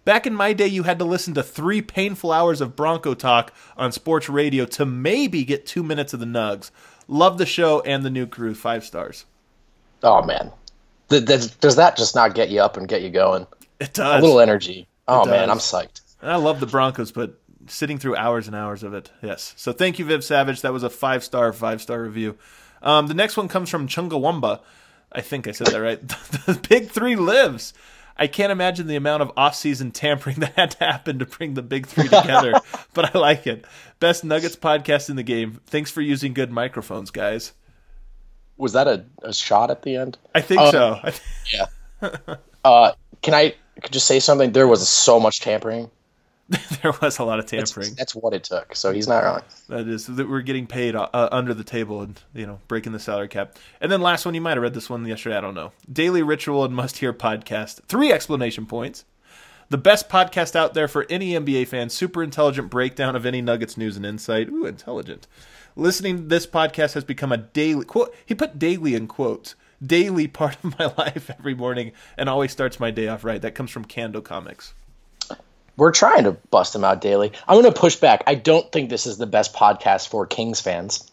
Back 0.06 0.28
in 0.28 0.34
my 0.34 0.54
day, 0.54 0.68
you 0.68 0.84
had 0.84 1.00
to 1.00 1.06
listen 1.06 1.34
to 1.36 1.44
three 1.44 1.82
painful 1.82 2.32
hours 2.32 2.60
of 2.60 2.76
Bronco 2.76 3.14
talk 3.14 3.54
on 3.78 3.92
sports 3.92 4.28
radio 4.28 4.66
to 4.66 4.86
maybe 4.86 5.46
get 5.46 5.66
two 5.66 5.84
minutes 5.84 6.14
of 6.14 6.20
the 6.20 6.26
Nugs. 6.26 6.72
Love 7.08 7.38
the 7.38 7.46
show 7.46 7.82
and 7.82 8.04
the 8.04 8.10
new 8.10 8.28
crew. 8.28 8.54
Five 8.54 8.84
stars. 8.84 9.26
Oh 10.02 10.22
man, 10.24 10.52
does, 11.08 11.56
does 11.56 11.78
that 11.78 11.96
just 11.96 12.16
not 12.16 12.36
get 12.36 12.50
you 12.50 12.62
up 12.62 12.76
and 12.76 12.88
get 12.88 13.02
you 13.02 13.10
going? 13.10 13.48
It 13.80 13.94
does. 13.94 14.20
A 14.20 14.26
little 14.26 14.42
energy. 14.42 14.88
Oh 15.08 15.26
man, 15.26 15.50
I'm 15.50 15.58
psyched. 15.58 16.02
And 16.22 16.32
I 16.32 16.36
love 16.36 16.60
the 16.60 16.66
Broncos, 16.66 17.12
but 17.12 17.40
sitting 17.68 17.98
through 17.98 18.16
hours 18.16 18.48
and 18.48 18.56
hours 18.56 18.84
of 18.84 18.94
it, 18.94 19.12
yes. 19.22 19.54
So 19.58 19.72
thank 19.72 20.00
you, 20.00 20.06
Viv 20.06 20.24
Savage. 20.24 20.62
That 20.62 20.74
was 20.74 20.84
a 20.84 20.90
five 20.90 21.24
star, 21.24 21.52
five 21.54 21.82
star 21.82 22.02
review. 22.02 22.38
Um, 22.82 23.08
the 23.08 23.14
next 23.14 23.38
one 23.38 23.48
comes 23.48 23.70
from 23.70 23.88
Chungawamba. 23.88 24.60
I 25.12 25.22
think 25.22 25.48
I 25.48 25.52
said 25.52 25.68
that 25.68 25.80
right. 25.80 26.06
the 26.46 26.60
Big 26.70 26.90
Three 26.90 27.16
lives. 27.16 27.74
I 28.18 28.28
can't 28.28 28.52
imagine 28.52 28.88
the 28.88 28.96
amount 28.96 29.24
of 29.24 29.32
off-season 29.36 29.92
tampering 29.92 30.36
that 30.42 30.54
had 30.56 30.72
to 30.72 30.84
happen 30.84 31.20
to 31.20 31.26
bring 31.26 31.54
the 31.56 31.62
Big 31.64 31.88
Three 31.88 32.04
together, 32.08 32.54
but 32.94 33.16
I 33.16 33.20
like 33.20 33.48
it. 33.48 33.66
Best 34.00 34.24
Nuggets 34.24 34.56
podcast 34.56 35.10
in 35.10 35.16
the 35.16 35.24
game. 35.24 35.60
Thanks 35.68 35.90
for 35.92 36.02
using 36.02 36.34
good 36.34 36.52
microphones, 36.52 37.10
guys. 37.12 37.54
Was 38.58 38.74
that 38.74 38.88
a, 38.88 39.06
a 39.24 39.34
shot 39.34 39.72
at 39.72 39.82
the 39.82 39.96
end? 39.96 40.18
I 40.36 40.42
think 40.42 40.62
Oh. 40.62 40.72
so. 40.72 41.12
Yeah. 41.52 41.66
uh, 42.64 42.92
can 43.22 43.34
I 43.34 43.56
just 43.90 44.06
say 44.06 44.20
something? 44.20 44.52
There 44.52 44.68
was 44.68 44.88
so 44.88 45.20
much 45.20 45.42
tampering. 45.42 45.90
there 46.82 46.94
was 47.02 47.20
a 47.20 47.24
lot 47.24 47.40
of 47.40 47.46
tampering. 47.46 47.94
that's 47.96 48.16
what 48.16 48.34
it 48.34 48.44
took. 48.44 48.76
So 48.76 48.92
he's 48.92 49.08
not 49.08 49.24
wrong. 49.24 49.42
That 49.70 49.88
is 49.88 50.08
that 50.08 50.30
we're 50.30 50.42
getting 50.42 50.68
paid 50.68 50.96
uh, 50.96 51.08
under 51.14 51.54
the 51.54 51.64
table 51.64 52.02
and 52.02 52.20
you 52.34 52.46
know 52.46 52.60
breaking 52.68 52.92
the 52.92 53.00
salary 53.00 53.28
cap. 53.28 53.58
And 53.82 53.92
then 53.92 54.02
last 54.02 54.26
one, 54.26 54.34
you 54.36 54.42
might 54.42 54.58
have 54.58 54.64
read 54.64 54.74
this 54.74 54.90
one 54.90 55.06
yesterday. 55.06 55.38
I 55.38 55.42
don't 55.42 55.56
know. 55.56 55.72
Daily 55.92 56.24
ritual 56.24 56.64
and 56.64 56.76
must 56.76 56.98
hear 56.98 57.14
podcast. 57.14 57.82
Three 57.86 58.12
explanation 58.12 58.66
points. 58.66 59.06
The 59.70 59.78
best 59.78 60.10
podcast 60.10 60.56
out 60.56 60.74
there 60.74 60.88
for 60.88 61.06
any 61.10 61.32
NBA 61.32 61.68
fan. 61.68 61.90
Super 61.90 62.22
intelligent 62.22 62.70
breakdown 62.70 63.16
of 63.16 63.26
any 63.26 63.42
Nuggets 63.42 63.78
news 63.78 63.98
and 63.98 64.06
insight. 64.06 64.50
Ooh, 64.50 64.66
intelligent. 64.66 65.28
Listening 65.76 66.18
to 66.18 66.24
this 66.24 66.46
podcast 66.46 66.94
has 66.94 67.04
become 67.04 67.32
a 67.32 67.38
daily 67.38 67.86
quote. 67.86 68.14
He 68.26 68.36
put 68.36 68.60
daily 68.60 68.94
in 68.94 69.08
quotes. 69.08 69.56
Daily 69.84 70.28
part 70.28 70.58
of 70.64 70.78
my 70.78 70.94
life 70.98 71.32
every 71.32 71.56
morning 71.56 71.92
and 72.18 72.30
always 72.30 72.52
starts 72.52 72.80
my 72.80 72.92
day 72.92 73.08
off 73.08 73.24
right. 73.24 73.42
That 73.42 73.56
comes 73.56 73.72
from 73.72 73.86
Kando 73.86 74.24
Comics. 74.24 74.74
We're 75.76 75.92
trying 75.92 76.26
to 76.26 76.32
bust 76.32 76.76
him 76.76 76.84
out 76.84 77.02
daily. 77.02 77.32
I'm 77.48 77.60
going 77.62 77.74
to 77.74 77.80
push 77.80 77.96
back. 77.96 78.24
I 78.28 78.36
don't 78.36 78.72
think 78.72 78.90
this 78.90 79.08
is 79.08 79.18
the 79.18 79.26
best 79.26 79.54
podcast 79.54 80.08
for 80.08 80.28
Kings 80.28 80.62
fans, 80.62 81.10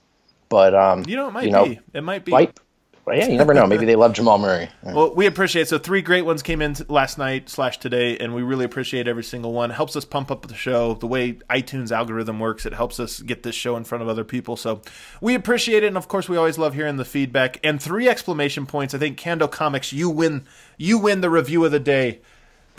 but 0.49 0.75
um, 0.75 1.05
You 1.07 1.17
know, 1.17 1.29
it 1.29 1.33
might 1.33 1.45
you 1.45 1.51
know, 1.51 1.65
be. 1.65 1.81
It 1.95 2.03
might 2.03 2.25
be. 2.25 2.33
Might, 2.33 2.59
well, 3.07 3.17
yeah, 3.17 3.29
you 3.29 3.39
never 3.39 3.55
know. 3.55 3.67
Maybe 3.67 3.87
they 3.87 3.97
love 3.97 4.13
Jamal 4.13 4.39
Murray. 4.39 4.69
Well, 4.83 5.15
we 5.15 5.27
appreciate 5.27 5.63
it. 5.63 5.69
So 5.69 5.79
three 5.79 6.03
great 6.03 6.23
ones 6.23 6.43
came 6.43 6.61
in 6.61 6.75
last 6.89 7.17
night 7.17 7.49
slash 7.49 7.79
today, 7.79 8.19
and 8.19 8.35
we 8.35 8.43
really 8.43 8.65
appreciate 8.65 9.09
every 9.09 9.25
single 9.25 9.53
one. 9.53 9.71
Helps 9.71 9.97
us 9.97 10.05
pump 10.05 10.31
up 10.31 10.47
the 10.47 10.55
show. 10.55 10.95
The 10.95 11.07
way 11.07 11.35
iTunes 11.49 11.91
algorithm 11.93 12.39
works, 12.41 12.67
it 12.67 12.75
helps 12.75 13.01
us 13.01 13.21
get 13.21 13.43
this 13.43 13.55
show 13.55 13.77
in 13.77 13.85
front 13.85 14.03
of 14.03 14.09
other 14.09 14.25
people. 14.25 14.57
So 14.57 14.83
we 15.21 15.35
appreciate 15.35 15.83
it, 15.83 15.87
and 15.89 15.97
of 15.97 16.09
course, 16.09 16.29
we 16.29 16.37
always 16.37 16.59
love 16.59 16.75
hearing 16.75 16.97
the 16.97 17.05
feedback. 17.05 17.59
And 17.65 17.81
three 17.81 18.09
exclamation 18.09 18.67
points. 18.67 18.95
I 18.95 18.99
think 18.99 19.19
Kando 19.19 19.51
Comics, 19.51 19.93
you 19.93 20.11
win. 20.11 20.45
You 20.77 20.99
win 20.99 21.21
the 21.21 21.31
review 21.31 21.65
of 21.65 21.73
the 21.73 21.81
day 21.81 22.21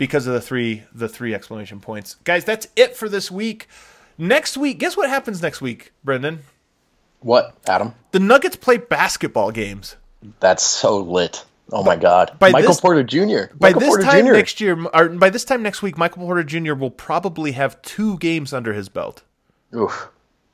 because 0.02 0.26
of 0.26 0.34
the 0.34 0.40
three 0.40 0.82
the 0.92 1.08
three 1.08 1.32
exclamation 1.32 1.78
points, 1.78 2.16
guys. 2.24 2.44
That's 2.44 2.66
it 2.74 2.96
for 2.96 3.08
this 3.08 3.30
week. 3.30 3.68
Next 4.18 4.56
week, 4.56 4.80
guess 4.80 4.96
what 4.96 5.08
happens 5.08 5.40
next 5.40 5.60
week, 5.60 5.92
Brendan? 6.02 6.40
What, 7.20 7.56
Adam? 7.68 7.94
The 8.10 8.18
Nuggets 8.18 8.56
play 8.56 8.78
basketball 8.78 9.52
games. 9.52 9.94
That's 10.40 10.64
so 10.64 10.98
lit. 10.98 11.44
Oh 11.70 11.84
my 11.84 11.94
God, 11.94 12.36
by 12.40 12.50
Michael 12.50 12.70
this- 12.70 12.80
Porter 12.80 13.04
Jr. 13.04 13.54
By 13.54 13.68
Michael 13.68 13.80
this 13.80 13.88
Porter 13.90 14.02
time 14.02 14.26
Jr. 14.26 14.32
next 14.32 14.60
year, 14.60 14.86
or 14.92 15.08
by 15.10 15.30
this 15.30 15.44
time 15.44 15.62
next 15.62 15.82
week, 15.82 15.96
Michael 15.96 16.24
Porter 16.24 16.42
Jr. 16.42 16.74
will 16.74 16.90
probably 16.90 17.52
have 17.52 17.80
two 17.82 18.18
games 18.18 18.52
under 18.52 18.72
his 18.72 18.88
belt. 18.88 19.22
Oof. 19.72 20.08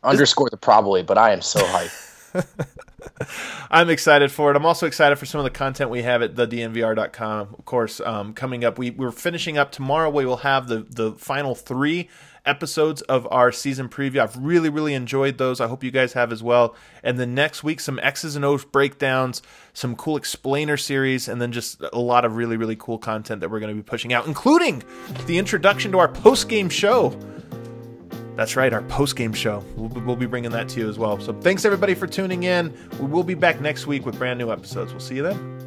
Underscore 0.05 0.51
the 0.51 0.59
probably, 0.59 1.03
but 1.03 1.17
I 1.17 1.33
am 1.33 1.41
so 1.41 1.61
hyped. 1.61 2.05
I'm 3.71 3.91
excited 3.91 4.31
for 4.31 4.51
it. 4.51 4.57
I'm 4.57 4.67
also 4.67 4.87
excited 4.87 5.17
for 5.17 5.27
some 5.27 5.41
of 5.41 5.45
the 5.45 5.51
content 5.51 5.91
we 5.91 6.03
have 6.03 6.23
at 6.23 6.35
thednvr.com. 6.35 7.55
Of 7.59 7.65
course, 7.65 8.01
um, 8.01 8.35
coming 8.35 8.65
up, 8.65 8.79
we, 8.79 8.91
we're 8.91 9.11
finishing 9.11 9.59
up 9.59 9.73
tomorrow. 9.73 10.11
We 10.11 10.27
will 10.27 10.39
have 10.39 10.69
the, 10.69 10.87
the 10.89 11.13
final 11.13 11.55
three 11.55 12.09
episodes 12.45 13.03
of 13.03 13.29
our 13.31 13.53
season 13.53 13.89
preview. 13.89 14.21
I've 14.21 14.37
really, 14.37 14.71
really 14.71 14.95
enjoyed 14.95 15.39
those. 15.39 15.61
I 15.61 15.67
hope 15.67 15.85
you 15.85 15.91
guys 15.91 16.15
have 16.15 16.33
as 16.33 16.43
well. 16.43 16.75
And 17.03 17.19
then 17.19 17.35
next 17.35 17.63
week, 17.63 17.81
some 17.81 17.99
X's 17.99 18.37
and 18.37 18.45
O's 18.45 18.65
breakdowns, 18.65 19.43
some 19.75 19.95
cool 19.95 20.17
explainer 20.17 20.77
series, 20.77 21.29
and 21.29 21.41
then 21.41 21.53
just 21.53 21.83
a 21.93 22.01
lot 22.01 22.25
of 22.25 22.37
really, 22.37 22.57
really 22.57 22.77
cool 22.77 22.99
content 22.99 23.41
that 23.41 23.51
we're 23.51 23.61
going 23.61 23.75
to 23.75 23.81
be 23.81 23.87
pushing 23.87 24.13
out, 24.13 24.27
including 24.27 24.83
the 25.27 25.39
introduction 25.39 25.93
to 25.93 25.99
our 25.99 26.09
post 26.09 26.49
game 26.49 26.69
show. 26.69 27.19
That's 28.39 28.55
right, 28.55 28.73
our 28.73 28.83
post 28.83 29.17
game 29.17 29.33
show. 29.33 29.65
We'll, 29.75 29.89
we'll 30.03 30.15
be 30.15 30.27
bringing 30.27 30.53
that 30.53 30.69
to 30.69 30.79
you 30.79 30.89
as 30.89 30.97
well. 30.97 31.19
So 31.19 31.33
thanks 31.41 31.65
everybody 31.65 31.95
for 31.95 32.07
tuning 32.07 32.45
in. 32.45 32.73
We 33.01 33.07
will 33.07 33.25
be 33.25 33.35
back 33.35 33.61
next 33.61 33.89
week 33.89 34.07
with 34.07 34.17
brand 34.17 34.39
new 34.39 34.53
episodes. 34.53 34.93
We'll 34.93 35.01
see 35.01 35.17
you 35.17 35.25
then. 35.25 35.58